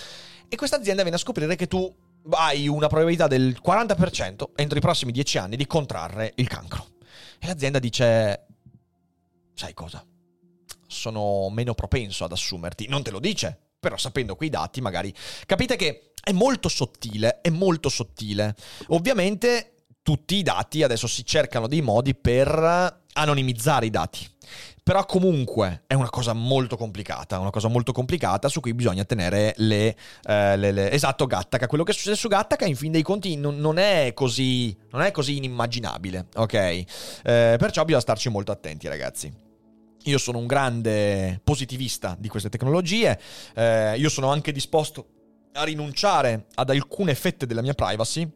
e 0.49 0.55
questa 0.55 0.77
azienda 0.77 1.03
viene 1.03 1.17
a 1.17 1.21
scoprire 1.21 1.57
che 1.57 1.67
tu 1.67 1.93
hai 2.31 2.69
una 2.69 2.87
probabilità 2.87 3.27
del 3.27 3.59
40% 3.65 4.45
entro 4.55 4.79
i 4.79 4.81
prossimi 4.81 5.11
10 5.11 5.39
anni 5.39 5.57
di 5.57 5.67
contrarre 5.67 6.33
il 6.37 6.47
cancro. 6.47 6.92
E 7.45 7.47
l'azienda 7.49 7.81
dice, 7.81 8.47
sai 9.53 9.75
cosa? 9.75 10.07
Sono 10.87 11.51
meno 11.51 11.75
propenso 11.75 12.23
ad 12.23 12.31
assumerti. 12.31 12.87
Non 12.87 13.03
te 13.03 13.11
lo 13.11 13.19
dice, 13.19 13.59
però 13.81 13.97
sapendo 13.97 14.37
quei 14.37 14.49
dati 14.49 14.81
magari... 14.81 15.13
Capite 15.45 15.75
che 15.75 16.13
è 16.23 16.31
molto 16.31 16.69
sottile, 16.69 17.41
è 17.41 17.51
molto 17.51 17.89
sottile. 17.89 18.55
Ovviamente 18.91 19.87
tutti 20.03 20.37
i 20.37 20.45
dati 20.45 20.85
adesso 20.85 21.09
si 21.09 21.27
cercano 21.27 21.67
dei 21.67 21.83
modi 21.83 22.15
per 22.15 23.03
anonimizzare 23.13 23.87
i 23.87 23.91
dati. 23.91 24.25
Però 24.85 25.05
comunque 25.07 25.85
è 25.87 25.95
una 25.95 26.11
cosa 26.11 26.33
molto 26.33 26.77
complicata, 26.77 27.39
una 27.39 27.51
cosa 27.51 27.69
molto 27.69 27.93
complicata 27.93 28.49
su 28.49 28.59
cui 28.59 28.75
bisogna 28.75 29.05
tenere 29.05 29.55
le... 29.59 29.97
Eh, 30.25 30.57
le, 30.57 30.73
le... 30.73 30.91
Esatto, 30.91 31.27
Gattaca. 31.27 31.69
Quello 31.69 31.85
che 31.85 31.93
succede 31.93 32.17
su 32.17 32.27
Gattaca 32.27 32.65
in 32.65 32.75
fin 32.75 32.91
dei 32.91 33.03
conti 33.03 33.37
non, 33.37 33.59
non, 33.59 33.79
è, 33.79 34.11
così, 34.13 34.77
non 34.91 35.03
è 35.03 35.13
così 35.13 35.37
inimmaginabile, 35.37 36.27
ok? 36.35 36.55
Eh, 36.55 36.85
perciò 37.23 37.85
bisogna 37.85 38.01
starci 38.01 38.29
molto 38.29 38.51
attenti 38.51 38.89
ragazzi. 38.89 39.33
Io 40.07 40.19
sono 40.19 40.39
un 40.39 40.49
grande 40.49 41.41
positivista 41.45 42.17
di 42.19 42.27
queste 42.27 42.49
tecnologie, 42.49 43.17
eh, 43.55 43.97
io 43.97 44.09
sono 44.09 44.33
anche 44.33 44.51
disposto 44.51 45.07
a 45.53 45.63
rinunciare 45.63 46.47
ad 46.57 46.71
alcune 46.71 47.15
fette 47.15 47.47
della 47.47 47.63
mia 47.63 47.75
privacy, 47.75 48.29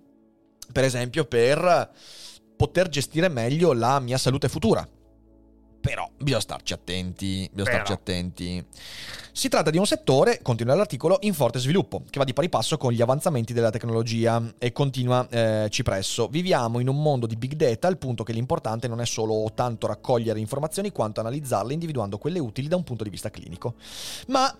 per 0.73 0.85
esempio 0.85 1.25
per 1.25 1.91
poter 2.57 2.89
gestire 2.89 3.27
meglio 3.29 3.73
la 3.73 3.99
mia 3.99 4.17
salute 4.17 4.49
futura. 4.49 4.89
Però 5.81 6.09
bisogna 6.16 6.41
starci 6.41 6.72
attenti, 6.72 7.49
bisogna 7.53 7.74
starci 7.74 7.93
attenti. 7.93 8.66
Si 9.33 9.49
tratta 9.49 9.70
di 9.70 9.79
un 9.79 9.87
settore, 9.87 10.41
continua 10.43 10.74
l'articolo, 10.74 11.18
in 11.20 11.35
forte 11.35 11.59
sviluppo, 11.59 12.03
che 12.09 12.18
va 12.18 12.24
di 12.24 12.33
pari 12.33 12.49
passo 12.49 12.77
con 12.77 12.93
gli 12.93 13.03
avanzamenti 13.03 13.53
della 13.53 13.70
tecnologia 13.70 14.43
e 14.59 14.72
continua 14.72 15.29
eh, 15.29 15.68
cipresso. 15.70 16.27
Viviamo 16.29 16.81
in 16.81 16.89
un 16.89 17.01
mondo 17.01 17.27
di 17.27 17.37
big 17.37 17.55
data 17.55 17.87
al 17.87 17.99
punto 17.99 18.24
che 18.24 18.33
l'importante 18.33 18.89
non 18.89 19.01
è 19.01 19.07
solo 19.07 19.51
tanto 19.55 19.87
raccogliere 19.87 20.41
informazioni 20.41 20.91
quanto 20.91 21.20
analizzarle 21.20 21.72
individuando 21.72 22.18
quelle 22.18 22.39
utili 22.39 22.68
da 22.68 22.77
un 22.77 22.85
punto 22.85 23.05
di 23.05 23.11
vista 23.11 23.31
clinico. 23.31 23.74
Ma 24.29 24.53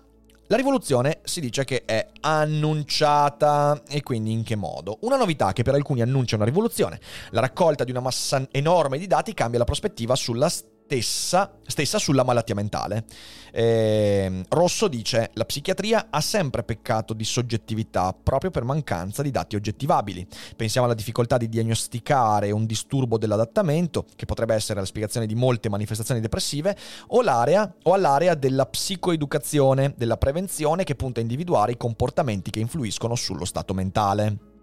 la 0.49 0.55
rivoluzione 0.55 1.19
si 1.23 1.41
dice 1.41 1.65
che 1.65 1.83
è 1.83 2.07
annunciata 2.21 3.81
e 3.89 4.01
quindi 4.01 4.31
in 4.31 4.43
che 4.43 4.55
modo? 4.55 4.97
Una 5.01 5.17
novità 5.17 5.51
che 5.51 5.63
per 5.63 5.73
alcuni 5.73 6.01
annuncia 6.01 6.37
una 6.37 6.45
rivoluzione. 6.45 7.01
La 7.31 7.41
raccolta 7.41 7.83
di 7.83 7.91
una 7.91 7.99
massa 7.99 8.47
enorme 8.51 8.97
di 8.97 9.07
dati 9.07 9.33
cambia 9.33 9.59
la 9.59 9.65
prospettiva 9.65 10.15
sulla 10.15 10.47
stessa, 10.87 11.51
stessa 11.65 11.99
sulla 11.99 12.23
malattia 12.23 12.55
mentale. 12.55 13.03
Eh, 13.51 14.45
Rosso 14.47 14.87
dice: 14.87 15.31
La 15.33 15.43
psichiatria 15.43 16.07
ha 16.09 16.21
sempre 16.21 16.63
peccato 16.63 17.13
di 17.13 17.25
soggettività 17.25 18.13
proprio 18.13 18.51
per 18.51 18.63
mancanza 18.63 19.21
di 19.21 19.29
dati 19.31 19.57
oggettivabili. 19.57 20.25
Pensiamo 20.55 20.87
alla 20.87 20.95
difficoltà 20.95 21.37
di 21.37 21.49
diagnosticare 21.49 22.51
un 22.51 22.65
disturbo 22.65 23.17
dell'adattamento, 23.17 24.05
che 24.15 24.25
potrebbe 24.25 24.55
essere 24.55 24.79
la 24.79 24.85
spiegazione 24.85 25.27
di 25.27 25.35
molte 25.35 25.69
manifestazioni 25.69 26.21
depressive, 26.21 26.75
o, 27.07 27.21
o 27.21 27.93
all'area 27.93 28.35
della 28.35 28.65
psicoeducazione, 28.65 29.93
della 29.97 30.17
prevenzione, 30.17 30.85
che 30.85 30.95
punta 30.95 31.19
a 31.19 31.23
individuare 31.23 31.73
i 31.73 31.77
comportamenti 31.77 32.49
che 32.49 32.59
influiscono 32.59 33.15
sullo 33.15 33.45
stato 33.45 33.73
mentale. 33.73 34.55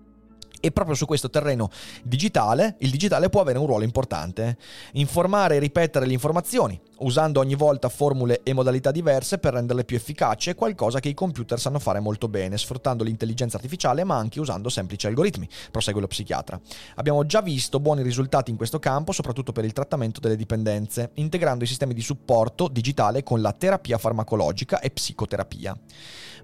E 0.64 0.72
proprio 0.72 0.96
su 0.96 1.04
questo 1.04 1.28
terreno 1.28 1.68
digitale, 2.02 2.76
il 2.78 2.88
digitale 2.88 3.28
può 3.28 3.42
avere 3.42 3.58
un 3.58 3.66
ruolo 3.66 3.84
importante. 3.84 4.56
Informare 4.92 5.56
e 5.56 5.58
ripetere 5.58 6.06
le 6.06 6.14
informazioni, 6.14 6.80
usando 7.00 7.38
ogni 7.38 7.54
volta 7.54 7.90
formule 7.90 8.40
e 8.42 8.54
modalità 8.54 8.90
diverse 8.90 9.36
per 9.36 9.52
renderle 9.52 9.84
più 9.84 9.98
efficaci, 9.98 10.48
è 10.48 10.54
qualcosa 10.54 11.00
che 11.00 11.10
i 11.10 11.14
computer 11.14 11.60
sanno 11.60 11.78
fare 11.78 12.00
molto 12.00 12.28
bene, 12.28 12.56
sfruttando 12.56 13.04
l'intelligenza 13.04 13.58
artificiale 13.58 14.04
ma 14.04 14.16
anche 14.16 14.40
usando 14.40 14.70
semplici 14.70 15.06
algoritmi, 15.06 15.46
prosegue 15.70 16.00
lo 16.00 16.06
psichiatra. 16.06 16.58
Abbiamo 16.94 17.26
già 17.26 17.42
visto 17.42 17.78
buoni 17.78 18.00
risultati 18.02 18.50
in 18.50 18.56
questo 18.56 18.78
campo, 18.78 19.12
soprattutto 19.12 19.52
per 19.52 19.66
il 19.66 19.74
trattamento 19.74 20.18
delle 20.18 20.34
dipendenze, 20.34 21.10
integrando 21.16 21.64
i 21.64 21.66
sistemi 21.66 21.92
di 21.92 22.00
supporto 22.00 22.68
digitale 22.68 23.22
con 23.22 23.42
la 23.42 23.52
terapia 23.52 23.98
farmacologica 23.98 24.80
e 24.80 24.88
psicoterapia. 24.88 25.76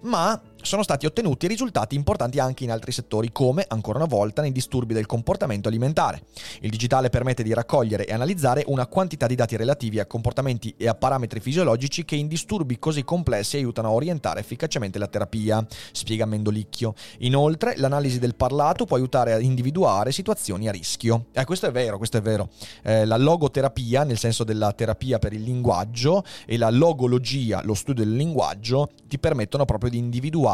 Ma 0.03 0.41
sono 0.63 0.83
stati 0.83 1.07
ottenuti 1.07 1.47
risultati 1.47 1.95
importanti 1.95 2.39
anche 2.39 2.65
in 2.65 2.71
altri 2.71 2.93
settori, 2.93 3.31
come, 3.33 3.65
ancora 3.69 3.99
una 3.99 4.07
volta, 4.07 4.43
nei 4.43 4.53
disturbi 4.53 4.95
del 4.95 5.07
comportamento 5.07 5.69
alimentare. 5.69 6.23
Il 6.61 6.71
digitale 6.71 7.11
permette 7.11 7.43
di 7.43 7.53
raccogliere 7.53 8.07
e 8.07 8.13
analizzare 8.13 8.65
una 8.67 8.87
quantità 8.87 9.27
di 9.27 9.35
dati 9.35 9.57
relativi 9.57 9.99
a 9.99 10.07
comportamenti 10.07 10.75
e 10.77 10.89
a 10.89 10.95
parametri 10.95 11.41
fisiologici 11.41 12.05
che 12.05 12.17
in 12.17 12.29
disturbi 12.29 12.79
così 12.79 13.05
complessi 13.05 13.57
aiutano 13.57 13.89
a 13.89 13.93
orientare 13.93 14.41
efficacemente 14.41 14.99
la 14.99 15.07
terapia, 15.07 15.65
spiega 15.93 16.27
Mendolicchio. 16.27 16.95
Inoltre, 17.19 17.75
l'analisi 17.77 18.19
del 18.19 18.35
parlato 18.35 18.85
può 18.85 18.97
aiutare 18.97 19.33
a 19.33 19.39
individuare 19.39 20.13
situazioni 20.13 20.69
a 20.69 20.73
rischio. 20.73 21.27
Eh, 21.33 21.45
questo 21.45 21.67
è 21.67 21.71
vero, 21.71 21.97
questo 21.97 22.19
è 22.19 22.23
vero. 22.23 22.49
Eh, 22.83 23.05
la 23.05 23.17
logoterapia, 23.17 24.05
nel 24.05 24.19
senso 24.19 24.45
della 24.45 24.73
terapia 24.73 25.19
per 25.19 25.33
il 25.33 25.43
linguaggio, 25.43 26.25
e 26.47 26.57
la 26.57 26.71
logologia, 26.71 27.63
lo 27.65 27.75
studio 27.75 28.05
del 28.05 28.15
linguaggio, 28.15 28.91
ti 29.07 29.19
permettono 29.19 29.65
proprio 29.65 29.91
di 29.91 29.99
individuare, 29.99 30.50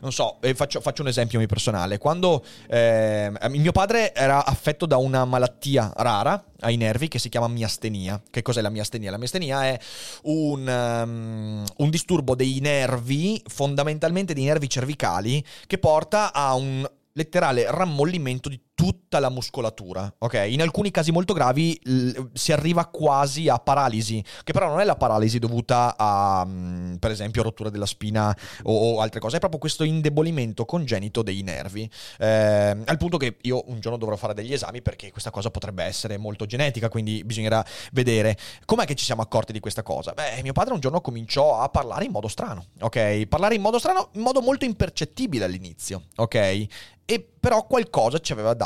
non 0.00 0.12
so, 0.12 0.38
eh, 0.40 0.54
faccio, 0.54 0.80
faccio, 0.80 1.02
un 1.02 1.08
esempio 1.08 1.38
mio 1.38 1.48
personale, 1.48 1.98
quando 1.98 2.44
eh, 2.68 3.32
mio 3.50 3.72
padre 3.72 4.14
era 4.14 4.44
affetto 4.44 4.86
da 4.86 4.96
una 4.96 5.24
malattia 5.24 5.92
rara 5.96 6.42
ai 6.60 6.76
nervi 6.76 7.08
che 7.08 7.18
si 7.18 7.28
chiama 7.28 7.48
miastenia. 7.48 8.20
Che 8.30 8.42
cos'è 8.42 8.60
la 8.60 8.70
miastenia? 8.70 9.10
La 9.10 9.18
miastenia 9.18 9.64
è 9.64 9.78
un, 10.24 10.66
um, 10.66 11.64
un 11.76 11.90
disturbo 11.90 12.34
dei 12.34 12.58
nervi, 12.60 13.42
fondamentalmente 13.46 14.34
dei 14.34 14.44
nervi 14.44 14.68
cervicali, 14.68 15.44
che 15.66 15.78
porta 15.78 16.32
a 16.32 16.54
un 16.54 16.88
letterale 17.14 17.70
rammollimento 17.70 18.48
di 18.48 18.60
tutta 18.74 19.20
la 19.20 19.30
muscolatura, 19.30 20.12
ok? 20.18 20.46
In 20.48 20.60
alcuni 20.60 20.90
casi 20.90 21.12
molto 21.12 21.32
gravi 21.32 21.78
l- 21.84 22.22
si 22.32 22.50
arriva 22.52 22.86
quasi 22.86 23.48
a 23.48 23.58
paralisi, 23.58 24.22
che 24.42 24.52
però 24.52 24.68
non 24.68 24.80
è 24.80 24.84
la 24.84 24.96
paralisi 24.96 25.38
dovuta 25.38 25.94
a, 25.96 26.44
mh, 26.44 26.96
per 26.98 27.12
esempio, 27.12 27.44
rottura 27.44 27.70
della 27.70 27.86
spina 27.86 28.36
o, 28.64 28.96
o, 28.96 29.00
altre 29.00 29.20
cose, 29.20 29.36
è 29.36 29.38
proprio 29.38 29.60
questo 29.60 29.84
indebolimento 29.84 30.64
congenito 30.64 31.22
dei 31.22 31.42
nervi, 31.42 31.88
eh, 32.18 32.76
al 32.84 32.96
punto 32.98 33.16
che 33.16 33.36
io 33.42 33.62
un 33.68 33.78
giorno 33.78 33.96
dovrò 33.96 34.16
fare 34.16 34.34
degli 34.34 34.52
esami 34.52 34.82
perché 34.82 35.12
questa 35.12 35.30
cosa 35.30 35.50
potrebbe 35.50 35.84
essere 35.84 36.18
molto 36.18 36.44
genetica, 36.44 36.88
quindi 36.88 37.22
bisognerà 37.24 37.64
vedere 37.92 38.36
com'è 38.64 38.84
che 38.84 38.96
ci 38.96 39.04
siamo 39.04 39.22
accorti 39.22 39.52
di 39.52 39.60
questa 39.60 39.84
cosa. 39.84 40.12
Beh, 40.12 40.42
mio 40.42 40.52
padre 40.52 40.74
un 40.74 40.80
giorno 40.80 41.00
cominciò 41.00 41.60
a 41.60 41.68
parlare 41.68 42.06
in 42.06 42.10
modo 42.10 42.26
strano, 42.26 42.66
ok? 42.80 43.26
Parlare 43.26 43.54
in 43.54 43.62
modo 43.62 43.78
strano, 43.78 44.08
in 44.14 44.22
modo 44.22 44.40
molto 44.40 44.64
impercettibile 44.64 45.44
all'inizio, 45.44 46.06
ok? 46.16 46.66
E 47.06 47.28
però 47.38 47.66
qualcosa 47.66 48.18
ci 48.18 48.32
aveva 48.32 48.54
dato 48.54 48.63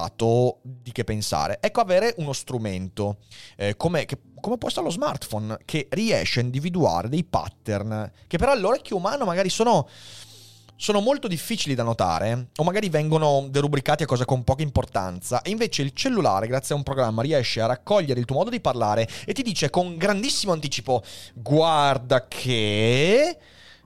di 0.63 0.93
che 0.93 1.05
pensare. 1.05 1.59
Ecco, 1.61 1.81
avere 1.81 2.15
uno 2.19 2.33
strumento 2.33 3.19
eh, 3.57 3.77
come, 3.77 4.05
che, 4.05 4.19
come 4.41 4.59
può 4.59 4.69
essere 4.69 4.85
lo 4.85 4.91
smartphone 4.91 5.59
che 5.65 5.89
riesce 5.91 6.41
a 6.41 6.43
individuare 6.43 7.09
dei 7.09 7.25
pattern 7.25 8.11
che 8.27 8.39
però 8.39 8.53
all'orecchio 8.53 8.97
umano 8.97 9.25
magari 9.25 9.49
sono 9.49 9.89
sono 10.81 11.01
molto 11.01 11.27
difficili 11.27 11.75
da 11.75 11.83
notare 11.83 12.51
o 12.55 12.63
magari 12.63 12.89
vengono 12.89 13.49
derubricati 13.51 14.05
a 14.05 14.07
cose 14.07 14.25
con 14.25 14.45
poca 14.45 14.63
importanza 14.63 15.43
e 15.43 15.51
invece 15.51 15.83
il 15.83 15.91
cellulare 15.93 16.47
grazie 16.47 16.73
a 16.73 16.79
un 16.79 16.85
programma 16.85 17.21
riesce 17.21 17.61
a 17.61 17.67
raccogliere 17.67 18.21
il 18.21 18.27
tuo 18.27 18.37
modo 18.37 18.49
di 18.49 18.61
parlare 18.61 19.09
e 19.27 19.33
ti 19.33 19.43
dice 19.43 19.71
con 19.71 19.97
grandissimo 19.97 20.53
anticipo 20.53 21.03
guarda 21.35 22.29
che 22.29 23.37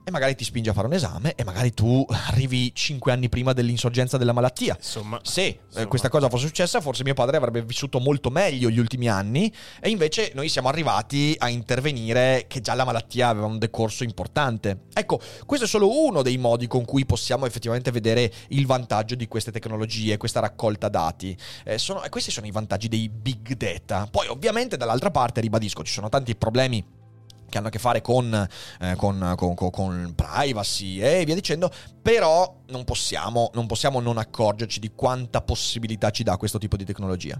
e 0.03 0.11
magari 0.11 0.35
ti 0.35 0.43
spinge 0.43 0.69
a 0.69 0.73
fare 0.73 0.87
un 0.87 0.93
esame 0.93 1.33
e 1.35 1.43
magari 1.43 1.73
tu 1.73 2.05
arrivi 2.09 2.73
cinque 2.75 3.11
anni 3.11 3.29
prima 3.29 3.53
dell'insorgenza 3.53 4.17
della 4.17 4.33
malattia. 4.33 4.75
Insomma, 4.77 5.19
se 5.23 5.41
eh, 5.41 5.59
insomma. 5.67 5.87
questa 5.87 6.09
cosa 6.09 6.29
fosse 6.29 6.47
successa, 6.47 6.81
forse 6.81 7.03
mio 7.03 7.13
padre 7.13 7.37
avrebbe 7.37 7.61
vissuto 7.63 7.99
molto 7.99 8.29
meglio 8.29 8.69
gli 8.69 8.79
ultimi 8.79 9.07
anni 9.07 9.51
e 9.79 9.89
invece 9.89 10.31
noi 10.35 10.49
siamo 10.49 10.67
arrivati 10.67 11.35
a 11.37 11.49
intervenire 11.49 12.45
che 12.47 12.61
già 12.61 12.73
la 12.73 12.83
malattia 12.83 13.29
aveva 13.29 13.45
un 13.45 13.57
decorso 13.57 14.03
importante. 14.03 14.81
Ecco, 14.93 15.19
questo 15.45 15.65
è 15.65 15.69
solo 15.69 16.05
uno 16.05 16.21
dei 16.21 16.37
modi 16.37 16.67
con 16.67 16.83
cui 16.85 17.05
possiamo 17.05 17.45
effettivamente 17.45 17.91
vedere 17.91 18.31
il 18.49 18.65
vantaggio 18.65 19.15
di 19.15 19.27
queste 19.27 19.51
tecnologie, 19.51 20.17
questa 20.17 20.41
raccolta 20.41 20.89
dati. 20.89 21.35
Eh, 21.63 21.77
sono, 21.77 22.01
questi 22.09 22.31
sono 22.31 22.45
i 22.45 22.51
vantaggi 22.51 22.89
dei 22.89 23.09
big 23.09 23.55
data. 23.55 24.07
Poi 24.09 24.27
ovviamente 24.27 24.75
dall'altra 24.75 25.11
parte, 25.11 25.41
ribadisco, 25.41 25.83
ci 25.83 25.93
sono 25.93 26.09
tanti 26.09 26.35
problemi 26.35 27.01
che 27.49 27.57
hanno 27.57 27.67
a 27.67 27.69
che 27.69 27.79
fare 27.79 28.01
con, 28.01 28.47
eh, 28.79 28.95
con, 28.95 29.33
con, 29.35 29.55
con, 29.55 30.13
privacy 30.15 30.99
e 30.99 31.23
via 31.25 31.35
dicendo, 31.35 31.71
però 32.01 32.61
non 32.67 32.83
possiamo, 32.83 33.51
non 33.53 33.67
possiamo 33.67 33.99
non 33.99 34.17
accorgerci 34.17 34.79
di 34.79 34.91
quanta 34.95 35.41
possibilità 35.41 36.09
ci 36.09 36.23
dà 36.23 36.37
questo 36.37 36.57
tipo 36.57 36.77
di 36.77 36.85
tecnologia. 36.85 37.39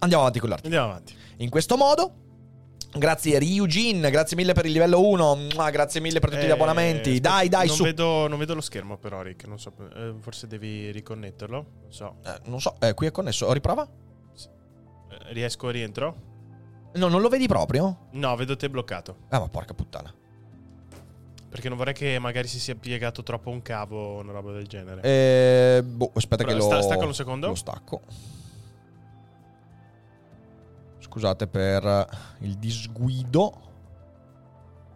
Andiamo 0.00 0.22
avanti 0.22 0.40
con 0.40 0.48
l'articolo. 0.48 0.74
Andiamo 0.74 0.96
avanti. 0.96 1.14
In 1.38 1.50
questo 1.50 1.76
modo 1.76 2.14
Grazie 2.92 3.38
Ryujin, 3.38 4.00
grazie 4.00 4.36
mille 4.36 4.52
per 4.52 4.66
il 4.66 4.72
livello 4.72 5.00
1, 5.06 5.46
grazie 5.70 6.00
mille 6.00 6.18
per 6.18 6.30
tutti 6.30 6.42
eh, 6.42 6.48
gli 6.48 6.50
abbonamenti. 6.50 7.10
Aspetta, 7.10 7.28
dai, 7.28 7.48
dai, 7.48 7.66
non 7.68 7.76
su. 7.76 7.82
Vedo, 7.84 8.26
non 8.26 8.36
vedo 8.36 8.54
lo 8.54 8.60
schermo 8.60 8.98
però, 8.98 9.22
Rick. 9.22 9.46
Non 9.46 9.60
so, 9.60 9.72
eh, 9.94 10.14
forse 10.18 10.48
devi 10.48 10.90
riconnetterlo. 10.90 11.56
Non 11.82 11.92
so. 11.92 12.16
Eh, 12.24 12.40
non 12.46 12.60
so, 12.60 12.74
eh, 12.80 12.92
qui 12.94 13.06
è 13.06 13.12
connesso. 13.12 13.52
Riprova? 13.52 13.86
Eh, 13.86 15.32
riesco 15.32 15.70
rientro? 15.70 16.29
No, 16.92 17.08
non 17.08 17.20
lo 17.20 17.28
vedi 17.28 17.46
proprio? 17.46 18.08
No, 18.12 18.34
vedo 18.36 18.56
te 18.56 18.68
bloccato. 18.68 19.16
Ah, 19.28 19.38
ma 19.38 19.48
porca 19.48 19.74
puttana. 19.74 20.12
Perché 21.48 21.68
non 21.68 21.76
vorrei 21.76 21.94
che 21.94 22.18
magari 22.18 22.48
si 22.48 22.60
sia 22.60 22.74
piegato 22.74 23.22
troppo 23.22 23.50
un 23.50 23.60
cavo 23.62 24.16
o 24.16 24.20
una 24.20 24.32
roba 24.32 24.52
del 24.52 24.66
genere. 24.66 25.02
Eh, 25.02 25.82
boh, 25.82 26.12
aspetta 26.14 26.44
Però 26.44 26.56
che 26.56 26.62
sta, 26.62 26.76
lo... 26.76 26.82
Stacca 26.82 27.04
un 27.04 27.14
secondo. 27.14 27.46
Lo 27.48 27.54
stacco. 27.54 28.00
Scusate 30.98 31.48
per 31.48 32.08
il 32.40 32.54
disguido. 32.56 33.68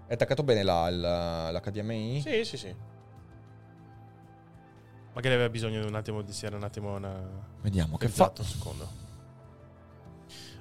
È 0.06 0.12
attaccato 0.12 0.44
bene 0.44 0.62
la, 0.62 0.90
la, 0.90 1.50
l'HDMI? 1.50 2.20
Sì, 2.20 2.44
sì, 2.44 2.56
sì. 2.56 2.74
Magari 5.14 5.34
aveva 5.34 5.48
bisogno 5.48 5.80
di 5.80 5.86
un 5.86 5.94
attimo 5.94 6.22
di 6.22 6.32
sia 6.32 6.54
un 6.54 6.62
attimo 6.62 6.94
una... 6.94 7.20
Vediamo 7.62 7.96
che 7.96 8.08
fa. 8.08 8.32
Un 8.36 8.44
secondo. 8.44 9.02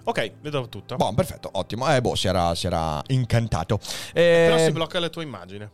Ok, 0.06 0.34
vedo 0.42 0.68
tutto. 0.68 0.96
Buon, 0.98 1.16
perfetto, 1.16 1.50
ottimo. 1.54 1.94
Eh, 1.94 2.02
boh, 2.02 2.16
si 2.16 2.28
era, 2.28 2.54
si 2.56 2.68
era 2.68 3.02
incantato. 3.08 3.80
Eh, 4.14 4.46
Però 4.50 4.58
si 4.58 4.72
blocca 4.72 5.00
la 5.00 5.10
tua 5.10 5.24
immagine. 5.24 5.72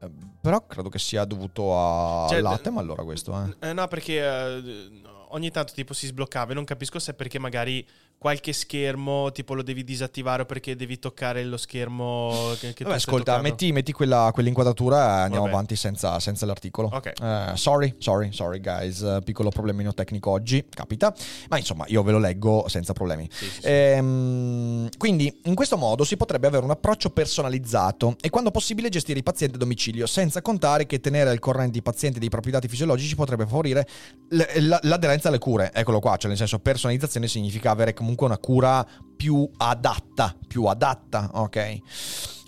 Eh, 0.00 0.10
però 0.40 0.64
credo 0.66 0.88
che 0.88 0.98
sia 0.98 1.24
dovuto 1.24 1.78
a 1.78 2.28
cioè, 2.28 2.40
Latem 2.40 2.78
allora 2.78 3.02
questo, 3.02 3.32
eh. 3.60 3.68
eh 3.68 3.72
no, 3.72 3.86
perché 3.88 4.20
eh, 4.20 5.00
ogni 5.30 5.50
tanto 5.50 5.72
tipo 5.72 5.92
si 5.94 6.06
sbloccava 6.06 6.52
e 6.52 6.54
non 6.54 6.64
capisco 6.64 6.98
se 6.98 7.12
è 7.12 7.14
perché 7.14 7.38
magari 7.38 7.86
qualche 8.22 8.52
schermo 8.52 9.32
tipo 9.32 9.52
lo 9.52 9.62
devi 9.62 9.82
disattivare 9.82 10.46
perché 10.46 10.76
devi 10.76 11.00
toccare 11.00 11.42
lo 11.42 11.56
schermo 11.56 12.52
che, 12.60 12.72
che 12.72 12.84
Vabbè, 12.84 12.94
ascolta, 12.94 13.40
metti, 13.40 13.72
metti 13.72 13.90
quella, 13.90 14.30
quell'inquadratura 14.32 14.96
e 14.96 15.22
andiamo 15.22 15.46
Vabbè. 15.46 15.54
avanti 15.54 15.74
senza, 15.74 16.20
senza, 16.20 16.46
l'articolo. 16.46 16.88
Ok. 16.92 17.14
Uh, 17.20 17.56
sorry, 17.56 17.96
sorry, 17.98 18.32
sorry 18.32 18.60
guys, 18.60 19.00
uh, 19.00 19.20
piccolo 19.24 19.50
problemino 19.50 19.92
tecnico 19.92 20.30
oggi, 20.30 20.64
capita, 20.70 21.12
ma 21.48 21.58
insomma 21.58 21.84
io 21.88 22.04
ve 22.04 22.12
lo 22.12 22.20
leggo 22.20 22.68
senza 22.68 22.92
problemi. 22.92 23.28
Sì, 23.28 23.44
sì, 23.46 23.60
sì. 23.60 23.66
Ehm, 23.66 24.88
quindi 24.98 25.40
in 25.46 25.56
questo 25.56 25.76
modo 25.76 26.04
si 26.04 26.16
potrebbe 26.16 26.46
avere 26.46 26.62
un 26.62 26.70
approccio 26.70 27.10
personalizzato 27.10 28.14
e 28.20 28.30
quando 28.30 28.52
possibile 28.52 28.88
gestire 28.88 29.18
i 29.18 29.24
pazienti 29.24 29.56
a 29.56 29.58
domicilio, 29.58 30.06
senza 30.06 30.42
contare 30.42 30.86
che 30.86 31.00
tenere 31.00 31.30
al 31.30 31.40
corrente 31.40 31.78
i 31.78 31.82
pazienti 31.82 32.20
dei 32.20 32.28
propri 32.28 32.52
dati 32.52 32.68
fisiologici 32.68 33.16
potrebbe 33.16 33.46
favorire 33.46 33.84
l'aderenza 34.28 35.26
alle 35.26 35.38
cure. 35.38 35.72
Eccolo 35.74 35.98
qua, 35.98 36.16
cioè 36.16 36.28
nel 36.28 36.38
senso 36.38 36.60
personalizzazione 36.60 37.26
significa 37.26 37.72
avere 37.72 37.92
comunque 37.94 38.10
comunque 38.16 38.26
una 38.26 38.36
cura 38.38 38.86
più 39.22 39.48
adatta, 39.56 40.34
più 40.48 40.64
adatta, 40.64 41.30
ok? 41.34 41.78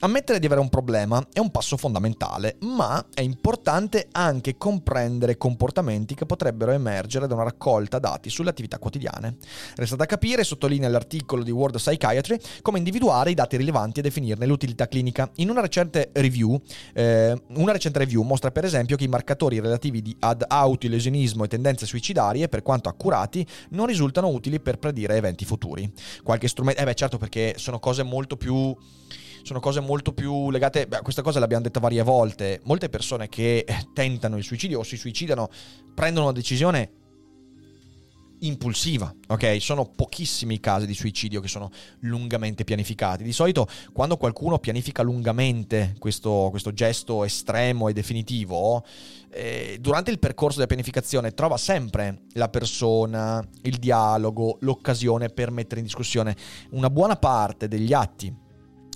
Ammettere 0.01 0.39
di 0.39 0.45
avere 0.45 0.61
un 0.61 0.69
problema 0.69 1.25
è 1.33 1.39
un 1.39 1.51
passo 1.51 1.79
fondamentale, 1.79 2.57
ma 2.61 3.07
è 3.15 3.23
importante 3.23 4.09
anche 4.13 4.59
comprendere 4.59 5.39
comportamenti 5.39 6.15
che 6.15 6.27
potrebbero 6.27 6.73
emergere 6.73 7.27
da 7.27 7.33
una 7.33 7.45
raccolta 7.45 7.99
dati 7.99 8.29
sulle 8.29 8.51
attività 8.51 8.79
quotidiane. 8.79 9.37
Resta 9.77 9.97
da 9.97 10.05
capire, 10.05 10.45
sottolinea 10.45 10.91
l'articolo 10.91 11.43
di 11.43 11.51
World 11.51 11.77
Psychiatry, 11.77 12.39
come 12.61 12.77
individuare 12.77 13.31
i 13.31 13.35
dati 13.35 13.57
rilevanti 13.57 14.01
e 14.01 14.03
definirne 14.03 14.45
l'utilità 14.45 14.89
clinica. 14.89 15.31
In 15.37 15.49
una 15.49 15.63
recente 15.63 16.11
review, 16.13 16.61
eh, 16.93 17.41
una 17.55 17.73
recente 17.73 18.01
review 18.01 18.21
mostra 18.25 18.51
per 18.51 18.67
esempio 18.67 18.97
che 18.97 19.05
i 19.05 19.09
marcatori 19.09 19.59
relativi 19.59 20.15
ad 20.19 20.45
autolesionismo 20.47 21.45
e 21.45 21.49
tendenze 21.49 21.87
suicidarie, 21.87 22.49
per 22.49 22.61
quanto 22.61 22.91
accurati, 22.91 23.47
non 23.71 23.87
risultano 23.87 24.29
utili 24.29 24.61
per 24.61 24.79
predire 24.79 25.17
eventi 25.17 25.47
futuri. 25.47 25.91
Qualche 26.23 26.49
strumento... 26.49 26.64
Eh 26.73 26.85
beh 26.85 26.95
certo 26.95 27.19
perché 27.19 27.55
sono 27.57 27.79
cose 27.79 28.03
molto 28.03 28.37
più 28.37 28.77
sono 29.43 29.61
cose 29.61 29.81
molto 29.81 30.15
più 30.15 30.51
legate, 30.51 30.87
beh, 30.87 31.03
questa 31.03 31.21
cosa 31.21 31.39
l'abbiamo 31.39 31.63
detta 31.63 31.79
varie 31.79 32.03
volte, 32.03 32.61
molte 32.65 32.89
persone 32.89 33.29
che 33.29 33.67
tentano 33.93 34.39
il 34.39 34.43
suicidio 34.43 34.79
o 34.79 34.83
si 34.83 34.97
suicidano 34.97 35.51
prendono 35.95 36.27
una 36.27 36.35
decisione 36.35 36.91
impulsiva, 38.47 39.15
ok? 39.29 39.57
Sono 39.61 39.85
pochissimi 39.87 40.55
i 40.55 40.61
casi 40.61 40.87
di 40.87 40.95
suicidio 40.95 41.41
che 41.41 41.49
sono 41.49 41.71
lungamente 42.01 42.65
pianificati. 42.65 43.25
Di 43.25 43.33
solito 43.33 43.67
quando 43.93 44.17
qualcuno 44.17 44.59
pianifica 44.59 45.03
lungamente 45.03 45.95
questo, 45.99 46.49
questo 46.51 46.73
gesto 46.73 47.25
estremo 47.25 47.89
e 47.89 47.93
definitivo, 47.93 48.85
eh, 49.31 49.79
durante 49.81 50.11
il 50.11 50.19
percorso 50.19 50.57
della 50.57 50.69
pianificazione 50.69 51.33
trova 51.33 51.57
sempre 51.57 52.23
la 52.35 52.49
persona, 52.49 53.47
il 53.63 53.79
dialogo, 53.79 54.59
l'occasione 54.61 55.29
per 55.29 55.51
mettere 55.51 55.81
in 55.81 55.87
discussione 55.87 56.37
una 56.71 56.91
buona 56.91 57.17
parte 57.17 57.69
degli 57.69 57.93
atti 57.93 58.33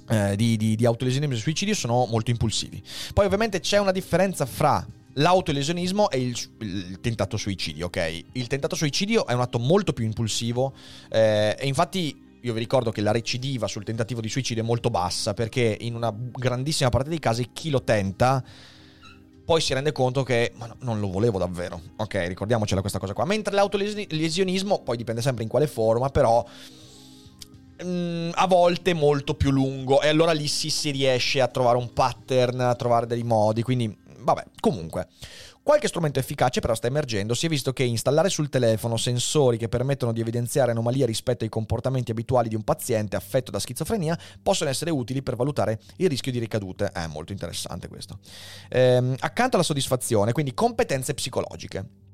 eh, 0.09 0.37
di, 0.37 0.57
di, 0.57 0.77
di 0.77 0.87
autolesionismo 0.87 1.35
e 1.35 1.39
suicidio 1.39 1.75
sono 1.75 2.07
molto 2.07 2.31
impulsivi. 2.31 2.83
Poi 3.13 3.27
ovviamente 3.27 3.61
c'è 3.61 3.79
una 3.79 3.93
differenza 3.93 4.47
fra 4.47 4.87
l'autolesionismo 5.19 6.11
e 6.11 6.21
il, 6.21 6.37
il, 6.61 7.01
tentato 7.01 7.37
suicidio, 7.37 7.87
ok? 7.87 8.25
Il 8.33 8.47
tentato 8.47 8.75
suicidio 8.75 9.27
è 9.27 9.33
un 9.33 9.41
atto 9.41 9.59
molto 9.59 9.93
più 9.93 10.05
impulsivo 10.05 10.73
eh, 11.11 11.57
e 11.59 11.67
infatti 11.67 12.27
io 12.41 12.53
vi 12.53 12.59
ricordo 12.61 12.91
che 12.91 13.01
la 13.01 13.11
recidiva 13.11 13.67
sul 13.67 13.85
tentativo 13.85 14.21
di 14.21 14.29
suicidio 14.29 14.63
è 14.63 14.67
molto 14.67 14.91
bassa 14.91 15.35
perché 15.35 15.77
in 15.81 15.95
una 15.95 16.15
grandissima 16.15 16.89
parte 16.89 17.09
dei 17.09 17.19
casi 17.19 17.51
chi 17.53 17.71
lo 17.71 17.83
tenta 17.83 18.43
poi 19.45 19.61
si 19.61 19.73
rende 19.73 19.93
conto 19.93 20.23
che 20.23 20.53
ma 20.57 20.67
no, 20.67 20.77
non 20.81 21.01
lo 21.01 21.09
volevo 21.09 21.39
davvero. 21.39 21.81
Ok, 21.97 22.27
ricordiamocela 22.27 22.83
questa 22.83 22.99
cosa 22.99 23.15
qua. 23.15 23.25
Mentre 23.25 23.55
l'autolesionismo 23.55 24.83
poi 24.83 24.99
dipende 24.99 25.23
sempre 25.23 25.43
in 25.43 25.49
quale 25.49 25.67
forma, 25.67 26.11
però 26.11 26.45
mm, 27.83 28.31
a 28.35 28.47
volte 28.47 28.93
molto 28.93 29.35
più 29.35 29.51
lungo 29.51 30.03
e 30.03 30.09
allora 30.09 30.33
lì 30.33 30.47
sì 30.47 30.69
si 30.69 30.91
riesce 30.91 31.41
a 31.41 31.49
trovare 31.49 31.79
un 31.79 31.95
pattern, 31.95 32.61
a 32.61 32.75
trovare 32.75 33.07
dei 33.07 33.23
modi, 33.23 33.63
quindi 33.63 34.07
vabbè, 34.19 34.45
comunque. 34.61 35.09
Qualche 35.63 35.89
strumento 35.89 36.19
efficace 36.19 36.61
però 36.61 36.75
sta 36.75 36.87
emergendo, 36.87 37.35
si 37.35 37.47
è 37.47 37.49
visto 37.49 37.73
che 37.73 37.83
installare 37.83 38.31
sul 38.31 38.49
telefono 38.49 38.97
sensori 38.97 39.59
che 39.59 39.69
permettono 39.69 40.13
di 40.13 40.21
evidenziare 40.21 40.71
anomalie 40.71 41.05
rispetto 41.05 41.45
ai 41.45 41.51
comportamenti 41.51 42.11
abituali 42.11 42.49
di 42.49 42.55
un 42.55 42.63
paziente 42.63 43.17
affetto 43.17 43.51
da 43.51 43.59
schizofrenia 43.59 44.19
possono 44.43 44.71
essere 44.71 44.91
utili 44.91 45.23
per 45.23 45.37
valutare 45.37 45.79
il 45.97 46.09
rischio 46.09 46.33
di 46.33 46.39
ricadute. 46.39 46.91
È 46.91 47.07
molto 47.07 47.33
interessante 47.33 47.89
questo. 47.89 48.19
Ehm, 48.71 49.15
accanto 49.19 49.57
alla 49.57 49.65
soddisfazione, 49.65 50.33
quindi 50.33 50.55
competenze 50.55 51.13
psicologiche. 51.13 52.08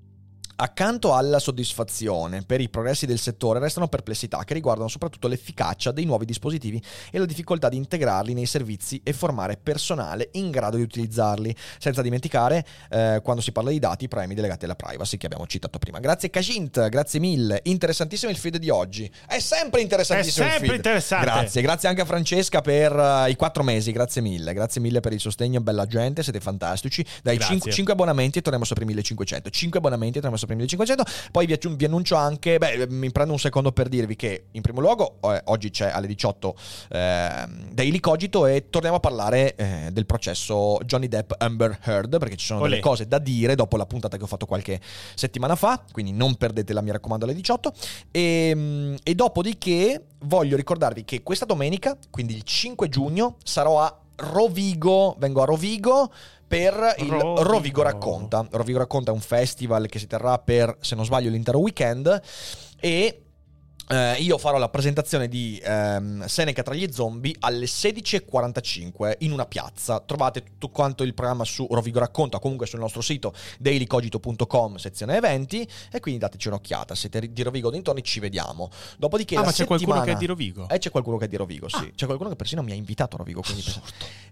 Accanto 0.57 1.15
alla 1.15 1.41
soddisfazione 1.41 2.43
per 2.43 2.61
i 2.61 2.69
progressi 2.69 3.07
del 3.07 3.19
settore 3.19 3.59
restano 3.59 3.89
perplessità 3.89 4.45
che 4.45 4.55
riguardano 4.55 4.89
soprattutto 4.89 5.27
l'efficacia 5.27 5.91
dei 5.91 6.05
nuovi 6.05 6.25
dispositivi 6.25 6.81
e 7.11 7.19
la 7.19 7.25
difficoltà 7.25 7.69
di 7.69 7.77
integrarli 7.77 8.35
nei 8.35 8.47
servizi 8.47 9.01
e 9.03 9.13
formare 9.13 9.57
personale 9.57 10.29
in 10.35 10.53
grado 10.53 10.77
di 10.77 10.83
utilizzarli, 10.83 11.55
senza 11.79 12.03
dimenticare 12.03 12.65
eh, 12.89 13.21
quando 13.25 13.43
si 13.43 13.51
parla 13.51 13.71
di 13.71 13.81
dati 13.81 14.05
i 14.05 14.09
premi 14.09 14.35
delegati 14.35 14.65
alla 14.65 14.77
privacy 14.77 15.17
che 15.17 15.27
abbiamo 15.27 15.47
citato 15.49 15.79
prima. 15.81 15.99
Grazie 15.99 16.31
Kajint, 16.31 16.89
grazie 16.89 17.19
mille, 17.19 17.61
interessantissimo 17.65 18.31
il 18.31 18.37
feed 18.37 18.59
di 18.59 18.71
oggi. 18.71 19.11
È 19.27 19.41
sempre 19.41 19.81
interessantissimo 19.81 20.47
È 20.47 20.51
sempre 20.51 20.77
interessante. 20.77 21.27
Grazie, 21.27 21.63
grazie 21.63 21.89
anche 21.89 22.03
a 22.03 22.05
Francesca 22.05 22.61
per 22.61 22.95
uh, 22.95 23.29
i 23.29 23.35
quattro 23.35 23.65
mesi, 23.65 23.91
grazie 23.91 24.23
mille, 24.23 24.53
grazie 24.53 24.81
mille 24.81 25.01
per 25.01 25.13
il 25.13 25.21
sostegno, 25.21 25.61
bella 25.61 25.87
gente, 25.87 26.23
siete 26.23 26.39
fantastici. 26.39 27.05
Dai 27.23 27.39
Grazie. 27.39 27.73
5, 27.73 27.93
abbonamenti 27.93 28.39
e 28.39 28.43
torniamo 28.43 28.65
sopra 28.65 28.85
i 28.85 28.87
1500. 28.87 29.51
5 29.51 29.79
abbonamenti 29.79 30.19
e 30.19 30.21
torniamo 30.21 30.37
sopra 30.37 30.44
i 30.53 30.57
1500. 30.57 31.05
Poi 31.31 31.47
vi, 31.47 31.59
vi 31.77 31.85
annuncio 31.85 32.17
anche, 32.17 32.59
beh, 32.59 32.87
mi 32.91 33.11
prendo 33.11 33.33
un 33.33 33.39
secondo 33.39 33.73
per 33.73 33.89
dirvi 33.89 34.17
che 34.17 34.47
in 34.53 34.63
primo 34.63 34.81
luogo 34.81 35.19
eh, 35.23 35.41
oggi 35.47 35.71
c'è 35.71 35.91
alle 35.91 36.07
18 36.07 36.55
eh, 36.91 37.47
Daily 37.73 38.01
Cogito 38.01 38.47
e 38.47 38.69
torniamo 38.71 38.97
a 38.97 39.01
parlare 39.01 39.55
eh, 39.55 39.89
del 39.93 40.07
processo 40.07 40.79
Johnny 40.85 41.09
Depp 41.09 41.33
Amber 41.39 41.79
Heard 41.83 42.19
perché 42.19 42.37
ci 42.37 42.47
sono 42.47 42.61
Olè. 42.61 42.71
delle 42.71 42.81
cose 42.81 43.07
da 43.07 43.19
dire 43.19 43.55
dopo 43.55 43.77
la 43.77 43.87
puntata 43.87 44.17
che 44.17 44.23
ho 44.23 44.27
fatto 44.27 44.47
qualche 44.47 44.81
settimana 45.15 45.57
fa, 45.57 45.83
quindi 45.91 46.13
non 46.13 46.37
perdetela, 46.37 46.81
mi 46.81 46.91
raccomando, 46.91 47.25
alle 47.25 47.35
18. 47.35 47.73
E, 48.11 48.53
mm, 48.55 48.95
e 49.03 49.15
dopodiché 49.15 50.05
voglio 50.25 50.57
ricordarvi 50.57 51.05
che 51.05 51.23
questa 51.23 51.45
domenica, 51.45 51.97
quindi 52.11 52.35
il 52.35 52.43
5 52.43 52.89
giugno, 52.89 53.37
sarò 53.43 53.81
a 53.81 53.99
Rovigo, 54.17 55.17
vengo 55.19 55.43
a 55.43 55.45
Rovigo 55.45 56.13
per 56.47 56.95
il 56.99 57.09
Rovigo. 57.09 57.43
Rovigo 57.43 57.83
Racconta. 57.83 58.47
Rovigo 58.51 58.79
Racconta 58.79 59.11
è 59.11 59.15
un 59.15 59.21
festival 59.21 59.87
che 59.87 59.99
si 59.99 60.07
terrà 60.07 60.39
per, 60.39 60.77
se 60.81 60.95
non 60.95 61.05
sbaglio, 61.05 61.31
l'intero 61.31 61.59
weekend 61.59 62.21
e 62.81 63.24
eh, 63.89 64.15
io 64.21 64.39
farò 64.39 64.59
la 64.59 64.69
presentazione 64.69 65.29
di 65.29 65.61
ehm, 65.63 66.25
Seneca 66.27 66.63
tra 66.63 66.75
gli 66.75 66.91
zombie 66.91 67.35
alle 67.41 67.67
16.45 67.67 69.17
in 69.19 69.33
una 69.33 69.47
piazza. 69.47 70.01
Trovate 70.01 70.43
tutto 70.43 70.69
quanto 70.69 71.03
il 71.03 71.15
programma 71.15 71.45
su 71.45 71.67
Rovigo 71.71 71.99
Racconta, 71.99 72.39
comunque 72.39 72.67
sul 72.67 72.79
nostro 72.81 73.01
sito 73.01 73.35
dailycogito.com, 73.59 74.77
sezione 74.77 75.17
eventi, 75.17 75.69
e 75.93 76.01
quindi 76.01 76.21
dateci 76.21 76.49
un'occhiata. 76.49 76.95
Siete 76.95 77.33
di 77.33 77.43
Rovigo 77.43 77.71
dintorni, 77.71 78.03
ci 78.03 78.21
vediamo. 78.21 78.71
Dopodiché 78.99 79.37
Ah, 79.37 79.43
ma 79.45 79.53
c'è 79.53 79.67
qualcuno 79.67 80.01
che 80.03 80.13
è 80.13 80.17
di 80.17 80.27
Rovigo? 80.27 80.69
eh, 80.69 80.79
c'è 80.79 80.91
qualcuno 80.91 81.17
che 81.17 81.27
è 81.27 81.29
di 81.29 81.37
Rovigo, 81.37 81.69
sì. 81.69 81.77
Ah. 81.77 81.91
C'è 81.95 82.07
qualcuno 82.07 82.31
che 82.31 82.37
persino 82.37 82.63
mi 82.63 82.73
ha 82.73 82.75
invitato 82.75 83.17
a 83.17 83.19
Rovigo. 83.19 83.43
Quindi. 83.43 83.65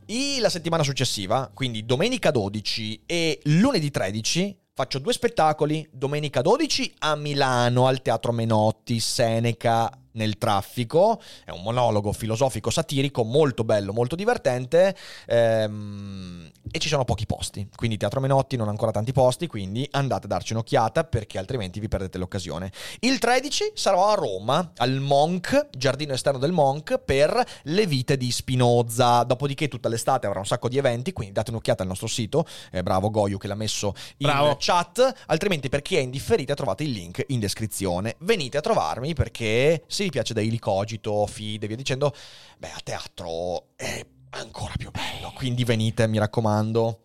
I- 0.06 0.38
la 0.40 0.48
settimana 0.50 0.82
successiva, 0.82 1.50
quindi 1.52 1.84
domenica 1.84 2.30
12 2.30 3.02
e 3.06 3.40
lunedì 3.44 3.90
13, 3.90 4.56
faccio 4.74 4.98
due 4.98 5.12
spettacoli. 5.12 5.86
Domenica 5.90 6.40
12 6.40 6.94
a 7.00 7.14
Milano, 7.16 7.86
al 7.86 8.02
Teatro 8.02 8.32
Menotti, 8.32 9.00
Seneca 9.00 9.90
nel 10.12 10.38
traffico. 10.38 11.20
È 11.44 11.50
un 11.50 11.62
monologo 11.62 12.12
filosofico 12.12 12.70
satirico 12.70 13.24
molto 13.24 13.64
bello, 13.64 13.92
molto 13.92 14.16
divertente. 14.16 14.96
ehm, 15.26 16.50
e 16.72 16.78
ci 16.78 16.88
sono 16.88 17.04
pochi 17.04 17.26
posti. 17.26 17.68
Quindi 17.76 17.98
Teatro 17.98 18.18
Menotti 18.18 18.56
non 18.56 18.66
ha 18.66 18.70
ancora 18.70 18.90
tanti 18.90 19.12
posti, 19.12 19.46
quindi 19.46 19.86
andate 19.92 20.24
a 20.24 20.28
darci 20.28 20.54
un'occhiata 20.54 21.04
perché 21.04 21.38
altrimenti 21.38 21.78
vi 21.78 21.86
perdete 21.86 22.16
l'occasione. 22.16 22.72
Il 23.00 23.18
13 23.18 23.72
sarò 23.74 24.08
a 24.08 24.14
Roma, 24.14 24.72
al 24.78 24.98
Monk, 25.00 25.68
giardino 25.76 26.14
esterno 26.14 26.38
del 26.38 26.50
Monk, 26.50 26.98
per 26.98 27.44
le 27.64 27.86
vite 27.86 28.16
di 28.16 28.32
Spinoza. 28.32 29.22
Dopodiché 29.22 29.68
tutta 29.68 29.90
l'estate 29.90 30.26
avrà 30.26 30.38
un 30.38 30.46
sacco 30.46 30.68
di 30.68 30.78
eventi, 30.78 31.12
quindi 31.12 31.34
date 31.34 31.50
un'occhiata 31.50 31.82
al 31.82 31.88
nostro 31.88 32.06
sito. 32.06 32.46
Eh, 32.70 32.82
bravo 32.82 33.10
Goyu 33.10 33.36
che 33.36 33.48
l'ha 33.48 33.54
messo 33.54 33.94
in 34.18 34.28
Bravo. 34.28 34.56
chat. 34.58 35.24
Altrimenti 35.26 35.68
per 35.68 35.82
chi 35.82 35.96
è 35.96 36.00
indifferita 36.00 36.54
trovate 36.54 36.84
il 36.84 36.90
link 36.90 37.22
in 37.28 37.38
descrizione. 37.38 38.16
Venite 38.20 38.56
a 38.56 38.60
trovarmi 38.62 39.12
perché 39.12 39.84
se 39.86 40.04
vi 40.04 40.10
piace 40.10 40.32
Daily 40.32 40.58
Cogito, 40.58 41.26
Feed 41.26 41.64
e 41.64 41.66
via 41.66 41.76
dicendo, 41.76 42.14
beh 42.58 42.70
a 42.70 42.80
teatro 42.82 43.66
è 43.76 44.06
ancora 44.32 44.74
più 44.76 44.90
bello. 44.90 45.32
Quindi 45.34 45.64
venite, 45.64 46.06
mi 46.06 46.18
raccomando. 46.18 46.98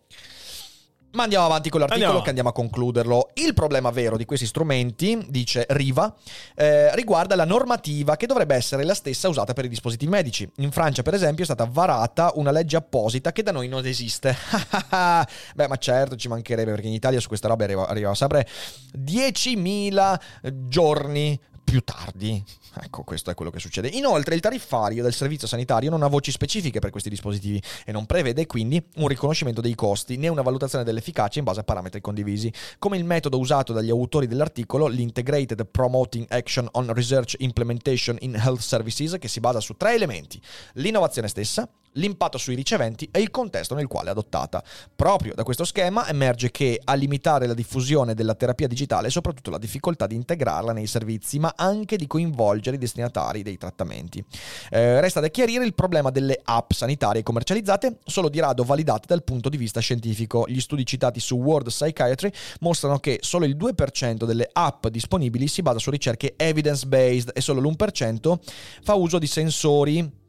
Ma 1.10 1.22
andiamo 1.22 1.46
avanti 1.46 1.70
con 1.70 1.80
l'articolo 1.80 2.04
Andiamo. 2.04 2.22
che 2.22 2.28
andiamo 2.28 2.50
a 2.50 2.52
concluderlo. 2.52 3.30
Il 3.34 3.54
problema 3.54 3.90
vero 3.90 4.18
di 4.18 4.26
questi 4.26 4.44
strumenti, 4.44 5.26
dice 5.30 5.64
Riva, 5.70 6.14
eh, 6.54 6.94
riguarda 6.94 7.34
la 7.34 7.46
normativa 7.46 8.16
che 8.16 8.26
dovrebbe 8.26 8.54
essere 8.54 8.84
la 8.84 8.92
stessa 8.92 9.26
usata 9.28 9.54
per 9.54 9.64
i 9.64 9.68
dispositivi 9.68 10.10
medici. 10.10 10.48
In 10.56 10.70
Francia, 10.70 11.00
per 11.00 11.14
esempio, 11.14 11.42
è 11.42 11.46
stata 11.46 11.64
varata 11.64 12.32
una 12.34 12.50
legge 12.50 12.76
apposita 12.76 13.32
che 13.32 13.42
da 13.42 13.52
noi 13.52 13.68
non 13.68 13.86
esiste. 13.86 14.36
Beh, 15.56 15.66
ma 15.66 15.76
certo, 15.76 16.14
ci 16.14 16.28
mancherebbe 16.28 16.72
perché 16.72 16.88
in 16.88 16.92
Italia 16.92 17.20
su 17.20 17.28
questa 17.28 17.48
roba 17.48 17.64
arriva, 17.64 17.88
arriva 17.88 18.14
sempre 18.14 18.46
10.000 18.94 20.20
giorni 20.68 21.40
più 21.68 21.82
tardi. 21.82 22.42
Ecco, 22.80 23.02
questo 23.02 23.30
è 23.30 23.34
quello 23.34 23.50
che 23.50 23.58
succede. 23.58 23.88
Inoltre, 23.88 24.34
il 24.34 24.40
tariffario 24.40 25.02
del 25.02 25.12
servizio 25.12 25.46
sanitario 25.46 25.90
non 25.90 26.02
ha 26.02 26.06
voci 26.06 26.30
specifiche 26.30 26.78
per 26.78 26.90
questi 26.90 27.10
dispositivi 27.10 27.62
e 27.84 27.92
non 27.92 28.06
prevede 28.06 28.46
quindi 28.46 28.82
un 28.96 29.08
riconoscimento 29.08 29.60
dei 29.60 29.74
costi 29.74 30.16
né 30.16 30.28
una 30.28 30.42
valutazione 30.42 30.84
dell'efficacia 30.84 31.38
in 31.38 31.44
base 31.44 31.60
a 31.60 31.64
parametri 31.64 32.00
condivisi. 32.00 32.50
Come 32.78 32.96
il 32.96 33.04
metodo 33.04 33.38
usato 33.38 33.72
dagli 33.72 33.90
autori 33.90 34.26
dell'articolo, 34.26 34.86
l'Integrated 34.86 35.66
Promoting 35.66 36.26
Action 36.30 36.66
on 36.72 36.92
Research 36.94 37.34
Implementation 37.38 38.16
in 38.20 38.34
Health 38.34 38.60
Services, 38.60 39.16
che 39.18 39.28
si 39.28 39.40
basa 39.40 39.60
su 39.60 39.74
tre 39.76 39.94
elementi: 39.94 40.40
l'innovazione 40.74 41.28
stessa, 41.28 41.68
l'impatto 41.92 42.38
sui 42.38 42.54
riceventi 42.54 43.08
e 43.10 43.20
il 43.20 43.30
contesto 43.30 43.74
nel 43.74 43.86
quale 43.86 44.08
è 44.08 44.10
adottata. 44.10 44.62
Proprio 44.94 45.34
da 45.34 45.42
questo 45.42 45.64
schema 45.64 46.08
emerge 46.08 46.50
che 46.50 46.80
a 46.82 46.94
limitare 46.94 47.46
la 47.46 47.54
diffusione 47.54 48.14
della 48.14 48.34
terapia 48.34 48.66
digitale 48.66 49.08
è 49.08 49.10
soprattutto 49.10 49.50
la 49.50 49.58
difficoltà 49.58 50.06
di 50.06 50.14
integrarla 50.14 50.72
nei 50.72 50.86
servizi, 50.86 51.38
ma 51.38 51.52
anche 51.56 51.96
di 51.96 52.06
coinvolgere 52.06 52.76
i 52.76 52.78
destinatari 52.78 53.42
dei 53.42 53.56
trattamenti. 53.56 54.24
Eh, 54.70 55.00
resta 55.00 55.20
da 55.20 55.28
chiarire 55.28 55.64
il 55.64 55.74
problema 55.74 56.10
delle 56.10 56.40
app 56.42 56.72
sanitarie 56.72 57.22
commercializzate, 57.22 57.98
solo 58.04 58.28
di 58.28 58.40
rado 58.40 58.64
validate 58.64 59.06
dal 59.06 59.24
punto 59.24 59.48
di 59.48 59.56
vista 59.56 59.80
scientifico. 59.80 60.44
Gli 60.48 60.60
studi 60.60 60.86
citati 60.86 61.20
su 61.20 61.36
World 61.36 61.68
Psychiatry 61.68 62.30
mostrano 62.60 62.98
che 62.98 63.18
solo 63.22 63.44
il 63.44 63.56
2% 63.56 64.24
delle 64.24 64.48
app 64.52 64.86
disponibili 64.88 65.48
si 65.48 65.62
basa 65.62 65.78
su 65.78 65.90
ricerche 65.90 66.34
evidence-based 66.36 67.32
e 67.34 67.40
solo 67.40 67.60
l'1% 67.60 68.38
fa 68.82 68.94
uso 68.94 69.18
di 69.18 69.26
sensori 69.26 70.26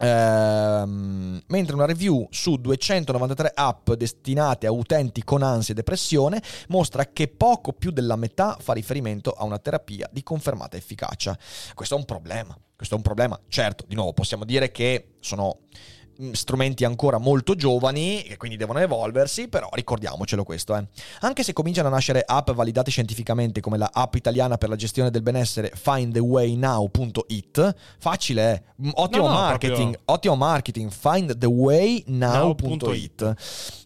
Ehm, 0.00 1.42
mentre 1.46 1.74
una 1.74 1.84
review 1.84 2.28
su 2.30 2.56
293 2.56 3.50
app 3.54 3.90
destinate 3.92 4.66
a 4.66 4.72
utenti 4.72 5.24
con 5.24 5.42
ansia 5.42 5.74
e 5.74 5.76
depressione 5.76 6.40
mostra 6.68 7.06
che 7.06 7.26
poco 7.28 7.72
più 7.72 7.90
della 7.90 8.16
metà 8.16 8.56
fa 8.60 8.74
riferimento 8.74 9.32
a 9.32 9.44
una 9.44 9.58
terapia 9.58 10.08
di 10.12 10.22
confermata 10.22 10.76
efficacia. 10.76 11.36
Questo 11.74 11.94
è 11.94 11.98
un 11.98 12.04
problema. 12.04 12.56
Questo 12.76 12.94
è 12.94 12.98
un 12.98 13.04
problema. 13.04 13.40
Certo, 13.48 13.84
di 13.88 13.96
nuovo, 13.96 14.12
possiamo 14.12 14.44
dire 14.44 14.70
che 14.70 15.16
sono 15.18 15.62
strumenti 16.32 16.84
ancora 16.84 17.18
molto 17.18 17.54
giovani 17.54 18.22
e 18.22 18.36
quindi 18.36 18.56
devono 18.56 18.78
evolversi, 18.80 19.48
però 19.48 19.68
ricordiamocelo 19.72 20.44
questo. 20.44 20.76
Eh. 20.76 20.86
Anche 21.20 21.42
se 21.42 21.52
cominciano 21.52 21.88
a 21.88 21.90
nascere 21.90 22.22
app 22.26 22.50
validate 22.50 22.90
scientificamente 22.90 23.60
come 23.60 23.76
la 23.78 23.90
app 23.92 24.14
italiana 24.14 24.56
per 24.58 24.68
la 24.68 24.76
gestione 24.76 25.10
del 25.10 25.22
benessere 25.22 25.72
findthewaynow.it, 25.74 27.74
facile, 27.98 28.52
eh? 28.52 28.62
Mm, 28.86 28.90
ottimo 28.94 29.26
No, 29.26 29.32
no, 29.32 29.38
marketing, 29.38 29.92
proprio- 29.94 30.14
ottimo 30.14 30.36
marketing, 30.36 30.90
findthewaynow.it. 30.90 33.34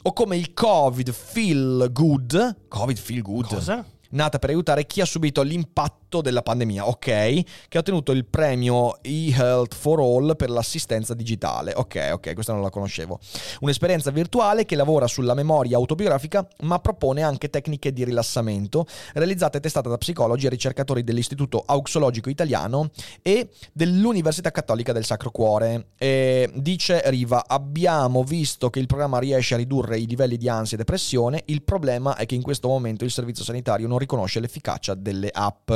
O 0.02 0.12
come 0.12 0.36
il 0.36 0.52
Covid 0.54 1.10
Feel 1.12 1.90
Good, 1.92 2.56
Covid 2.68 2.98
Feel 2.98 3.22
Good. 3.22 3.46
Cosa? 3.54 3.84
Nata 4.12 4.38
per 4.38 4.50
aiutare 4.50 4.86
chi 4.86 5.00
ha 5.00 5.04
subito 5.04 5.42
l'impatto 5.42 6.20
della 6.20 6.42
pandemia, 6.42 6.88
ok, 6.88 6.98
che 6.98 7.76
ha 7.76 7.78
ottenuto 7.78 8.12
il 8.12 8.24
premio 8.26 9.02
eHealth 9.02 9.74
for 9.74 10.00
All 10.00 10.36
per 10.36 10.50
l'assistenza 10.50 11.14
digitale. 11.14 11.72
Ok, 11.74 12.10
ok, 12.12 12.34
questa 12.34 12.52
non 12.52 12.62
la 12.62 12.70
conoscevo. 12.70 13.18
Un'esperienza 13.60 14.10
virtuale 14.10 14.66
che 14.66 14.76
lavora 14.76 15.06
sulla 15.06 15.34
memoria 15.34 15.76
autobiografica, 15.76 16.46
ma 16.60 16.78
propone 16.78 17.22
anche 17.22 17.48
tecniche 17.48 17.92
di 17.92 18.04
rilassamento, 18.04 18.86
realizzata 19.14 19.58
e 19.58 19.60
testata 19.60 19.88
da 19.88 19.98
psicologi 19.98 20.46
e 20.46 20.50
ricercatori 20.50 21.02
dell'Istituto 21.02 21.62
Auxologico 21.64 22.28
Italiano 22.28 22.90
e 23.22 23.48
dell'Università 23.72 24.50
Cattolica 24.50 24.92
del 24.92 25.04
Sacro 25.04 25.30
Cuore. 25.30 25.86
E 25.96 26.50
dice 26.54 27.02
Riva, 27.06 27.44
abbiamo 27.46 28.22
visto 28.22 28.68
che 28.68 28.80
il 28.80 28.86
programma 28.86 29.18
riesce 29.18 29.54
a 29.54 29.56
ridurre 29.56 29.98
i 29.98 30.06
livelli 30.06 30.36
di 30.36 30.48
ansia 30.48 30.76
e 30.76 30.80
depressione, 30.80 31.42
il 31.46 31.62
problema 31.62 32.16
è 32.16 32.26
che 32.26 32.34
in 32.34 32.42
questo 32.42 32.68
momento 32.68 33.04
il 33.04 33.10
servizio 33.10 33.44
sanitario 33.44 33.88
non 33.88 33.98
riconosce 34.02 34.40
l'efficacia 34.40 34.94
delle 34.94 35.30
app. 35.32 35.70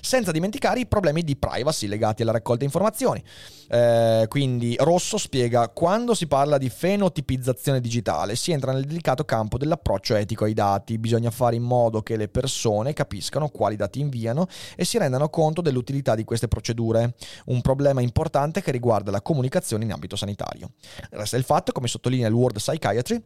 Senza 0.00 0.30
dimenticare 0.30 0.80
i 0.80 0.86
problemi 0.86 1.22
di 1.22 1.36
privacy 1.36 1.86
legati 1.86 2.22
alla 2.22 2.32
raccolta 2.32 2.64
informazioni. 2.64 3.22
Eh, 3.68 4.26
quindi 4.28 4.76
Rosso 4.78 5.16
spiega, 5.16 5.68
quando 5.70 6.14
si 6.14 6.26
parla 6.26 6.58
di 6.58 6.68
fenotipizzazione 6.68 7.80
digitale 7.80 8.36
si 8.36 8.52
entra 8.52 8.72
nel 8.72 8.84
delicato 8.84 9.24
campo 9.24 9.56
dell'approccio 9.56 10.14
etico 10.14 10.44
ai 10.44 10.52
dati, 10.52 10.98
bisogna 10.98 11.30
fare 11.30 11.56
in 11.56 11.62
modo 11.62 12.02
che 12.02 12.16
le 12.16 12.28
persone 12.28 12.92
capiscano 12.92 13.48
quali 13.48 13.76
dati 13.76 14.00
inviano 14.00 14.46
e 14.76 14.84
si 14.84 14.98
rendano 14.98 15.30
conto 15.30 15.62
dell'utilità 15.62 16.14
di 16.14 16.24
queste 16.24 16.48
procedure, 16.48 17.14
un 17.46 17.60
problema 17.62 18.02
importante 18.02 18.60
che 18.60 18.70
riguarda 18.70 19.10
la 19.10 19.22
comunicazione 19.22 19.84
in 19.84 19.92
ambito 19.92 20.16
sanitario. 20.16 20.72
Resta 21.10 21.36
il 21.36 21.44
fatto, 21.44 21.72
come 21.72 21.88
sottolinea 21.88 22.28
il 22.28 22.34
World 22.34 22.56
Psychiatry, 22.56 23.22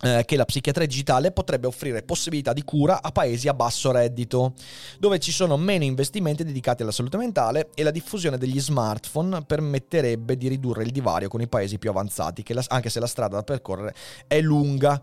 che 0.00 0.36
la 0.36 0.46
psichiatria 0.46 0.86
digitale 0.86 1.30
potrebbe 1.30 1.66
offrire 1.66 2.02
possibilità 2.02 2.54
di 2.54 2.64
cura 2.64 3.02
a 3.02 3.10
paesi 3.10 3.48
a 3.48 3.54
basso 3.54 3.92
reddito, 3.92 4.54
dove 4.98 5.18
ci 5.18 5.30
sono 5.30 5.58
meno 5.58 5.84
investimenti 5.84 6.42
dedicati 6.42 6.82
alla 6.82 6.90
salute 6.90 7.18
mentale 7.18 7.68
e 7.74 7.82
la 7.82 7.90
diffusione 7.90 8.38
degli 8.38 8.60
smartphone 8.60 9.42
permetterebbe 9.44 10.36
di 10.36 10.48
ridurre 10.48 10.84
il 10.84 10.90
divario 10.90 11.28
con 11.28 11.42
i 11.42 11.48
paesi 11.48 11.78
più 11.78 11.90
avanzati, 11.90 12.42
la, 12.54 12.64
anche 12.68 12.88
se 12.88 12.98
la 12.98 13.06
strada 13.06 13.36
da 13.36 13.42
percorrere 13.42 13.94
è 14.26 14.40
lunga. 14.40 15.02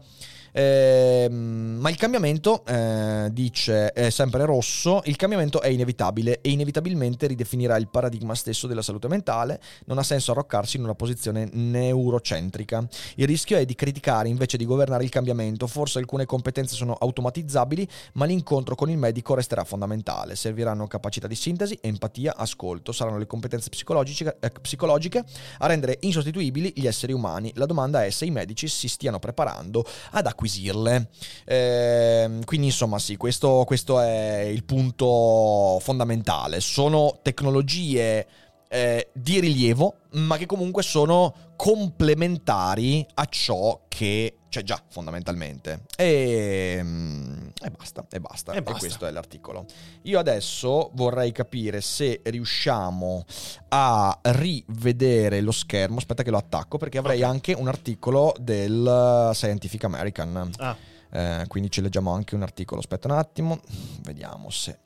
Eh, 0.57 1.27
ma 1.29 1.91
il 1.91 1.97
cambiamento, 1.97 2.65
eh, 2.65 3.29
dice 3.31 3.91
è 3.91 4.09
sempre 4.09 4.43
Rosso, 4.43 5.03
il 5.05 5.15
cambiamento 5.15 5.61
è 5.61 5.67
inevitabile 5.67 6.41
e 6.41 6.49
inevitabilmente 6.49 7.27
ridefinirà 7.27 7.77
il 7.77 7.89
paradigma 7.89 8.33
stesso 8.33 8.65
della 8.65 8.81
salute 8.81 9.07
mentale. 9.07 9.61
Non 9.85 9.99
ha 9.99 10.03
senso 10.03 10.31
arroccarsi 10.31 10.77
in 10.77 10.83
una 10.83 10.95
posizione 10.95 11.47
neurocentrica. 11.51 12.87
Il 13.17 13.27
rischio 13.27 13.55
è 13.55 13.65
di 13.65 13.75
criticare 13.75 14.29
invece 14.29 14.57
di 14.57 14.65
governare 14.65 15.03
il 15.03 15.11
cambiamento. 15.11 15.67
Forse 15.67 15.99
alcune 15.99 16.25
competenze 16.25 16.73
sono 16.73 16.93
automatizzabili, 16.93 17.87
ma 18.13 18.25
l'incontro 18.25 18.73
con 18.73 18.89
il 18.89 18.97
medico 18.97 19.35
resterà 19.35 19.63
fondamentale. 19.63 20.35
Serviranno 20.35 20.87
capacità 20.87 21.27
di 21.27 21.35
sintesi, 21.35 21.77
empatia, 21.79 22.35
ascolto. 22.35 22.91
Saranno 22.91 23.19
le 23.19 23.27
competenze 23.27 23.69
psicologiche, 23.69 24.37
eh, 24.39 24.49
psicologiche 24.49 25.23
a 25.59 25.67
rendere 25.67 25.99
insostituibili 26.01 26.73
gli 26.75 26.87
esseri 26.87 27.13
umani. 27.13 27.51
La 27.53 27.67
domanda 27.67 28.03
è 28.03 28.09
se 28.09 28.25
i 28.25 28.31
medici 28.31 28.67
si 28.67 28.87
stiano 28.87 29.19
preparando 29.19 29.85
ad 30.13 30.25
acquisire 30.25 30.45
acquisirle. 30.47 31.09
Eh, 31.45 32.39
quindi 32.45 32.67
insomma 32.67 32.97
sì, 32.97 33.17
questo, 33.17 33.63
questo, 33.67 33.99
è 33.99 34.39
il 34.39 34.63
punto 34.63 35.77
fondamentale. 35.81 36.61
Sono 36.61 37.19
tecnologie 37.21 38.25
eh, 38.69 39.09
di 39.13 39.39
rilievo, 39.39 39.97
ma 40.13 40.37
che 40.37 40.45
comunque 40.45 40.81
sono 40.81 41.33
complementari 41.55 43.05
a 43.15 43.25
ciò 43.25 43.81
che 43.87 44.37
c'è 44.49 44.63
già 44.63 44.81
fondamentalmente. 44.89 45.83
E, 45.95 46.79
mm, 46.81 47.36
e 47.63 47.71
basta, 47.71 48.05
e 48.09 48.19
basta. 48.19 48.53
E, 48.53 48.61
basta. 48.61 48.77
e 48.77 48.79
questo 48.79 49.05
è 49.07 49.11
l'articolo. 49.11 49.65
Io 50.03 50.19
adesso 50.19 50.91
vorrei 50.93 51.31
capire 51.31 51.81
se 51.81 52.21
riusciamo 52.23 53.25
a 53.69 54.19
rivedere 54.21 55.41
lo 55.41 55.51
schermo. 55.51 55.97
Aspetta 55.97 56.23
che 56.23 56.29
lo 56.29 56.37
attacco 56.37 56.77
perché 56.77 56.99
avrei 56.99 57.19
okay. 57.19 57.29
anche 57.29 57.53
un 57.53 57.67
articolo 57.67 58.33
del 58.39 59.31
Scientific 59.33 59.83
American. 59.83 60.51
Ah. 60.57 60.77
Eh, 61.09 61.45
quindi 61.47 61.71
ci 61.71 61.81
leggiamo 61.81 62.11
anche 62.11 62.35
un 62.35 62.43
articolo. 62.43 62.79
Aspetta 62.79 63.07
un 63.07 63.17
attimo, 63.17 63.59
vediamo 64.01 64.49
se 64.49 64.79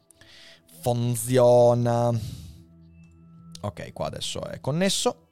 funziona. 0.82 2.10
Ok, 3.62 3.92
qua 3.92 4.08
adesso 4.08 4.44
è 4.46 4.60
connesso. 4.62 5.28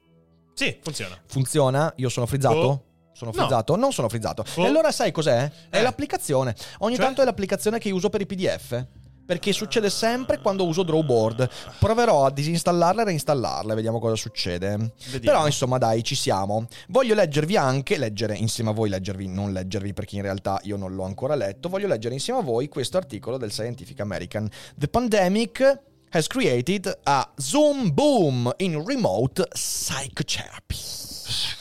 Sì, 0.54 0.78
funziona. 0.82 1.18
Funziona? 1.26 1.94
Io 1.96 2.10
sono 2.10 2.26
frizzato? 2.26 2.58
Oh. 2.58 2.84
Sono 3.20 3.34
frizzato? 3.34 3.76
No. 3.76 3.82
Non 3.82 3.91
sono 3.91 4.07
frizzato. 4.07 4.45
Oh. 4.55 4.63
E 4.63 4.67
allora 4.67 4.93
sai 4.93 5.11
cos'è? 5.11 5.51
È 5.70 5.78
eh. 5.78 5.82
l'applicazione. 5.82 6.55
Ogni 6.80 6.95
cioè? 6.95 7.03
tanto 7.03 7.22
è 7.22 7.26
l'applicazione 7.26 7.78
che 7.78 7.91
uso 7.91 8.07
per 8.07 8.22
i 8.22 8.26
PDF. 8.26 8.86
Perché 9.26 9.51
succede 9.51 9.89
sempre 9.89 10.39
quando 10.39 10.65
uso 10.65 10.84
Drawboard. 10.84 11.49
Proverò 11.80 12.26
a 12.26 12.32
disinstallarla 12.32 13.01
e 13.01 13.05
reinstallarla, 13.05 13.76
vediamo 13.76 13.99
cosa 13.99 14.15
succede. 14.15 14.70
Vediamo. 15.11 15.20
Però 15.20 15.45
insomma 15.45 15.78
dai, 15.78 16.01
ci 16.01 16.15
siamo. 16.15 16.65
Voglio 16.88 17.13
leggervi 17.13 17.57
anche, 17.57 17.97
leggere 17.97 18.36
insieme 18.36 18.70
a 18.70 18.74
voi, 18.74 18.88
leggervi, 18.88 19.28
non 19.28 19.51
leggervi 19.51 19.93
perché 19.93 20.15
in 20.15 20.22
realtà 20.22 20.59
io 20.63 20.78
non 20.78 20.95
l'ho 20.95 21.03
ancora 21.03 21.36
letto, 21.36 21.67
voglio 21.67 21.88
leggere 21.88 22.13
insieme 22.13 22.39
a 22.39 22.43
voi 22.43 22.70
questo 22.70 22.95
articolo 22.95 23.38
del 23.38 23.51
Scientific 23.51 23.99
American. 23.99 24.49
The 24.78 24.88
Pandemic 24.88 25.80
has 26.11 26.26
created 26.26 26.99
a 27.03 27.30
Zoom 27.36 27.93
boom 27.93 28.51
in 28.57 28.84
remote 28.84 29.45
psychotherapy. 29.51 30.78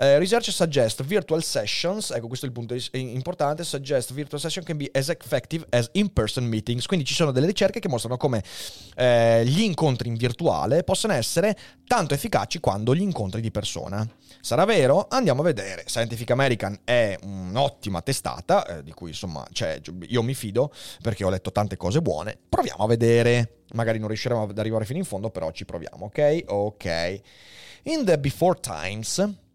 Uh, 0.00 0.16
research 0.18 0.50
suggest 0.50 1.02
virtual 1.02 1.42
sessions, 1.42 2.12
ecco 2.12 2.28
questo 2.28 2.46
è 2.46 2.48
il 2.48 2.54
punto 2.54 2.76
importante, 2.92 3.64
suggest 3.64 4.12
virtual 4.12 4.40
session 4.40 4.62
can 4.62 4.76
be 4.76 4.88
as 4.92 5.08
effective 5.08 5.66
as 5.70 5.88
in-person 5.90 6.44
meetings, 6.44 6.86
quindi 6.86 7.04
ci 7.04 7.14
sono 7.14 7.32
delle 7.32 7.46
ricerche 7.46 7.80
che 7.80 7.88
mostrano 7.88 8.16
come 8.16 8.44
eh, 8.94 9.44
gli 9.44 9.62
incontri 9.62 10.06
in 10.06 10.14
virtuale 10.14 10.84
possono 10.84 11.14
essere 11.14 11.56
tanto 11.84 12.14
efficaci 12.14 12.60
quanto 12.60 12.94
gli 12.94 13.00
incontri 13.00 13.40
di 13.40 13.50
persona. 13.50 14.08
Sarà 14.40 14.64
vero? 14.64 15.08
Andiamo 15.10 15.40
a 15.40 15.44
vedere. 15.44 15.82
Scientific 15.86 16.30
American 16.30 16.78
è 16.84 17.16
un'ottima 17.22 18.00
testata, 18.00 18.64
eh, 18.66 18.82
di 18.84 18.92
cui 18.92 19.08
insomma 19.10 19.44
cioè, 19.50 19.80
io 20.06 20.22
mi 20.22 20.34
fido 20.34 20.72
perché 21.02 21.24
ho 21.24 21.28
letto 21.28 21.50
tante 21.50 21.76
cose 21.76 22.00
buone. 22.00 22.38
Proviamo 22.48 22.84
a 22.84 22.86
vedere. 22.86 23.62
Magari 23.72 23.98
non 23.98 24.06
riusciremo 24.06 24.42
ad 24.42 24.58
arrivare 24.58 24.84
fino 24.84 24.98
in 24.98 25.04
fondo, 25.04 25.30
però 25.30 25.50
ci 25.50 25.64
proviamo, 25.64 26.04
ok? 26.06 26.44
Ok. 26.46 27.20
In 27.84 28.04
the 28.04 28.18
before 28.18 28.60
times, 28.60 29.47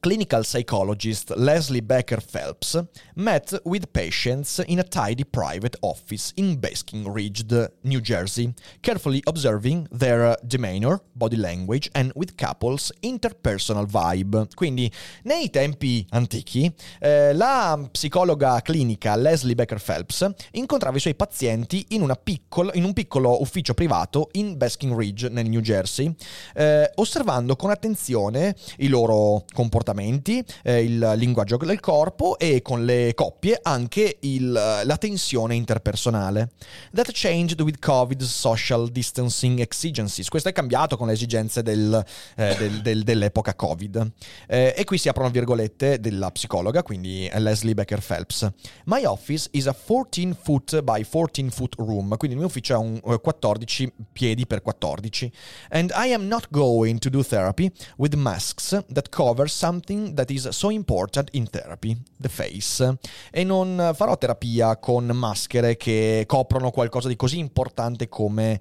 clinical 0.00 0.44
psychologist 0.44 1.30
Leslie 1.36 1.80
Becker 1.80 2.20
Phelps 2.20 2.76
met 3.14 3.58
with 3.64 3.92
patients 3.92 4.62
in 4.66 4.78
a 4.78 4.82
tidy 4.82 5.24
private 5.24 5.76
office 5.80 6.32
in 6.36 6.58
Basking 6.58 7.10
Ridge, 7.10 7.44
New 7.82 8.00
Jersey, 8.00 8.52
carefully 8.82 9.22
observing 9.24 9.88
their 9.90 10.36
demeanor, 10.42 11.00
body 11.14 11.36
language 11.36 11.88
and 11.94 12.12
with 12.14 12.36
couples 12.36 12.92
interpersonal 13.00 13.86
vibe. 13.86 14.48
Quindi, 14.54 14.90
nei 15.22 15.50
tempi 15.50 16.06
antichi, 16.10 16.72
eh, 17.00 17.32
la 17.32 17.78
psicologa 17.90 18.60
clinica 18.62 19.16
Leslie 19.16 19.54
Becker 19.54 19.82
Phelps 19.82 20.26
incontrava 20.52 20.96
i 20.96 21.00
suoi 21.00 21.14
pazienti 21.14 21.86
in, 21.90 22.12
piccolo, 22.22 22.70
in 22.74 22.84
un 22.84 22.92
piccolo 22.92 23.40
ufficio 23.40 23.74
privato 23.74 24.28
in 24.32 24.56
Basking 24.56 24.96
Ridge, 24.96 25.28
nel 25.28 25.48
New 25.48 25.60
Jersey, 25.60 26.14
eh, 26.54 26.90
osservando 26.96 27.56
con 27.56 27.70
attenzione 27.70 28.54
i 28.78 28.88
loro 28.88 29.44
comportamenti 29.52 29.85
comportamenti, 29.86 30.44
eh, 30.64 30.82
il 30.82 31.12
linguaggio 31.16 31.56
del 31.56 31.78
corpo 31.80 32.38
e 32.38 32.60
con 32.62 32.84
le 32.84 33.12
coppie 33.14 33.58
anche 33.62 34.18
il, 34.20 34.50
la 34.50 34.96
tensione 34.98 35.54
interpersonale. 35.54 36.50
That 36.92 37.10
changed 37.12 37.60
with 37.60 37.78
COVID 37.78 38.20
social 38.22 38.90
distancing 38.90 39.60
exigencies. 39.60 40.28
Questo 40.28 40.48
è 40.48 40.52
cambiato 40.52 40.96
con 40.96 41.06
le 41.06 41.12
esigenze 41.12 41.62
del, 41.62 42.04
eh, 42.36 42.56
del, 42.58 42.82
del, 42.82 43.02
dell'epoca 43.04 43.54
Covid. 43.54 44.12
Eh, 44.48 44.74
e 44.76 44.84
qui 44.84 44.98
si 44.98 45.08
aprono 45.08 45.30
virgolette 45.30 46.00
della 46.00 46.30
psicologa, 46.32 46.82
quindi 46.82 47.30
Leslie 47.34 47.74
Becker 47.74 48.02
Phelps. 48.04 48.50
My 48.86 49.04
office 49.04 49.48
is 49.52 49.66
a 49.66 49.74
14 49.74 50.34
foot 50.40 50.82
by 50.82 51.04
14 51.04 51.50
foot 51.50 51.74
room, 51.78 52.16
quindi 52.16 52.36
il 52.36 52.38
mio 52.38 52.46
ufficio 52.46 52.74
è 52.74 52.76
un 52.76 53.00
14 53.00 53.84
eh, 53.84 53.92
piedi 54.12 54.46
per 54.46 54.62
14. 54.62 55.30
And 55.70 55.92
I 55.94 56.12
am 56.12 56.26
not 56.26 56.48
going 56.50 56.98
to 56.98 57.10
do 57.10 57.22
therapy 57.22 57.70
with 57.96 58.14
masks 58.14 58.76
that 58.92 59.08
cover 59.10 59.48
some 59.48 59.75
something 59.76 60.14
that 60.14 60.30
is 60.30 60.48
so 60.48 60.70
important 60.70 61.28
in 61.32 61.46
therapy, 61.46 61.96
the 62.18 62.28
face. 62.28 62.98
E 63.30 63.44
non 63.44 63.92
farò 63.94 64.16
terapia 64.16 64.78
con 64.78 65.06
maschere 65.06 65.76
che 65.76 66.24
coprono 66.26 66.70
qualcosa 66.70 67.08
di 67.08 67.16
così 67.16 67.38
importante 67.38 68.08
come 68.08 68.60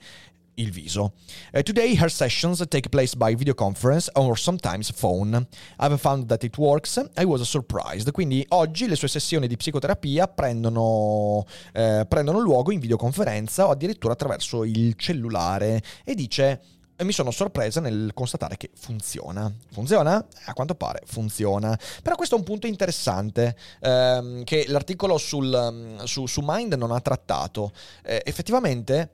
il 0.57 0.71
viso. 0.71 1.13
Uh, 1.51 1.61
today 1.61 1.97
her 1.97 2.09
sessions 2.09 2.63
take 2.69 2.87
place 2.87 3.13
by 3.15 3.35
video 3.35 3.53
conference 3.53 4.09
or 4.13 4.37
sometimes 4.37 4.91
phone. 4.91 5.47
I've 5.79 5.99
found 5.99 6.27
that 6.27 6.43
it 6.43 6.57
works. 6.57 7.01
I 7.17 7.25
was 7.25 7.41
surprised. 7.43 8.11
Quindi 8.11 8.45
oggi 8.49 8.87
le 8.87 8.95
sue 8.95 9.07
sessioni 9.07 9.47
di 9.47 9.57
psicoterapia 9.57 10.27
prendono, 10.27 11.45
eh, 11.73 12.05
prendono 12.07 12.39
luogo 12.39 12.71
in 12.71 12.79
videoconferenza 12.79 13.67
o 13.67 13.71
addirittura 13.71 14.13
attraverso 14.13 14.63
il 14.63 14.95
cellulare 14.95 15.81
e 16.05 16.15
dice 16.15 16.61
e 16.97 17.03
mi 17.03 17.11
sono 17.11 17.31
sorpresa 17.31 17.79
nel 17.81 18.11
constatare 18.13 18.57
che 18.57 18.69
funziona. 18.73 19.51
Funziona? 19.71 20.25
A 20.45 20.53
quanto 20.53 20.75
pare 20.75 21.01
funziona. 21.05 21.77
Però 22.01 22.15
questo 22.15 22.35
è 22.35 22.37
un 22.37 22.43
punto 22.43 22.67
interessante 22.67 23.55
ehm, 23.81 24.43
che 24.43 24.65
l'articolo 24.67 25.17
sul, 25.17 26.01
su, 26.05 26.25
su, 26.25 26.41
Mind 26.43 26.73
non 26.73 26.91
ha 26.91 27.01
trattato. 27.01 27.71
Eh, 28.03 28.21
effettivamente 28.25 29.11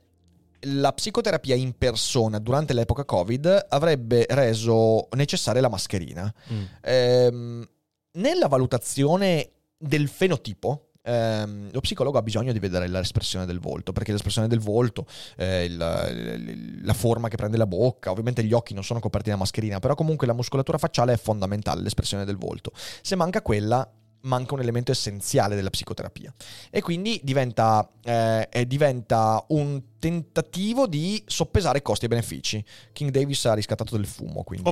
la 0.65 0.93
psicoterapia 0.93 1.55
in 1.55 1.75
persona 1.75 2.37
durante 2.37 2.73
l'epoca 2.73 3.03
Covid 3.03 3.67
avrebbe 3.69 4.25
reso 4.29 5.07
necessaria 5.15 5.61
la 5.61 5.69
mascherina. 5.69 6.31
Mm. 6.51 6.63
Ehm, 6.81 7.69
nella 8.13 8.47
valutazione 8.47 9.49
del 9.77 10.07
fenotipo, 10.07 10.90
ehm, 11.03 11.69
lo 11.71 11.79
psicologo 11.79 12.17
ha 12.17 12.21
bisogno 12.21 12.51
di 12.51 12.59
vedere 12.59 12.87
l'espressione 12.87 13.45
del 13.45 13.59
volto, 13.59 13.91
perché 13.91 14.11
l'espressione 14.11 14.47
del 14.47 14.59
volto, 14.59 15.05
eh, 15.37 15.65
il, 15.65 16.81
la 16.83 16.93
forma 16.93 17.27
che 17.27 17.37
prende 17.37 17.57
la 17.57 17.67
bocca, 17.67 18.11
ovviamente 18.11 18.43
gli 18.43 18.53
occhi 18.53 18.73
non 18.73 18.83
sono 18.83 18.99
coperti 18.99 19.29
da 19.29 19.35
mascherina, 19.35 19.79
però 19.79 19.95
comunque 19.95 20.27
la 20.27 20.33
muscolatura 20.33 20.77
facciale 20.77 21.13
è 21.13 21.17
fondamentale, 21.17 21.81
l'espressione 21.81 22.25
del 22.25 22.37
volto. 22.37 22.71
Se 23.01 23.15
manca 23.15 23.41
quella, 23.41 23.89
manca 24.21 24.53
un 24.53 24.59
elemento 24.59 24.91
essenziale 24.91 25.55
della 25.55 25.69
psicoterapia. 25.69 26.33
E 26.69 26.81
quindi 26.81 27.19
diventa, 27.23 27.89
eh, 28.03 28.47
diventa, 28.67 29.43
un 29.49 29.81
tentativo 29.99 30.87
di 30.87 31.23
soppesare 31.25 31.81
costi 31.81 32.05
e 32.05 32.07
benefici. 32.07 32.63
King 32.91 33.11
Davis 33.11 33.45
ha 33.45 33.53
riscattato 33.53 33.95
del 33.95 34.05
fumo, 34.05 34.43
quindi 34.43 34.67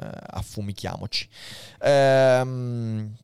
eh, 0.00 0.10
affumichiamoci. 0.26 1.28
Ehm, 1.80 3.14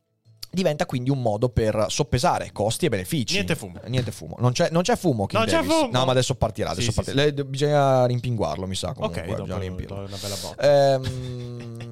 diventa 0.55 0.87
quindi 0.87 1.11
un 1.11 1.21
modo 1.21 1.49
per 1.49 1.87
soppesare 1.89 2.51
costi 2.53 2.87
e 2.87 2.89
benefici. 2.89 3.35
Niente 3.35 3.55
fumo. 3.55 3.81
Eh, 3.83 3.89
niente 3.89 4.11
fumo. 4.11 4.37
Non 4.39 4.53
c'è, 4.53 4.69
non 4.71 4.83
c'è 4.83 4.97
fumo. 4.97 5.27
King 5.27 5.43
non 5.43 5.51
Davis. 5.51 5.69
c'è 5.69 5.75
fumo. 5.77 5.91
No, 5.93 6.05
ma 6.05 6.13
adesso 6.13 6.35
partirà. 6.35 6.71
Adesso 6.71 6.91
sì, 6.91 6.95
partirà. 6.95 7.23
Sì, 7.23 7.35
sì. 7.37 7.45
Bisogna 7.45 8.07
rimpinguarlo, 8.07 8.67
mi 8.67 8.75
sa. 8.75 8.93
Comunque, 8.93 9.21
ok, 9.23 9.27
bisogna 9.31 9.59
rimpirlo. 9.59 9.97
una 9.97 10.17
bella 10.21 10.37
botta. 10.41 10.95
Ehm... 10.95 11.83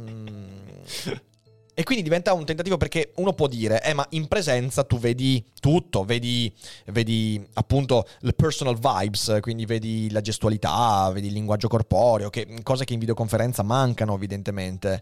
E 1.75 1.85
quindi 1.85 2.05
diventa 2.05 2.35
un 2.35 2.45
tentativo 2.45 2.77
perché 2.77 3.13
uno 3.17 3.33
può 3.33 3.47
dire, 3.47 3.83
eh 3.83 3.95
ma 3.95 4.07
in 4.11 4.29
presenza 4.29 4.85
tu 4.85 4.99
vedi 4.99 5.43
tutto, 5.59 6.05
vedi, 6.05 6.53
vedi 6.87 7.43
appunto 7.55 8.07
le 8.21 8.35
personal 8.35 8.79
vibes, 8.79 9.39
quindi 9.41 9.65
vedi 9.65 10.11
la 10.11 10.21
gestualità, 10.21 11.11
vedi 11.11 11.29
il 11.29 11.33
linguaggio 11.33 11.69
corporeo, 11.69 12.29
che, 12.29 12.47
cose 12.63 12.85
che 12.85 12.93
in 12.93 12.99
videoconferenza 12.99 13.63
mancano 13.63 14.15
evidentemente. 14.15 15.01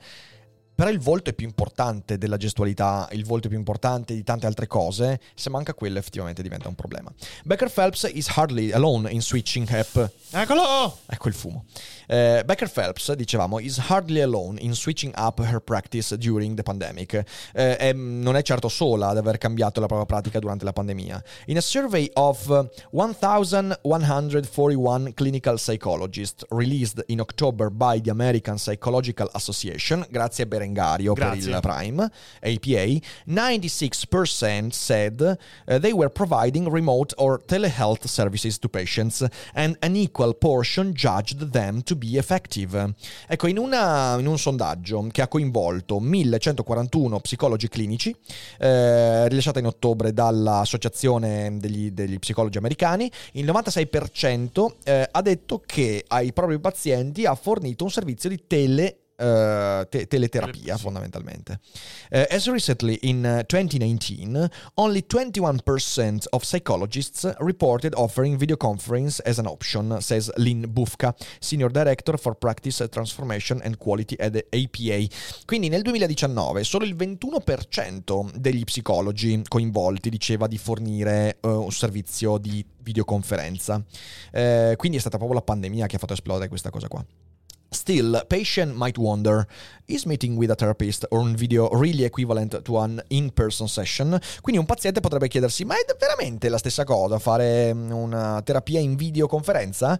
Però 0.80 0.90
il 0.90 0.98
volto 0.98 1.28
è 1.28 1.34
più 1.34 1.46
importante 1.46 2.16
della 2.16 2.38
gestualità, 2.38 3.06
il 3.12 3.26
volto 3.26 3.48
è 3.48 3.50
più 3.50 3.58
importante 3.58 4.14
di 4.14 4.24
tante 4.24 4.46
altre 4.46 4.66
cose. 4.66 5.20
Se 5.34 5.50
manca 5.50 5.74
quello, 5.74 5.98
effettivamente 5.98 6.40
diventa 6.40 6.68
un 6.68 6.74
problema. 6.74 7.12
Becker 7.44 7.70
Phelps 7.70 8.08
is 8.10 8.34
hardly 8.34 8.70
alone 8.70 9.10
in 9.10 9.20
switching 9.20 9.68
app. 9.68 9.98
Eccolo! 10.30 11.00
Ecco 11.04 11.28
il 11.28 11.34
fumo. 11.34 11.66
Uh, 12.08 12.42
Becker 12.44 12.70
Phelps, 12.70 13.12
dicevamo, 13.12 13.58
is 13.58 13.76
hardly 13.90 14.22
alone 14.22 14.58
in 14.58 14.72
switching 14.72 15.12
up 15.18 15.38
her 15.38 15.60
practice 15.60 16.16
during 16.16 16.56
the 16.56 16.62
pandemic. 16.62 17.24
Uh, 17.52 17.76
è, 17.76 17.92
non 17.92 18.36
è 18.36 18.42
certo 18.42 18.70
sola 18.70 19.08
ad 19.08 19.18
aver 19.18 19.36
cambiato 19.36 19.80
la 19.80 19.86
propria 19.86 20.06
pratica 20.06 20.38
durante 20.38 20.64
la 20.64 20.72
pandemia. 20.72 21.22
In 21.48 21.58
a 21.58 21.60
survey 21.60 22.08
of 22.14 22.68
1,141 22.92 25.12
clinical 25.12 25.58
psychologists 25.58 26.42
released 26.48 27.04
in 27.08 27.20
October 27.20 27.68
by 27.68 28.00
the 28.00 28.08
American 28.08 28.56
Psychological 28.56 29.28
Association, 29.32 30.06
grazie 30.08 30.44
a 30.44 30.46
Berengario 30.46 30.68
Berengario 30.70 31.12
Grazie. 31.12 31.50
per 31.50 31.54
il 31.54 31.60
Prime, 31.60 32.10
APA, 32.40 33.06
96% 33.26 34.70
said 34.70 35.38
uh, 35.66 35.78
they 35.78 35.92
were 35.92 36.08
providing 36.08 36.68
remote 36.68 37.14
or 37.16 37.40
telehealth 37.44 38.06
services 38.06 38.58
to 38.58 38.68
patients 38.68 39.24
and 39.54 39.76
an 39.80 39.96
equal 39.96 40.34
portion 40.34 40.92
judged 40.92 41.50
them 41.50 41.82
to 41.82 41.96
be 41.96 42.16
effective. 42.16 42.94
Ecco, 43.26 43.46
in, 43.46 43.58
una, 43.58 44.16
in 44.18 44.26
un 44.26 44.38
sondaggio 44.38 45.08
che 45.10 45.22
ha 45.22 45.28
coinvolto 45.28 45.98
1141 45.98 47.20
psicologi 47.20 47.68
clinici, 47.68 48.14
eh, 48.58 49.28
rilasciata 49.28 49.58
in 49.58 49.66
ottobre 49.66 50.12
dall'Associazione 50.12 51.56
degli, 51.58 51.90
degli 51.90 52.18
Psicologi 52.18 52.58
Americani, 52.58 53.10
il 53.32 53.46
96% 53.46 54.66
eh, 54.84 55.08
ha 55.10 55.22
detto 55.22 55.62
che 55.64 56.04
ai 56.06 56.32
propri 56.32 56.58
pazienti 56.60 57.24
ha 57.26 57.34
fornito 57.34 57.84
un 57.84 57.90
servizio 57.90 58.28
di 58.28 58.44
tele 58.46 58.99
uh, 59.20 59.86
te- 59.88 60.06
teleterapia 60.06 60.76
sì. 60.76 60.82
fondamentalmente. 60.82 61.60
Uh, 62.10 62.24
as 62.30 62.46
recently 62.48 62.98
in 63.02 63.44
2019, 63.46 64.48
only 64.74 65.04
21% 65.06 66.24
of 66.30 66.42
psychologists 66.44 67.30
reported 67.38 67.94
offering 67.94 68.36
video 68.36 68.56
conference 68.56 69.20
as 69.24 69.38
an 69.38 69.46
option, 69.46 69.98
says 70.00 70.30
Lynn 70.36 70.64
Bufka, 70.68 71.14
Senior 71.38 71.70
Director 71.70 72.18
for 72.18 72.34
Practice 72.34 72.86
Transformation 72.90 73.60
and 73.62 73.76
Quality 73.76 74.16
at 74.18 74.36
APA. 74.36 75.06
Quindi 75.44 75.68
nel 75.68 75.82
2019 75.82 76.64
solo 76.64 76.84
il 76.84 76.96
21% 76.96 78.30
degli 78.34 78.64
psicologi 78.64 79.42
coinvolti 79.46 80.10
diceva 80.10 80.46
di 80.46 80.58
fornire 80.58 81.38
uh, 81.42 81.48
un 81.48 81.70
servizio 81.70 82.38
di 82.38 82.64
videoconferenza. 82.82 83.84
quindi 84.76 84.96
è 84.96 85.00
stata 85.00 85.18
proprio 85.18 85.38
la 85.38 85.44
pandemia 85.44 85.86
che 85.86 85.96
ha 85.96 85.98
fatto 85.98 86.14
esplodere 86.14 86.48
questa 86.48 86.70
cosa 86.70 86.88
qua. 86.88 87.04
Still, 87.72 88.24
patient 88.26 88.74
might 88.74 88.98
wonder, 88.98 89.46
is 89.86 90.04
meeting 90.04 90.36
with 90.36 90.50
a 90.50 90.56
therapist 90.56 91.04
or 91.10 91.20
on 91.20 91.36
video 91.36 91.68
really 91.70 92.04
equivalent 92.04 92.64
to 92.64 92.78
an 92.78 93.00
in-person 93.10 93.68
session? 93.68 94.18
Quindi 94.40 94.58
un 94.60 94.66
paziente 94.66 95.00
potrebbe 95.00 95.28
chiedersi, 95.28 95.64
ma 95.64 95.74
è 95.74 95.84
veramente 95.98 96.48
la 96.48 96.58
stessa 96.58 96.82
cosa 96.82 97.20
fare 97.20 97.72
mm, 97.72 97.90
una 97.92 98.42
terapia 98.42 98.80
in 98.80 98.96
videoconferenza? 98.96 99.98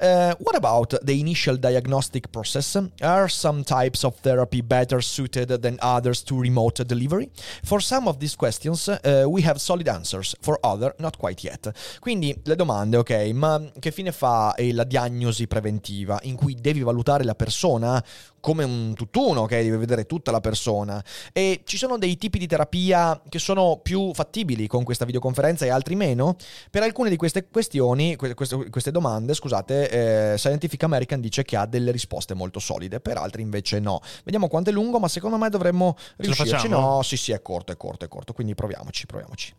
Uh, 0.00 0.34
what 0.40 0.56
about 0.56 0.98
the 1.04 1.12
initial 1.12 1.56
diagnostic 1.58 2.28
process? 2.28 2.76
Are 3.00 3.28
some 3.28 3.62
types 3.62 4.02
of 4.02 4.18
therapy 4.20 4.60
better 4.60 5.00
suited 5.00 5.60
than 5.60 5.76
others 5.80 6.24
to 6.24 6.40
remote 6.40 6.82
delivery? 6.84 7.30
For 7.62 7.80
some 7.80 8.08
of 8.08 8.16
these 8.18 8.34
questions 8.34 8.88
uh, 8.88 9.24
we 9.28 9.42
have 9.42 9.58
solid 9.58 9.86
answers, 9.86 10.34
for 10.40 10.58
other 10.62 10.92
not 10.98 11.18
quite 11.18 11.44
yet. 11.44 11.70
Quindi 12.00 12.36
le 12.42 12.56
domande, 12.56 12.96
ok, 12.96 13.30
ma 13.32 13.60
che 13.78 13.92
fine 13.92 14.10
fa 14.10 14.54
la 14.58 14.84
diagnosi 14.84 15.46
preventiva 15.46 16.18
in 16.22 16.34
cui 16.34 16.56
devi 16.60 16.80
valutare 16.80 17.11
valutare 17.12 17.24
la 17.24 17.34
persona 17.34 18.04
come 18.42 18.64
un 18.64 18.92
tutt'uno, 18.94 19.42
ok? 19.42 19.50
Devi 19.50 19.76
vedere 19.76 20.04
tutta 20.04 20.32
la 20.32 20.40
persona. 20.40 21.02
E 21.32 21.62
ci 21.64 21.76
sono 21.76 21.96
dei 21.96 22.16
tipi 22.16 22.38
di 22.38 22.48
terapia 22.48 23.22
che 23.28 23.38
sono 23.38 23.78
più 23.80 24.12
fattibili 24.12 24.66
con 24.66 24.82
questa 24.82 25.04
videoconferenza 25.04 25.64
e 25.64 25.70
altri 25.70 25.94
meno. 25.94 26.36
Per 26.68 26.82
alcune 26.82 27.08
di 27.08 27.16
queste 27.16 27.46
questioni, 27.48 28.16
queste, 28.16 28.68
queste 28.68 28.90
domande, 28.90 29.32
scusate, 29.32 30.32
eh, 30.32 30.36
Scientific 30.36 30.82
American 30.82 31.20
dice 31.20 31.44
che 31.44 31.56
ha 31.56 31.66
delle 31.66 31.92
risposte 31.92 32.34
molto 32.34 32.58
solide, 32.58 32.98
per 32.98 33.16
altri 33.16 33.42
invece 33.42 33.78
no. 33.78 34.00
Vediamo 34.24 34.48
quanto 34.48 34.70
è 34.70 34.72
lungo, 34.72 34.98
ma 34.98 35.06
secondo 35.06 35.36
me 35.38 35.48
dovremmo 35.48 35.96
riuscirci. 36.16 36.66
No, 36.66 37.02
sì, 37.02 37.16
sì, 37.16 37.30
è 37.30 37.40
corto, 37.40 37.70
è 37.70 37.76
corto, 37.76 38.04
è 38.04 38.08
corto. 38.08 38.32
Quindi 38.32 38.56
proviamoci, 38.56 39.06
proviamoci. 39.06 39.54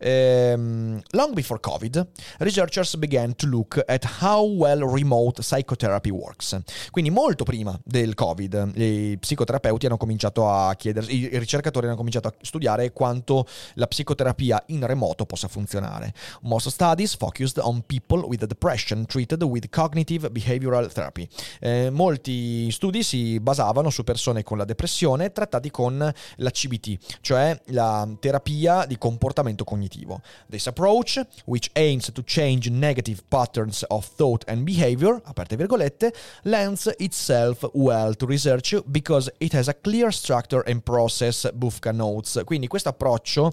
Um, 0.00 1.02
long 1.10 1.32
before 1.32 1.58
COVID, 1.58 2.06
researchers 2.38 2.94
began 2.94 3.34
to 3.34 3.48
look 3.48 3.82
at 3.84 4.06
how 4.20 4.46
well 4.46 4.88
remote 4.88 5.42
psychotherapy 5.42 6.10
works. 6.10 6.56
Quindi 6.92 7.10
molto 7.10 7.42
prima 7.42 7.76
del 7.82 8.14
COVID 8.14 8.26
Covid, 8.28 8.72
i 8.74 9.16
psicoterapeuti 9.18 9.86
hanno 9.86 9.96
cominciato 9.96 10.50
a 10.50 10.74
chiedersi, 10.74 11.16
i 11.16 11.38
ricercatori 11.38 11.86
hanno 11.86 11.96
cominciato 11.96 12.28
a 12.28 12.34
studiare 12.40 12.92
quanto 12.92 13.46
la 13.74 13.86
psicoterapia 13.86 14.64
in 14.66 14.86
remoto 14.86 15.24
possa 15.24 15.48
funzionare. 15.48 16.12
Most 16.42 16.68
studies 16.68 17.16
focused 17.16 17.58
on 17.58 17.82
people 17.86 18.26
with 18.26 18.44
depression 18.44 19.06
treated 19.06 19.42
with 19.42 19.68
cognitive 19.70 20.30
behavioral 20.30 20.92
therapy. 20.92 21.26
Eh, 21.60 21.90
molti 21.90 22.70
studi 22.70 23.02
si 23.02 23.40
basavano 23.40 23.88
su 23.88 24.04
persone 24.04 24.42
con 24.42 24.58
la 24.58 24.64
depressione 24.64 25.32
trattati 25.32 25.70
con 25.70 26.12
la 26.36 26.50
CBT, 26.50 27.18
cioè 27.20 27.58
la 27.66 28.06
terapia 28.20 28.84
di 28.84 28.98
comportamento 28.98 29.64
cognitivo. 29.64 30.20
This 30.50 30.66
approach, 30.66 31.20
which 31.46 31.70
aims 31.72 32.10
to 32.12 32.22
change 32.24 32.68
negative 32.68 33.22
patterns 33.28 33.84
of 33.88 34.06
thought 34.16 34.46
and 34.48 34.62
behavior, 34.64 35.20
aperte 35.24 35.56
virgolette, 35.56 36.12
lends 36.42 36.92
itself 36.98 37.66
well 37.72 38.16
to 38.18 38.26
research 38.26 38.80
because 38.86 39.32
it 39.38 39.54
has 39.54 39.68
a 39.68 39.74
clear 39.74 40.12
structure 40.12 40.62
and 40.70 40.82
process, 40.82 41.50
Bufka 41.52 41.92
notes. 41.92 42.42
Quindi 42.44 42.66
questo 42.66 42.90
approccio 42.90 43.52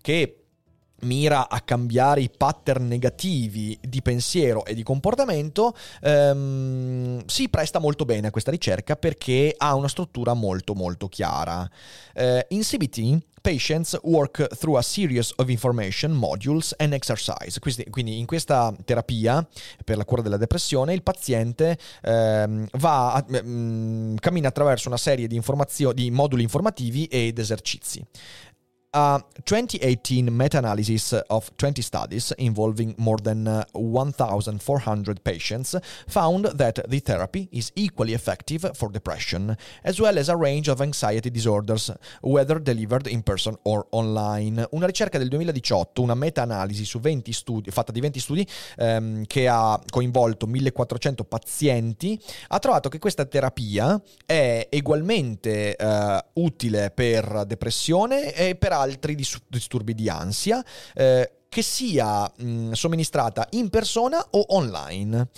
che 0.00 0.38
mira 1.02 1.48
a 1.48 1.60
cambiare 1.60 2.22
i 2.22 2.30
pattern 2.34 2.88
negativi 2.88 3.78
di 3.80 4.02
pensiero 4.02 4.64
e 4.64 4.74
di 4.74 4.82
comportamento, 4.82 5.74
ehm, 6.02 7.24
si 7.26 7.48
presta 7.48 7.78
molto 7.78 8.04
bene 8.04 8.28
a 8.28 8.30
questa 8.30 8.50
ricerca 8.50 8.96
perché 8.96 9.54
ha 9.56 9.74
una 9.74 9.88
struttura 9.88 10.34
molto 10.34 10.74
molto 10.74 11.08
chiara. 11.08 11.68
Eh, 12.14 12.46
in 12.50 12.62
CBT 12.62 13.18
patients 13.48 13.98
work 14.02 14.46
through 14.58 14.76
a 14.76 14.82
series 14.82 15.32
of 15.36 15.48
information, 15.48 16.12
modules 16.12 16.74
and 16.76 16.92
exercise. 16.92 17.58
Quindi 17.88 18.18
in 18.18 18.26
questa 18.26 18.74
terapia 18.84 19.46
per 19.86 19.96
la 19.96 20.04
cura 20.04 20.20
della 20.20 20.36
depressione 20.36 20.92
il 20.92 21.02
paziente 21.02 21.78
ehm, 22.02 22.68
va 22.72 23.24
mh, 23.26 23.38
mm, 23.42 24.16
cammina 24.16 24.48
attraverso 24.48 24.88
una 24.88 24.98
serie 24.98 25.26
di, 25.26 25.34
informazio- 25.34 25.92
di 25.92 26.10
moduli 26.10 26.42
informativi 26.42 27.06
ed 27.06 27.38
esercizi. 27.38 28.04
A 28.94 29.22
2018 29.44 30.34
meta 30.34 30.56
analysis 30.56 31.12
of 31.28 31.50
20 31.58 31.82
studies 31.82 32.32
involving 32.38 32.94
more 32.96 33.18
than 33.18 33.46
uh, 33.46 33.62
1,400 33.72 35.22
patients 35.22 35.76
found 36.06 36.46
that 36.56 36.80
the 36.88 36.98
therapy 36.98 37.50
is 37.52 37.70
equally 37.74 38.14
effective 38.14 38.70
for 38.72 38.90
depression, 38.90 39.54
as 39.82 40.00
well 40.00 40.16
as 40.16 40.30
a 40.30 40.36
range 40.36 40.70
of 40.70 40.80
anxiety 40.80 41.30
disorders, 41.30 41.92
whether 42.22 42.58
delivered 42.58 43.06
in 43.08 43.22
person 43.22 43.54
or 43.64 43.86
online. 43.90 44.66
Una 44.70 44.86
ricerca 44.86 45.18
del 45.18 45.28
2018, 45.28 46.00
una 46.00 46.14
meta-analisi 46.14 46.86
su 46.86 46.98
20 46.98 47.30
studi, 47.30 47.70
fatta 47.70 47.92
di 47.92 48.00
20 48.00 48.20
studi 48.20 48.46
ehm, 48.78 49.26
che 49.26 49.48
ha 49.48 49.78
coinvolto 49.86 50.46
1400 50.46 51.24
pazienti, 51.24 52.18
ha 52.48 52.58
trovato 52.58 52.88
che 52.88 52.98
questa 52.98 53.26
terapia 53.26 54.00
è 54.24 54.66
ugualmente 54.72 55.76
eh, 55.76 56.24
utile 56.32 56.90
per 56.90 57.44
depressione 57.46 58.32
e 58.32 58.54
per 58.54 58.76
altri 58.78 59.14
disturbi 59.14 59.94
di 59.94 60.08
ansia. 60.08 60.64
Eh, 60.94 61.32
che 61.48 61.62
sia 61.62 62.30
mh, 62.36 62.72
somministrata 62.72 63.46
in 63.52 63.70
persona 63.70 64.24
o 64.30 64.44
online. 64.48 65.28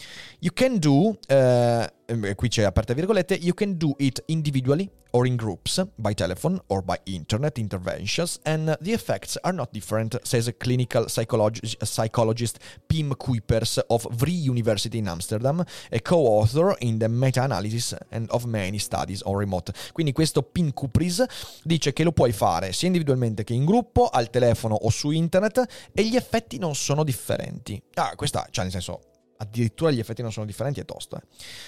You 0.41 0.53
can 0.53 0.79
do, 0.79 1.17
uh, 1.29 1.87
qui 2.35 2.49
c'è 2.49 2.63
aperte 2.63 2.95
virgolette, 2.95 3.35
you 3.35 3.55
can 3.55 3.77
do 3.77 3.95
it 3.99 4.23
individually 4.27 4.91
or 5.13 5.27
in 5.27 5.37
groups, 5.37 5.85
by 5.97 6.15
telephone 6.15 6.61
or 6.69 6.83
by 6.83 6.97
internet 7.05 7.59
interventions, 7.59 8.39
and 8.45 8.77
the 8.81 8.93
effects 8.93 9.37
are 9.43 9.53
not 9.53 9.71
different, 9.73 10.19
says 10.23 10.47
a 10.47 10.53
clinical 10.53 11.09
psycholog- 11.09 11.59
psychologist 11.85 12.59
Pim 12.87 13.15
Kuipers 13.17 13.83
of 13.89 14.07
Vrije 14.11 14.49
University 14.49 14.99
in 14.99 15.09
Amsterdam, 15.09 15.65
a 15.91 16.01
co-author 16.01 16.77
in 16.81 16.99
the 16.99 17.09
meta-analysis 17.09 17.95
of 18.29 18.45
many 18.47 18.79
studies 18.79 19.23
on 19.25 19.37
remote. 19.37 19.73
Quindi 19.93 20.13
questo 20.13 20.43
Pim 20.43 20.73
Kuipers 20.73 21.25
dice 21.65 21.93
che 21.93 22.05
lo 22.05 22.13
puoi 22.13 22.33
fare 22.33 22.73
sia 22.73 22.87
individualmente 22.87 23.43
che 23.45 23.55
in 23.55 23.65
gruppo, 23.65 24.09
al 24.09 24.31
telefono 24.31 24.75
o 24.75 24.91
su 24.91 25.11
internet, 25.11 25.91
e 25.93 26.05
gli 26.05 26.17
effetti 26.17 26.59
non 26.59 26.75
sono 26.75 27.03
differenti. 27.03 27.83
Ah, 27.95 28.15
questa, 28.15 28.47
cioè 28.51 28.65
nel 28.65 28.73
senso, 28.73 29.01
addirittura 29.41 29.91
gli 29.91 29.99
effetti 29.99 30.23
non 30.23 30.33
sono 30.33 30.47
differenti, 30.47 30.81
è 30.81 30.85
tosto. 30.85 31.17
Eh. 31.17 31.21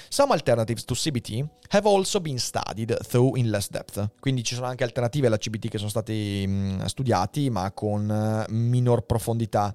Some 0.08 0.32
alternatives 0.32 0.84
to 0.84 0.94
CBT 0.94 1.44
have 1.68 1.88
also 1.88 2.20
been 2.20 2.38
studied, 2.38 2.96
though 3.10 3.36
in 3.36 3.50
less 3.50 3.68
depth. 3.68 4.10
Quindi 4.20 4.44
ci 4.44 4.54
sono 4.54 4.66
anche 4.66 4.84
alternative 4.84 5.26
alla 5.26 5.38
CBT 5.38 5.68
che 5.68 5.78
sono 5.78 5.88
stati 5.88 6.46
mh, 6.46 6.84
studiati, 6.84 7.50
ma 7.50 7.70
con 7.72 8.46
uh, 8.48 8.52
minor 8.52 9.02
profondità. 9.02 9.74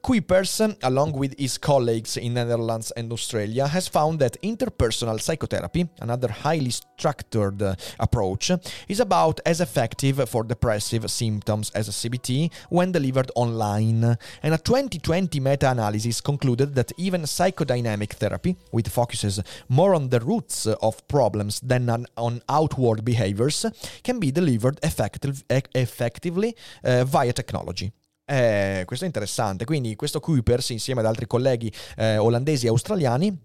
Kuipers, 0.00 0.76
along 0.80 1.14
with 1.14 1.34
his 1.38 1.58
colleagues 1.58 2.16
in 2.16 2.32
Netherlands 2.32 2.92
and 2.94 3.10
Australia, 3.12 3.66
has 3.66 3.88
found 3.88 4.18
that 4.18 4.38
interpersonal 4.40 5.18
psychotherapy, 5.20 5.86
another 5.98 6.34
highly 6.42 6.70
structured 6.70 7.76
approach, 7.98 8.52
is 8.86 9.00
about 9.00 9.40
as 9.44 9.60
effective 9.60 10.24
for 10.26 10.44
depressive 10.44 11.08
symptoms 11.08 11.70
as 11.74 11.88
CBT 11.88 12.50
when 12.70 12.90
delivered 12.90 13.30
online. 13.34 14.16
And 14.42 14.54
a 14.54 14.58
2020 14.58 15.40
meta-analysis 15.40 16.20
concluded 16.22 16.74
that 16.74 16.90
even 16.96 17.26
psychodynamic 17.34 18.14
therapy, 18.16 18.56
which 18.70 18.88
focuses 18.88 19.40
more 19.66 19.94
on 19.94 20.08
the 20.08 20.18
roots 20.18 20.66
of 20.66 20.96
problems 21.06 21.60
than 21.66 22.06
on, 22.14 22.40
outward 22.46 23.02
behaviors, 23.02 23.66
can 24.02 24.18
be 24.18 24.30
delivered 24.30 24.78
effective, 24.82 25.42
effectively 25.72 26.54
uh, 26.84 27.04
via 27.04 27.32
technology. 27.32 27.90
Eh, 28.26 28.84
questo 28.86 29.04
è 29.04 29.08
interessante. 29.08 29.64
Quindi, 29.64 29.96
questo 29.96 30.20
Kuipers, 30.20 30.70
insieme 30.70 31.00
ad 31.00 31.06
altri 31.06 31.26
colleghi 31.26 31.72
eh, 31.96 32.16
olandesi 32.16 32.66
e 32.66 32.68
australiani, 32.68 33.36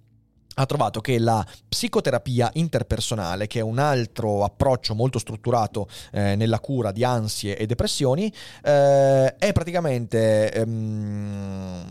ha 0.56 0.66
trovato 0.66 1.00
che 1.00 1.20
la 1.20 1.46
psicoterapia 1.68 2.50
interpersonale, 2.54 3.48
che 3.48 3.60
è 3.60 3.64
un 3.64 3.80
altro 3.80 4.44
approccio 4.44 4.94
molto 4.94 5.18
strutturato 5.18 5.88
eh, 6.12 6.36
nella 6.36 6.60
cura 6.60 6.92
di 6.92 7.04
ansie 7.04 7.58
e 7.58 7.66
depressioni, 7.66 8.32
eh, 8.64 9.36
è 9.36 9.52
praticamente 9.54 10.52
ehm, 10.52 11.86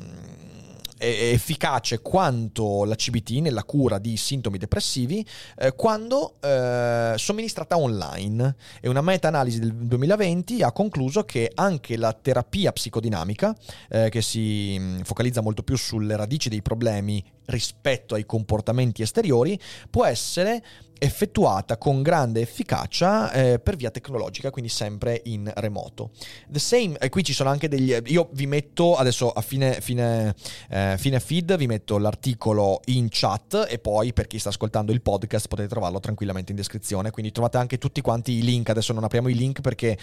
efficace 0.99 2.01
quanto 2.01 2.85
la 2.85 2.95
CBT 2.95 3.31
nella 3.41 3.65
cura 3.65 3.99
di 3.99 4.17
sintomi 4.17 4.59
depressivi 4.59 5.25
eh, 5.59 5.75
quando 5.75 6.35
eh, 6.41 7.15
somministrata 7.17 7.79
online. 7.79 8.57
E 8.81 8.89
una 8.89 9.01
meta-analisi 9.01 9.59
del 9.59 9.75
2020 9.75 10.63
ha 10.63 10.73
concluso 10.73 11.25
che 11.25 11.51
anche 11.55 11.97
la 11.97 12.13
terapia 12.13 12.73
psicodinamica, 12.73 13.57
eh, 13.89 14.09
che 14.11 14.23
si 14.23 14.77
mm, 14.79 15.01
focalizza 15.03 15.41
molto 15.41 15.63
più 15.63 15.77
sulle 15.77 16.17
radici 16.17 16.49
dei 16.49 16.63
problemi 16.63 17.25
rispetto 17.47 18.15
ai 18.15 18.27
comportamenti 18.27 19.03
esteriori, 19.03 19.59
può 19.91 20.05
essere 20.05 20.63
effettuata 20.99 21.77
con 21.79 22.03
grande 22.03 22.41
efficacia 22.41 23.31
eh, 23.33 23.59
per 23.59 23.77
via 23.77 23.91
tecnologica, 23.91 24.51
quindi 24.51 24.71
sempre 24.71 25.21
in 25.25 25.51
remoto. 25.57 26.11
The 26.49 26.59
same, 26.59 26.99
e 26.99 27.09
qui 27.09 27.25
ci 27.25 27.33
sono 27.33 27.51
anche 27.51 27.69
degli... 27.69 27.97
Io 28.07 28.29
vi 28.33 28.47
metto 28.47 28.97
adesso 28.97 29.31
a 29.31 29.41
fine, 29.41 29.81
fine, 29.81 30.35
eh, 30.69 30.97
fine 30.99 31.21
feed, 31.21 31.57
vi 31.57 31.67
metto 31.67 31.99
l'articolo 31.99 32.81
in 32.87 33.09
chat 33.11 33.67
e 33.69 33.79
poi 33.79 34.13
per 34.13 34.27
chi 34.27 34.39
sta 34.39 34.49
ascoltando 34.49 34.93
il 34.93 35.01
podcast 35.01 35.49
potete 35.49 35.69
trovarlo 35.69 36.01
tranquillamente 36.01 36.51
in 36.51 36.57
descrizione, 36.57 37.11
quindi 37.11 37.33
trovate 37.33 37.57
anche 37.59 37.79
tutti 37.79 38.01
quanti 38.01 38.33
i 38.33 38.43
link, 38.43 38.69
adesso 38.69 38.93
non 38.93 39.05
apriamo 39.05 39.29
i 39.29 39.35
link 39.35 39.61
perché, 39.61 39.91
eh, 39.91 39.97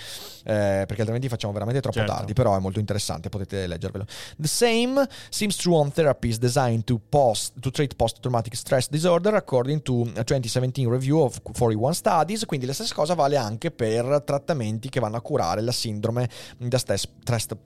perché 0.44 0.98
altrimenti 0.98 1.28
facciamo 1.28 1.54
veramente 1.54 1.82
troppo 1.82 2.00
certo. 2.00 2.14
tardi, 2.14 2.34
però 2.34 2.56
è 2.56 2.60
molto 2.60 2.80
interessante, 2.80 3.30
potete 3.30 3.68
leggervelo. 3.68 4.06
The 4.38 4.48
same 4.48 5.08
seems 5.30 5.56
true 5.56 5.76
on 5.76 5.92
therapies 5.92 6.38
designed 6.38 6.84
to, 6.86 7.00
post, 7.10 7.60
to 7.60 7.72
treat 7.72 7.96
post-traumatic 7.96 8.56
stress 8.56 8.90
disorder 8.90 9.34
according 9.34 9.82
to 9.82 10.04
2017 10.04 10.85
in 10.86 10.92
review 10.92 11.20
of 11.20 11.42
41 11.42 11.94
studies, 11.94 12.46
quindi 12.46 12.66
la 12.66 12.74
stessa 12.74 12.94
cosa 12.94 13.14
vale 13.14 13.36
anche 13.36 13.72
per 13.72 14.22
trattamenti 14.24 14.90
che 14.90 15.00
vanno 15.00 15.18
a 15.18 15.22
curare 15.22 15.62
la 15.62 15.72
sindrome 15.72 16.30
da 16.58 16.78
stress, 16.78 17.08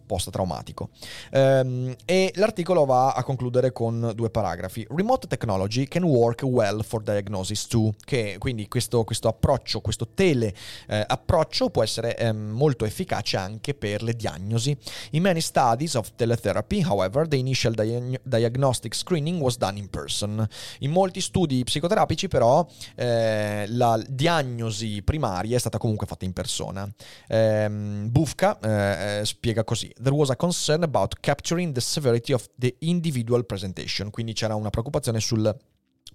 post-traumatico. 0.05 0.89
Um, 1.31 1.95
e 2.05 2.31
l'articolo 2.35 2.85
va 2.85 3.11
a 3.11 3.23
concludere 3.23 3.71
con 3.71 4.11
due 4.15 4.29
paragrafi. 4.29 4.85
Remote 4.89 5.27
technology 5.27 5.85
can 5.85 6.03
work 6.03 6.41
well 6.43 6.81
for 6.83 7.03
diagnosis 7.03 7.67
too, 7.67 7.93
che 8.03 8.37
quindi 8.39 8.67
questo, 8.67 9.03
questo 9.03 9.27
approccio, 9.27 9.81
questo 9.81 10.07
tele 10.13 10.53
eh, 10.87 11.03
approccio 11.05 11.69
può 11.69 11.83
essere 11.83 12.17
eh, 12.17 12.31
molto 12.31 12.85
efficace 12.85 13.37
anche 13.37 13.73
per 13.73 14.01
le 14.01 14.13
diagnosi. 14.13 14.75
In 15.11 15.23
many 15.23 15.41
studies 15.41 15.95
of 15.95 16.11
teletherapy, 16.15 16.83
however, 16.83 17.27
the 17.27 17.35
initial 17.35 17.73
di- 17.73 18.19
diagnostic 18.23 18.95
screening 18.95 19.41
was 19.41 19.57
done 19.57 19.77
in 19.77 19.89
person. 19.89 20.47
In 20.79 20.91
molti 20.91 21.21
studi 21.21 21.63
psicoterapici 21.63 22.27
però 22.27 22.65
eh, 22.95 23.08
eh, 23.09 23.65
la 23.69 23.99
diagnosi 24.07 25.01
primaria 25.01 25.55
è 25.55 25.59
stata 25.59 25.79
comunque 25.79 26.05
fatta 26.05 26.25
in 26.25 26.33
persona. 26.33 26.87
Eh, 27.27 27.67
Bufka 27.69 28.59
eh, 28.59 29.25
spiega 29.25 29.63
così: 29.63 29.91
There 30.01 30.15
was 30.15 30.29
a 30.29 30.35
concern 30.35 30.83
about 30.83 31.19
capturing 31.19 31.73
the 31.73 31.81
severity 31.81 32.33
of 32.33 32.47
the 32.55 32.75
individual 32.79 33.45
presentation, 33.45 34.11
quindi 34.11 34.33
c'era 34.33 34.53
una 34.53 34.69
preoccupazione 34.69 35.19
sul, 35.19 35.55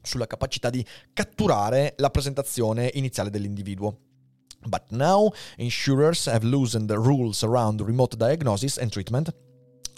sulla 0.03 0.27
capacità 0.27 0.71
di 0.71 0.87
catturare 1.13 1.95
la 1.97 2.11
presentazione 2.11 2.91
iniziale 2.95 3.31
dell'individuo. 3.31 3.99
But 4.67 4.85
now 4.91 5.31
insurers 5.57 6.27
have 6.27 6.47
loosened 6.47 6.89
the 6.89 6.95
rules 6.95 7.43
around 7.43 7.81
remote 7.81 8.17
diagnosis 8.17 8.79
and 8.79 8.91
treatment 8.91 9.35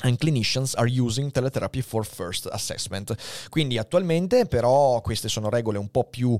and 0.00 0.18
clinicians 0.18 0.74
are 0.76 0.88
using 0.88 1.30
teletherapy 1.30 1.82
for 1.82 2.04
first 2.04 2.48
assessment. 2.50 3.14
Quindi 3.48 3.78
attualmente 3.78 4.46
però 4.46 5.00
queste 5.02 5.28
sono 5.28 5.48
regole 5.50 5.78
un 5.78 5.88
po' 5.90 6.04
più 6.04 6.36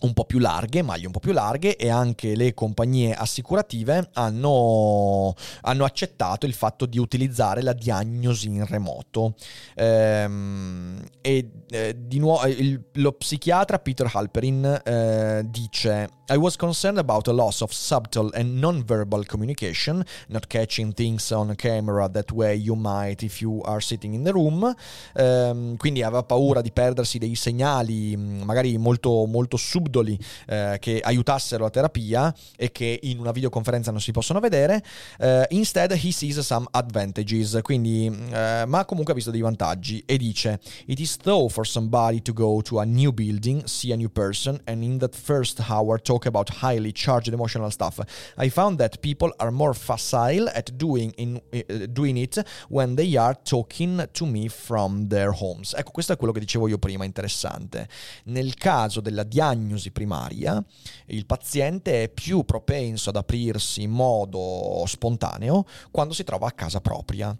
un 0.00 0.12
po' 0.12 0.24
più 0.24 0.38
larghe, 0.38 0.82
maglie 0.82 1.06
un 1.06 1.12
po' 1.12 1.20
più 1.20 1.32
larghe 1.32 1.76
e 1.76 1.88
anche 1.88 2.36
le 2.36 2.54
compagnie 2.54 3.14
assicurative 3.14 4.10
hanno, 4.12 5.34
hanno 5.62 5.84
accettato 5.84 6.46
il 6.46 6.54
fatto 6.54 6.86
di 6.86 6.98
utilizzare 6.98 7.62
la 7.62 7.72
diagnosi 7.72 8.48
in 8.48 8.64
remoto. 8.64 9.34
Ehm, 9.74 11.02
e 11.20 11.50
eh, 11.70 11.96
di 11.98 12.18
nuovo 12.18 12.46
lo 12.92 13.12
psichiatra 13.12 13.78
Peter 13.78 14.08
Halperin 14.12 14.80
eh, 14.84 15.42
dice 15.46 16.16
I 16.30 16.36
was 16.36 16.56
concerned 16.56 16.98
about 16.98 17.26
a 17.28 17.32
loss 17.32 17.62
of 17.62 17.72
subtle 17.72 18.30
and 18.34 18.58
non-verbal 18.58 19.24
communication, 19.24 20.04
not 20.28 20.46
catching 20.46 20.92
things 20.92 21.30
on 21.30 21.54
camera 21.56 22.06
that 22.10 22.30
way 22.32 22.54
you 22.54 22.74
might 22.74 23.22
if 23.22 23.40
you 23.40 23.62
are 23.64 23.80
sitting 23.80 24.12
in 24.12 24.22
the 24.24 24.32
room. 24.32 24.74
Ehm, 25.14 25.76
quindi 25.76 26.02
aveva 26.02 26.22
paura 26.22 26.60
di 26.60 26.70
perdersi 26.70 27.16
dei 27.16 27.34
segnali 27.34 28.14
magari 28.16 28.76
molto, 28.76 29.24
molto 29.24 29.56
subdoli 29.56 29.87
subdoli 29.88 30.18
eh, 30.46 30.76
che 30.80 31.00
aiutassero 31.00 31.64
la 31.64 31.70
terapia 31.70 32.34
e 32.56 32.70
che 32.70 33.00
in 33.02 33.18
una 33.18 33.32
videoconferenza 33.32 33.90
non 33.90 34.00
si 34.00 34.12
possono 34.12 34.40
vedere. 34.40 34.82
Uh, 35.18 35.42
instead 35.50 35.90
he 35.92 36.12
sees 36.12 36.38
some 36.40 36.66
advantages, 36.72 37.58
quindi, 37.62 38.06
uh, 38.08 38.68
ma 38.68 38.84
comunque 38.84 39.12
ha 39.12 39.16
visto 39.16 39.30
dei 39.30 39.40
vantaggi 39.40 40.02
e 40.06 40.16
dice 40.18 40.60
It 40.86 41.00
is 41.00 41.16
though 41.16 41.48
for 41.48 41.66
somebody 41.66 42.20
to 42.22 42.32
go 42.32 42.60
to 42.62 42.78
a 42.78 42.84
new 42.84 43.12
building, 43.12 43.64
see 43.64 43.92
a 43.92 43.96
new 43.96 44.10
person 44.10 44.60
and 44.66 44.82
in 44.82 44.98
that 44.98 45.16
first 45.16 45.60
hour 45.68 46.00
talk 46.00 46.26
about 46.26 46.50
highly 46.62 46.92
charged 46.92 47.32
emotional 47.32 47.70
stuff. 47.70 47.98
I 48.36 48.50
found 48.50 48.78
that 48.78 49.00
people 49.00 49.32
are 49.38 49.50
more 49.50 49.74
facile 49.74 50.48
at 50.54 50.72
doing, 50.76 51.12
in, 51.16 51.40
uh, 51.52 51.86
doing 51.88 52.18
it 52.18 52.38
when 52.68 52.94
they 52.94 53.16
are 53.16 53.36
talking 53.42 54.06
to 54.12 54.26
me 54.26 54.48
from 54.48 55.08
their 55.08 55.30
homes. 55.32 55.74
Ecco, 55.74 55.90
questo 55.90 56.12
è 56.12 56.16
quello 56.16 56.32
che 56.32 56.40
dicevo 56.40 56.68
io 56.68 56.78
prima, 56.78 57.04
interessante. 57.04 57.88
Nel 58.24 58.54
caso 58.54 59.00
della 59.00 59.22
diagnosi 59.22 59.77
diagnosi 59.78 59.90
primaria, 59.92 60.62
il 61.06 61.24
paziente 61.24 62.02
è 62.02 62.08
più 62.08 62.44
propenso 62.44 63.10
ad 63.10 63.16
aprirsi 63.16 63.82
in 63.82 63.90
modo 63.90 64.84
spontaneo 64.86 65.64
quando 65.90 66.12
si 66.12 66.24
trova 66.24 66.48
a 66.48 66.52
casa 66.52 66.80
propria. 66.80 67.36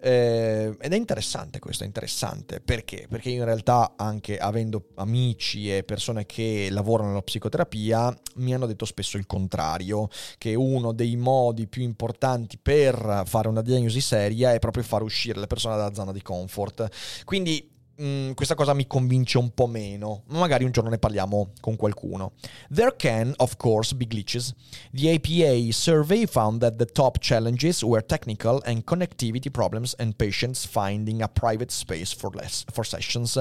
Eh, 0.00 0.76
ed 0.80 0.92
è 0.92 0.96
interessante 0.96 1.58
questo, 1.58 1.82
è 1.82 1.86
interessante 1.86 2.60
perché? 2.60 3.06
Perché 3.08 3.30
in 3.30 3.44
realtà 3.44 3.94
anche 3.96 4.38
avendo 4.38 4.90
amici 4.94 5.74
e 5.74 5.82
persone 5.82 6.24
che 6.24 6.68
lavorano 6.70 7.08
nella 7.08 7.22
psicoterapia 7.22 8.16
mi 8.36 8.54
hanno 8.54 8.66
detto 8.66 8.84
spesso 8.84 9.16
il 9.16 9.26
contrario, 9.26 10.08
che 10.36 10.54
uno 10.54 10.92
dei 10.92 11.16
modi 11.16 11.66
più 11.66 11.82
importanti 11.82 12.58
per 12.62 13.24
fare 13.26 13.48
una 13.48 13.62
diagnosi 13.62 14.00
seria 14.00 14.52
è 14.52 14.60
proprio 14.60 14.84
far 14.84 15.02
uscire 15.02 15.40
le 15.40 15.48
persone 15.48 15.76
dalla 15.76 15.94
zona 15.94 16.12
di 16.12 16.22
comfort. 16.22 17.24
Quindi 17.24 17.76
Mm, 18.00 18.34
questa 18.34 18.54
cosa 18.54 18.74
mi 18.74 18.86
convince 18.86 19.38
un 19.38 19.50
po' 19.50 19.66
meno, 19.66 20.22
ma 20.28 20.38
magari 20.38 20.62
un 20.62 20.70
giorno 20.70 20.88
ne 20.88 20.98
parliamo 20.98 21.50
con 21.60 21.74
qualcuno. 21.74 22.34
There 22.72 22.94
can, 22.96 23.32
of 23.38 23.56
course, 23.56 23.92
be 23.92 24.06
glitches. 24.06 24.54
The 24.92 25.14
APA 25.14 25.72
survey 25.72 26.24
found 26.24 26.60
that 26.60 26.76
the 26.76 26.84
top 26.84 27.18
challenges 27.18 27.82
were 27.82 28.00
technical 28.06 28.62
and 28.64 28.84
connectivity 28.84 29.50
problems 29.50 29.96
and 29.98 30.14
patients 30.14 30.64
finding 30.64 31.22
a 31.22 31.28
private 31.28 31.72
space 31.72 32.14
for, 32.14 32.32
less, 32.36 32.62
for 32.72 32.86
sessions. 32.86 33.36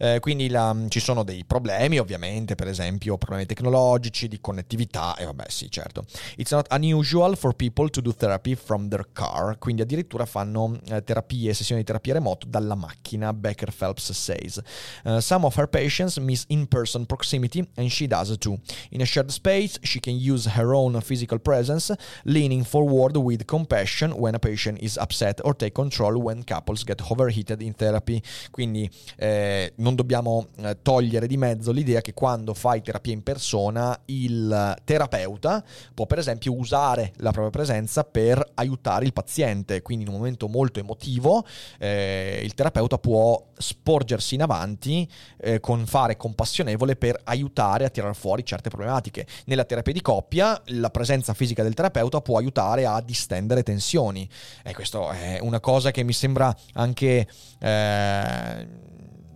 Eh, 0.00 0.18
quindi 0.18 0.48
la, 0.48 0.74
ci 0.88 0.98
sono 0.98 1.22
dei 1.22 1.44
problemi, 1.44 1.98
ovviamente, 2.00 2.56
per 2.56 2.66
esempio 2.66 3.16
problemi 3.16 3.46
tecnologici, 3.46 4.26
di 4.26 4.40
connettività, 4.40 5.14
e 5.18 5.24
vabbè 5.24 5.44
sì, 5.48 5.70
certo. 5.70 6.04
It's 6.34 6.50
not 6.50 6.66
unusual 6.72 7.36
for 7.36 7.54
people 7.54 7.88
to 7.90 8.00
do 8.00 8.12
therapy 8.12 8.56
from 8.56 8.88
their 8.88 9.06
car, 9.12 9.56
quindi 9.58 9.82
addirittura 9.82 10.26
fanno 10.26 10.80
eh, 10.88 11.04
terapie, 11.04 11.54
sessioni 11.54 11.82
di 11.82 11.86
terapia 11.86 12.14
remoto 12.14 12.48
dalla 12.48 12.74
macchina. 12.74 13.32
Becker 13.32 13.72
Phelps 13.72 13.98
says. 14.04 14.60
Uh, 15.04 15.20
some 15.20 15.44
of 15.44 15.54
her 15.56 15.66
patients 15.66 16.18
miss 16.18 16.46
in 16.48 16.66
person 16.66 17.06
proximity, 17.06 17.66
and 17.76 17.90
she 17.90 18.06
does 18.06 18.36
too. 18.38 18.58
In 18.90 19.00
a 19.00 19.04
shared 19.04 19.30
space, 19.30 19.78
she 19.82 20.00
can 20.00 20.16
use 20.18 20.46
her 20.46 20.74
own 20.74 21.00
physical 21.00 21.38
presence, 21.38 21.92
leaning 22.24 22.64
forward 22.64 23.16
with 23.16 23.46
compassion 23.46 24.12
when 24.12 24.34
a 24.34 24.38
patient 24.38 24.78
is 24.82 24.96
upset 24.96 25.40
or 25.44 25.54
take 25.54 25.74
control 25.74 26.20
when 26.20 26.42
couples 26.44 26.84
get 26.84 27.00
overheated 27.10 27.62
in 27.62 27.74
therapy. 27.74 28.22
Quindi 28.50 28.88
eh, 29.16 29.72
non 29.76 29.94
dobbiamo 29.94 30.48
eh, 30.56 30.76
togliere 30.82 31.26
di 31.26 31.36
mezzo 31.36 31.72
l'idea 31.72 32.00
che 32.00 32.14
quando 32.14 32.54
fai 32.54 32.82
terapia 32.82 33.12
in 33.12 33.22
persona, 33.22 33.98
il 34.06 34.76
terapeuta 34.84 35.64
può 35.94 36.06
per 36.06 36.18
esempio 36.18 36.54
usare 36.54 37.12
la 37.16 37.30
propria 37.30 37.50
presenza 37.50 38.04
per 38.04 38.44
aiutare 38.54 39.04
il 39.04 39.12
paziente. 39.12 39.82
Quindi 39.82 40.04
in 40.04 40.10
un 40.10 40.16
momento 40.16 40.48
molto 40.48 40.80
emotivo, 40.80 41.44
eh, 41.78 42.40
il 42.42 42.54
terapeuta 42.54 42.98
può 42.98 43.42
spostare 43.56 43.89
sporgersi 43.90 44.36
in 44.36 44.42
avanti 44.42 45.08
eh, 45.40 45.58
con 45.58 45.84
fare 45.84 46.16
compassionevole 46.16 46.94
per 46.94 47.20
aiutare 47.24 47.84
a 47.84 47.88
tirare 47.88 48.14
fuori 48.14 48.44
certe 48.44 48.70
problematiche. 48.70 49.26
Nella 49.46 49.64
terapia 49.64 49.92
di 49.92 50.00
coppia 50.00 50.60
la 50.66 50.90
presenza 50.90 51.34
fisica 51.34 51.64
del 51.64 51.74
terapeuta 51.74 52.20
può 52.20 52.38
aiutare 52.38 52.86
a 52.86 53.00
distendere 53.00 53.64
tensioni 53.64 54.28
e 54.62 54.72
questo 54.74 55.10
è 55.10 55.38
una 55.40 55.58
cosa 55.58 55.90
che 55.90 56.04
mi 56.04 56.12
sembra 56.12 56.54
anche... 56.74 57.26
Eh, 57.58 58.88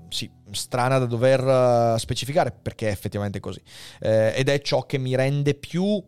sì, 0.08 0.30
strana 0.52 0.98
da 0.98 1.06
dover 1.06 1.98
specificare 1.98 2.52
perché 2.52 2.86
è 2.86 2.92
effettivamente 2.92 3.40
così. 3.40 3.60
Eh, 3.98 4.32
ed 4.36 4.48
è 4.48 4.60
ciò 4.60 4.86
che 4.86 4.96
mi 4.96 5.16
rende 5.16 5.54
più 5.54 6.00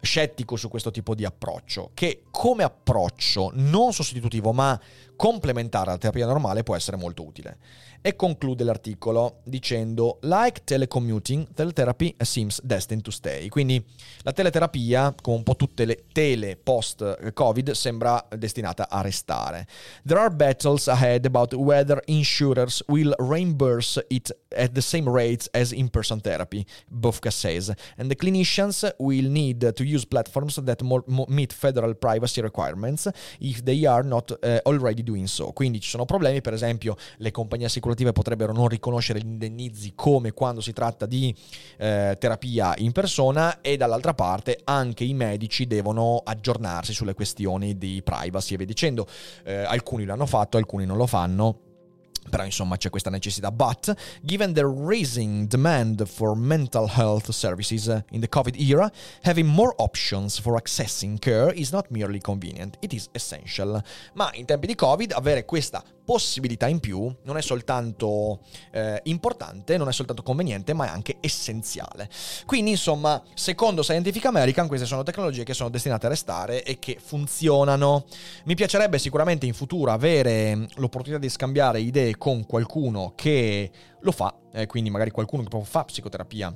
scettico 0.00 0.56
su 0.56 0.68
questo 0.68 0.90
tipo 0.90 1.14
di 1.14 1.24
approccio, 1.24 1.90
che 1.94 2.22
come 2.30 2.62
approccio 2.62 3.50
non 3.54 3.92
sostitutivo 3.92 4.52
ma 4.52 4.78
complementare 5.16 5.90
alla 5.90 5.98
terapia 5.98 6.26
normale 6.26 6.62
può 6.62 6.76
essere 6.76 6.96
molto 6.96 7.24
utile. 7.24 7.58
E 8.00 8.14
conclude 8.14 8.62
l'articolo 8.62 9.40
dicendo 9.44 10.18
Like 10.22 10.62
telecommuting, 10.62 11.48
teletherapy 11.52 12.14
seems 12.20 12.60
destined 12.62 13.02
to 13.02 13.10
stay. 13.10 13.48
Quindi 13.48 13.84
la 14.22 14.32
teleterapia, 14.32 15.12
come 15.20 15.38
un 15.38 15.42
po' 15.42 15.56
tutte 15.56 15.84
le 15.84 16.04
tele 16.12 16.56
post-Covid, 16.56 17.72
sembra 17.72 18.24
destinata 18.36 18.88
a 18.88 19.00
restare. 19.00 19.66
There 20.04 20.20
are 20.20 20.30
battles 20.30 20.86
ahead 20.86 21.26
about 21.26 21.52
whether 21.54 22.00
insurers 22.06 22.84
will 22.86 23.12
reimburse 23.18 24.04
it 24.08 24.34
at 24.56 24.72
the 24.72 24.80
same 24.80 25.10
rates 25.10 25.48
as 25.52 25.72
in-person 25.72 26.20
therapy, 26.20 26.64
Bofka 26.88 27.30
says, 27.30 27.72
and 27.96 28.08
the 28.08 28.16
clinicians 28.16 28.88
will 28.98 29.28
need 29.28 29.72
to 29.72 29.84
use 29.84 30.06
platforms 30.06 30.60
that 30.62 30.82
more, 30.82 31.02
meet 31.28 31.52
federal 31.52 31.94
privacy 31.94 32.40
requirements 32.40 33.08
if 33.40 33.62
they 33.64 33.84
are 33.84 34.04
not 34.04 34.30
uh, 34.42 34.60
already 34.64 35.02
doing 35.02 35.26
so. 35.26 35.52
Quindi 35.52 35.80
ci 35.80 35.90
sono 35.90 36.04
problemi, 36.04 36.40
per 36.40 36.54
esempio 36.54 36.96
le 37.18 37.30
compagnie 37.32 37.66
assicurative 37.66 37.87
potrebbero 38.12 38.52
non 38.52 38.68
riconoscere 38.68 39.20
gli 39.20 39.26
indennizi 39.26 39.92
come 39.94 40.32
quando 40.32 40.60
si 40.60 40.72
tratta 40.72 41.06
di 41.06 41.34
eh, 41.76 42.16
terapia 42.18 42.74
in 42.78 42.92
persona 42.92 43.60
e 43.60 43.76
dall'altra 43.76 44.14
parte 44.14 44.60
anche 44.64 45.04
i 45.04 45.14
medici 45.14 45.66
devono 45.66 46.20
aggiornarsi 46.24 46.92
sulle 46.92 47.14
questioni 47.14 47.76
di 47.76 48.02
privacy 48.02 48.54
e 48.54 48.56
via 48.56 48.66
dicendo. 48.66 49.06
Eh, 49.44 49.64
alcuni 49.64 50.04
l'hanno 50.04 50.26
fatto, 50.26 50.56
alcuni 50.56 50.86
non 50.86 50.96
lo 50.96 51.06
fanno 51.06 51.66
però 52.28 52.44
insomma 52.44 52.76
c'è 52.76 52.90
questa 52.90 53.10
necessità. 53.10 53.50
But 53.50 53.94
given 54.22 54.52
the 54.52 54.64
rising 54.64 55.46
demand 55.46 56.06
for 56.06 56.36
mental 56.36 56.90
health 56.94 57.30
services 57.30 57.86
in 58.10 58.20
the 58.20 58.28
COVID 58.28 58.54
era, 58.58 58.90
having 59.22 59.46
more 59.46 59.72
options 59.76 60.38
for 60.40 60.56
accessing 60.56 61.18
care 61.18 61.52
is 61.54 61.70
not 61.70 61.86
merely 61.90 62.20
convenient, 62.20 62.76
it 62.80 62.92
is 62.92 63.08
essential. 63.12 63.82
Ma 64.14 64.30
in 64.34 64.44
tempi 64.44 64.66
di 64.66 64.74
Covid 64.74 65.12
avere 65.12 65.44
questa 65.44 65.82
possibilità 66.08 66.66
in 66.68 66.80
più 66.80 67.14
non 67.24 67.36
è 67.36 67.42
soltanto 67.42 68.40
eh, 68.70 68.98
importante, 69.04 69.76
non 69.76 69.88
è 69.88 69.92
soltanto 69.92 70.22
conveniente, 70.22 70.72
ma 70.72 70.86
è 70.86 70.88
anche 70.88 71.18
essenziale. 71.20 72.08
Quindi, 72.46 72.70
insomma, 72.70 73.22
secondo 73.34 73.82
Scientific 73.82 74.24
American, 74.24 74.68
queste 74.68 74.86
sono 74.86 75.02
tecnologie 75.02 75.44
che 75.44 75.52
sono 75.52 75.68
destinate 75.68 76.06
a 76.06 76.08
restare 76.08 76.62
e 76.62 76.78
che 76.78 76.96
funzionano. 76.98 78.06
Mi 78.44 78.54
piacerebbe 78.54 78.98
sicuramente 78.98 79.44
in 79.44 79.52
futuro 79.52 79.90
avere 79.90 80.68
l'opportunità 80.76 81.20
di 81.20 81.28
scambiare 81.28 81.80
idee 81.80 82.16
con 82.18 82.44
qualcuno 82.44 83.12
che 83.14 83.70
lo 84.00 84.12
fa, 84.12 84.34
eh, 84.52 84.66
quindi 84.66 84.90
magari 84.90 85.10
qualcuno 85.10 85.42
che 85.42 85.48
proprio 85.48 85.70
fa 85.70 85.84
psicoterapia 85.84 86.54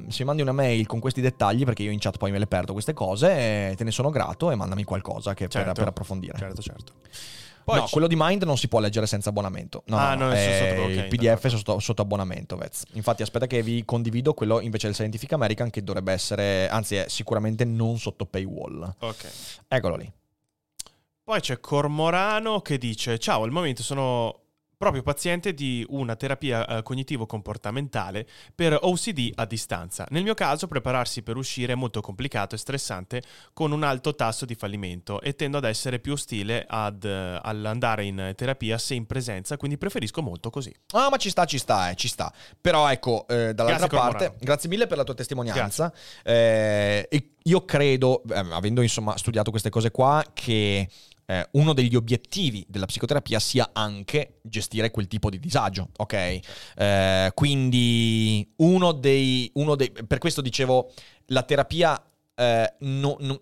se 0.07 0.23
mandi 0.23 0.41
una 0.41 0.51
mail 0.51 0.87
con 0.87 0.99
questi 0.99 1.21
dettagli, 1.21 1.63
perché 1.71 1.83
io 1.83 1.91
in 1.91 1.99
chat 1.99 2.17
poi 2.17 2.31
me 2.31 2.37
le 2.37 2.47
perdo 2.47 2.73
queste 2.73 2.91
cose, 2.91 3.73
te 3.77 3.83
ne 3.83 3.91
sono 3.91 4.09
grato 4.09 4.51
e 4.51 4.55
mandami 4.55 4.83
qualcosa 4.83 5.33
certo, 5.33 5.57
per, 5.57 5.71
per, 5.71 5.87
approfondire. 5.87 6.37
Certo, 6.37 6.61
certo. 6.61 6.93
Poi 7.63 7.79
no, 7.79 7.85
c- 7.85 7.91
quello 7.91 8.07
di 8.07 8.15
Mind 8.17 8.43
non 8.43 8.57
si 8.57 8.67
può 8.67 8.79
leggere 8.79 9.07
senza 9.07 9.29
abbonamento. 9.29 9.83
No, 9.85 9.97
ah, 9.97 10.15
no, 10.15 10.25
no, 10.25 10.31
è 10.31 10.67
sotto, 10.69 10.81
okay, 10.81 10.97
il 10.97 11.07
PDF 11.07 11.45
è 11.45 11.49
sotto, 11.49 11.79
sotto, 11.79 12.01
abbonamento, 12.01 12.57
Vez. 12.57 12.83
Infatti, 12.93 13.21
aspetta 13.21 13.47
che 13.47 13.63
vi 13.63 13.85
condivido 13.85 14.33
quello 14.33 14.59
invece 14.59 14.87
del 14.87 14.95
Scientific 14.95 15.31
American 15.31 15.69
che 15.69 15.81
dovrebbe 15.81 16.11
essere, 16.11 16.67
anzi, 16.67 16.95
è 16.95 17.05
sicuramente 17.07 17.63
non 17.63 17.97
sotto 17.97 18.25
paywall. 18.25 18.93
Ok. 18.99 19.31
Eccolo 19.67 19.95
lì. 19.95 20.11
Poi 21.23 21.39
c'è 21.39 21.59
Cormorano 21.61 22.59
che 22.59 22.77
dice: 22.77 23.17
Ciao, 23.17 23.43
al 23.43 23.51
momento 23.51 23.83
sono 23.83 24.40
proprio 24.81 25.03
paziente 25.03 25.53
di 25.53 25.85
una 25.89 26.15
terapia 26.15 26.65
eh, 26.65 26.81
cognitivo-comportamentale 26.81 28.25
per 28.55 28.75
OCD 28.81 29.29
a 29.35 29.45
distanza. 29.45 30.07
Nel 30.09 30.23
mio 30.23 30.33
caso, 30.33 30.65
prepararsi 30.65 31.21
per 31.21 31.37
uscire 31.37 31.73
è 31.73 31.75
molto 31.75 32.01
complicato 32.01 32.55
e 32.55 32.57
stressante 32.57 33.21
con 33.53 33.71
un 33.73 33.83
alto 33.83 34.15
tasso 34.15 34.43
di 34.43 34.55
fallimento 34.55 35.21
e 35.21 35.35
tendo 35.35 35.57
ad 35.57 35.65
essere 35.65 35.99
più 35.99 36.13
ostile 36.13 36.65
ad, 36.67 37.03
eh, 37.03 37.39
all'andare 37.43 38.05
in 38.05 38.33
terapia 38.35 38.79
se 38.79 38.95
in 38.95 39.05
presenza, 39.05 39.55
quindi 39.55 39.77
preferisco 39.77 40.23
molto 40.23 40.49
così. 40.49 40.73
Ah, 40.93 41.09
ma 41.11 41.17
ci 41.17 41.29
sta, 41.29 41.45
ci 41.45 41.59
sta, 41.59 41.91
eh, 41.91 41.95
ci 41.95 42.07
sta. 42.07 42.33
Però 42.59 42.89
ecco, 42.89 43.27
eh, 43.27 43.53
dall'altra 43.53 43.85
Grazie, 43.85 43.87
parte, 43.87 44.17
Cormorano. 44.17 44.37
grazie 44.39 44.67
mille 44.69 44.87
per 44.87 44.97
la 44.97 45.03
tua 45.03 45.13
testimonianza. 45.13 45.93
Eh, 46.23 47.07
io 47.43 47.65
credo, 47.65 48.23
eh, 48.23 48.35
avendo 48.49 48.81
insomma 48.81 49.15
studiato 49.15 49.51
queste 49.51 49.69
cose 49.69 49.91
qua, 49.91 50.25
che 50.33 50.87
eh, 51.31 51.47
uno 51.51 51.71
degli 51.71 51.95
obiettivi 51.95 52.65
della 52.67 52.85
psicoterapia 52.85 53.39
sia 53.39 53.69
anche 53.71 54.39
gestire 54.41 54.91
quel 54.91 55.07
tipo 55.07 55.29
di 55.29 55.39
disagio, 55.39 55.87
ok? 55.95 56.39
Eh, 56.75 57.31
quindi 57.33 58.51
uno 58.57 58.91
dei, 58.91 59.49
uno 59.53 59.75
dei... 59.75 59.91
Per 59.91 60.17
questo 60.17 60.41
dicevo, 60.41 60.91
la 61.27 61.43
terapia 61.43 62.01
eh, 62.35 62.73
no- 62.79 63.15
no- 63.19 63.41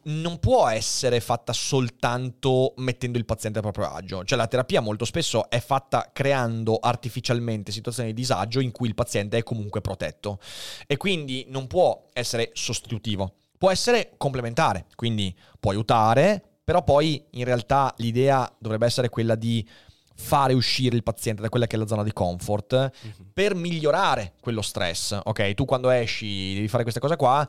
non 0.00 0.40
può 0.40 0.66
essere 0.66 1.20
fatta 1.20 1.52
soltanto 1.52 2.72
mettendo 2.78 3.18
il 3.18 3.24
paziente 3.24 3.58
a 3.60 3.62
proprio 3.62 3.88
agio. 3.92 4.24
Cioè 4.24 4.36
la 4.36 4.48
terapia 4.48 4.80
molto 4.80 5.04
spesso 5.04 5.48
è 5.48 5.60
fatta 5.60 6.10
creando 6.12 6.78
artificialmente 6.78 7.70
situazioni 7.70 8.08
di 8.08 8.14
disagio 8.14 8.58
in 8.58 8.72
cui 8.72 8.88
il 8.88 8.94
paziente 8.94 9.36
è 9.36 9.42
comunque 9.44 9.80
protetto. 9.80 10.40
E 10.88 10.96
quindi 10.96 11.44
non 11.50 11.68
può 11.68 12.06
essere 12.14 12.50
sostitutivo, 12.54 13.34
può 13.58 13.70
essere 13.70 14.14
complementare, 14.16 14.86
quindi 14.96 15.36
può 15.60 15.70
aiutare, 15.70 16.47
però 16.68 16.84
poi 16.84 17.24
in 17.30 17.46
realtà 17.46 17.94
l'idea 17.96 18.46
dovrebbe 18.58 18.84
essere 18.84 19.08
quella 19.08 19.36
di 19.36 19.66
fare 20.14 20.52
uscire 20.52 20.96
il 20.96 21.02
paziente 21.02 21.40
da 21.40 21.48
quella 21.48 21.66
che 21.66 21.76
è 21.76 21.78
la 21.78 21.86
zona 21.86 22.02
di 22.02 22.12
comfort 22.12 22.90
per 23.32 23.54
migliorare 23.54 24.34
quello 24.38 24.60
stress. 24.60 25.18
Ok, 25.24 25.54
tu 25.54 25.64
quando 25.64 25.88
esci 25.88 26.52
devi 26.52 26.68
fare 26.68 26.82
questa 26.82 27.00
cosa 27.00 27.16
qua, 27.16 27.48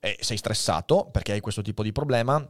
eh, 0.00 0.16
sei 0.18 0.38
stressato 0.38 1.10
perché 1.12 1.32
hai 1.32 1.40
questo 1.40 1.60
tipo 1.60 1.82
di 1.82 1.92
problema. 1.92 2.42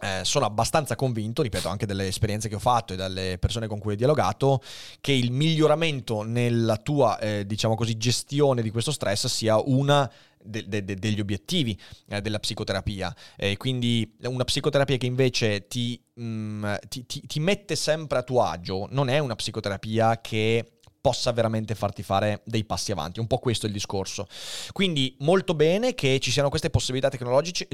Eh, 0.00 0.24
sono 0.24 0.46
abbastanza 0.46 0.96
convinto, 0.96 1.42
ripeto, 1.42 1.68
anche 1.68 1.86
dalle 1.86 2.08
esperienze 2.08 2.48
che 2.48 2.56
ho 2.56 2.58
fatto 2.58 2.94
e 2.94 2.96
dalle 2.96 3.38
persone 3.38 3.68
con 3.68 3.78
cui 3.78 3.92
ho 3.92 3.96
dialogato, 3.96 4.60
che 5.00 5.12
il 5.12 5.30
miglioramento 5.30 6.22
nella 6.22 6.76
tua, 6.76 7.20
eh, 7.20 7.46
diciamo 7.46 7.76
così, 7.76 7.96
gestione 7.96 8.62
di 8.62 8.70
questo 8.70 8.90
stress 8.90 9.28
sia 9.28 9.56
una 9.64 10.10
de- 10.46 10.68
de- 10.68 10.84
de- 10.84 10.96
degli 10.96 11.20
obiettivi 11.20 11.78
eh, 12.08 12.20
della 12.20 12.38
psicoterapia. 12.38 13.14
E 13.36 13.56
quindi 13.56 14.16
una 14.24 14.44
psicoterapia 14.44 14.96
che 14.96 15.06
invece 15.06 15.66
ti, 15.66 16.00
mm, 16.20 16.74
ti- 16.88 17.06
ti- 17.06 17.26
ti 17.26 17.40
mette 17.40 17.76
sempre 17.76 18.18
a 18.18 18.22
tuo 18.22 18.42
agio 18.42 18.86
non 18.90 19.08
è 19.08 19.18
una 19.18 19.34
psicoterapia 19.34 20.20
che 20.20 20.72
possa 21.00 21.30
veramente 21.30 21.76
farti 21.76 22.02
fare 22.02 22.42
dei 22.44 22.64
passi 22.64 22.90
avanti. 22.90 23.20
Un 23.20 23.28
po' 23.28 23.38
questo 23.38 23.66
è 23.66 23.68
il 23.68 23.74
discorso. 23.74 24.26
Quindi 24.72 25.14
molto 25.20 25.54
bene 25.54 25.94
che 25.94 26.18
ci 26.18 26.32
siano 26.32 26.48
queste 26.48 26.68
possibilità 26.68 27.08
tecnologiche 27.08 27.68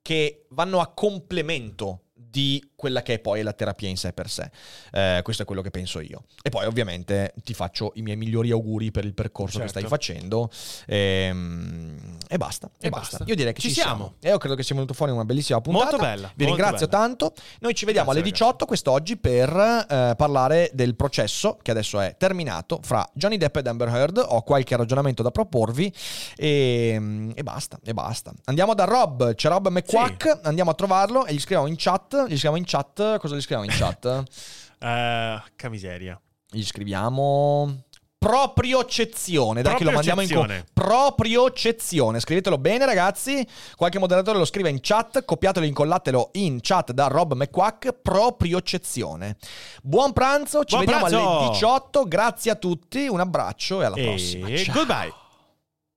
che 0.00 0.46
vanno 0.50 0.80
a 0.80 0.90
complemento 0.92 2.03
di 2.16 2.62
quella 2.76 3.02
che 3.02 3.14
è 3.14 3.18
poi 3.18 3.42
la 3.42 3.52
terapia 3.52 3.88
in 3.88 3.96
sé 3.96 4.12
per 4.12 4.28
sé. 4.30 4.50
Eh, 4.92 5.20
questo 5.22 5.42
è 5.42 5.46
quello 5.46 5.62
che 5.62 5.70
penso 5.70 6.00
io. 6.00 6.24
E 6.42 6.48
poi 6.50 6.64
ovviamente 6.66 7.34
ti 7.42 7.54
faccio 7.54 7.92
i 7.96 8.02
miei 8.02 8.16
migliori 8.16 8.50
auguri 8.50 8.90
per 8.90 9.04
il 9.04 9.14
percorso 9.14 9.58
che 9.58 9.64
Certo. 9.68 9.78
stai 9.78 9.88
facendo. 9.88 10.50
Ehm, 10.86 12.18
E, 12.28 12.36
basta. 12.38 12.68
E, 12.78 12.86
E 12.86 12.90
basta. 12.90 13.18
basta. 13.18 13.24
Io 13.30 13.34
direi 13.36 13.52
che 13.52 13.60
ci, 13.60 13.68
Ci 13.68 13.74
siamo. 13.74 13.94
siamo. 13.96 14.14
E 14.20 14.28
io 14.28 14.38
credo 14.38 14.54
che 14.54 14.62
sia 14.62 14.74
venuto 14.74 14.94
fuori 14.94 15.12
una 15.12 15.24
bellissima 15.24 15.60
puntata. 15.60 15.84
Molto 15.90 16.02
bella, 16.04 16.32
Vi 16.34 16.44
molto 16.44 16.60
ringrazio 16.62 16.86
bella. 16.88 17.02
tanto. 17.02 17.32
Noi 17.60 17.74
ci 17.74 17.84
vediamo 17.84 18.10
Grazie, 18.12 18.22
alle 18.22 18.30
18 18.32 18.66
quest'oggi 18.66 19.16
per 19.16 19.50
eh, 19.88 20.14
parlare 20.16 20.70
del 20.72 20.94
processo 20.96 21.58
che 21.62 21.70
adesso 21.70 22.00
è 22.00 22.16
terminato 22.18 22.80
fra 22.82 23.08
Johnny 23.14 23.36
Depp 23.36 23.56
ed 23.56 23.66
Amber 23.66 23.88
Heard. 23.88 24.24
Ho 24.26 24.42
qualche 24.42 24.76
ragionamento 24.76 25.22
da 25.22 25.30
proporvi 25.30 25.92
e, 26.36 27.32
e 27.34 27.42
basta, 27.42 27.78
e 27.84 27.92
basta. 27.94 28.32
Andiamo 28.44 28.74
da 28.74 28.84
Rob, 28.84 29.34
c'è 29.34 29.48
Rob 29.48 29.68
McQuack, 29.68 30.40
andiamo 30.42 30.70
a 30.70 30.74
trovarlo 30.74 31.26
e 31.26 31.34
gli 31.34 31.38
scriviamo 31.40 31.66
in 31.66 31.74
chat. 31.76 32.03
Gli 32.12 32.36
scriviamo 32.36 32.56
in 32.56 32.64
chat, 32.66 33.18
cosa 33.18 33.34
gli 33.36 33.40
scriviamo 33.40 33.64
in 33.64 33.70
chat? 33.76 34.22
Eh, 34.84 35.42
che 35.56 35.70
miseria. 35.70 36.20
gli 36.50 36.62
scriviamo 36.62 37.84
propriocezione. 38.18 39.62
Dai 39.62 39.76
che 39.76 39.84
lo 39.84 39.92
mandiamo 39.92 40.20
in 40.20 40.30
co- 40.30 40.46
propriocezione. 40.74 42.20
Scrivetelo 42.20 42.58
bene, 42.58 42.84
ragazzi. 42.84 43.46
Qualche 43.76 43.98
moderatore 43.98 44.36
lo 44.38 44.44
scrive 44.44 44.68
in 44.70 44.78
chat. 44.80 45.24
Copiatelo 45.24 45.64
e 45.64 45.68
incollatelo 45.68 46.30
in 46.34 46.58
chat 46.60 46.92
da 46.92 47.06
Rob 47.06 47.32
McQuack. 47.34 47.92
Propriocezione. 48.02 49.36
Buon 49.82 50.12
pranzo. 50.12 50.64
Ci 50.64 50.76
Buon 50.76 50.80
vediamo 50.86 51.06
pranzo! 51.06 51.38
alle 51.38 51.48
18. 51.50 52.04
Grazie 52.08 52.50
a 52.50 52.54
tutti. 52.56 53.06
Un 53.06 53.20
abbraccio 53.20 53.80
e 53.80 53.84
alla 53.86 53.96
E 53.96 54.02
prossima. 54.04 54.54
Ciao. 54.56 54.74
goodbye. 54.74 55.12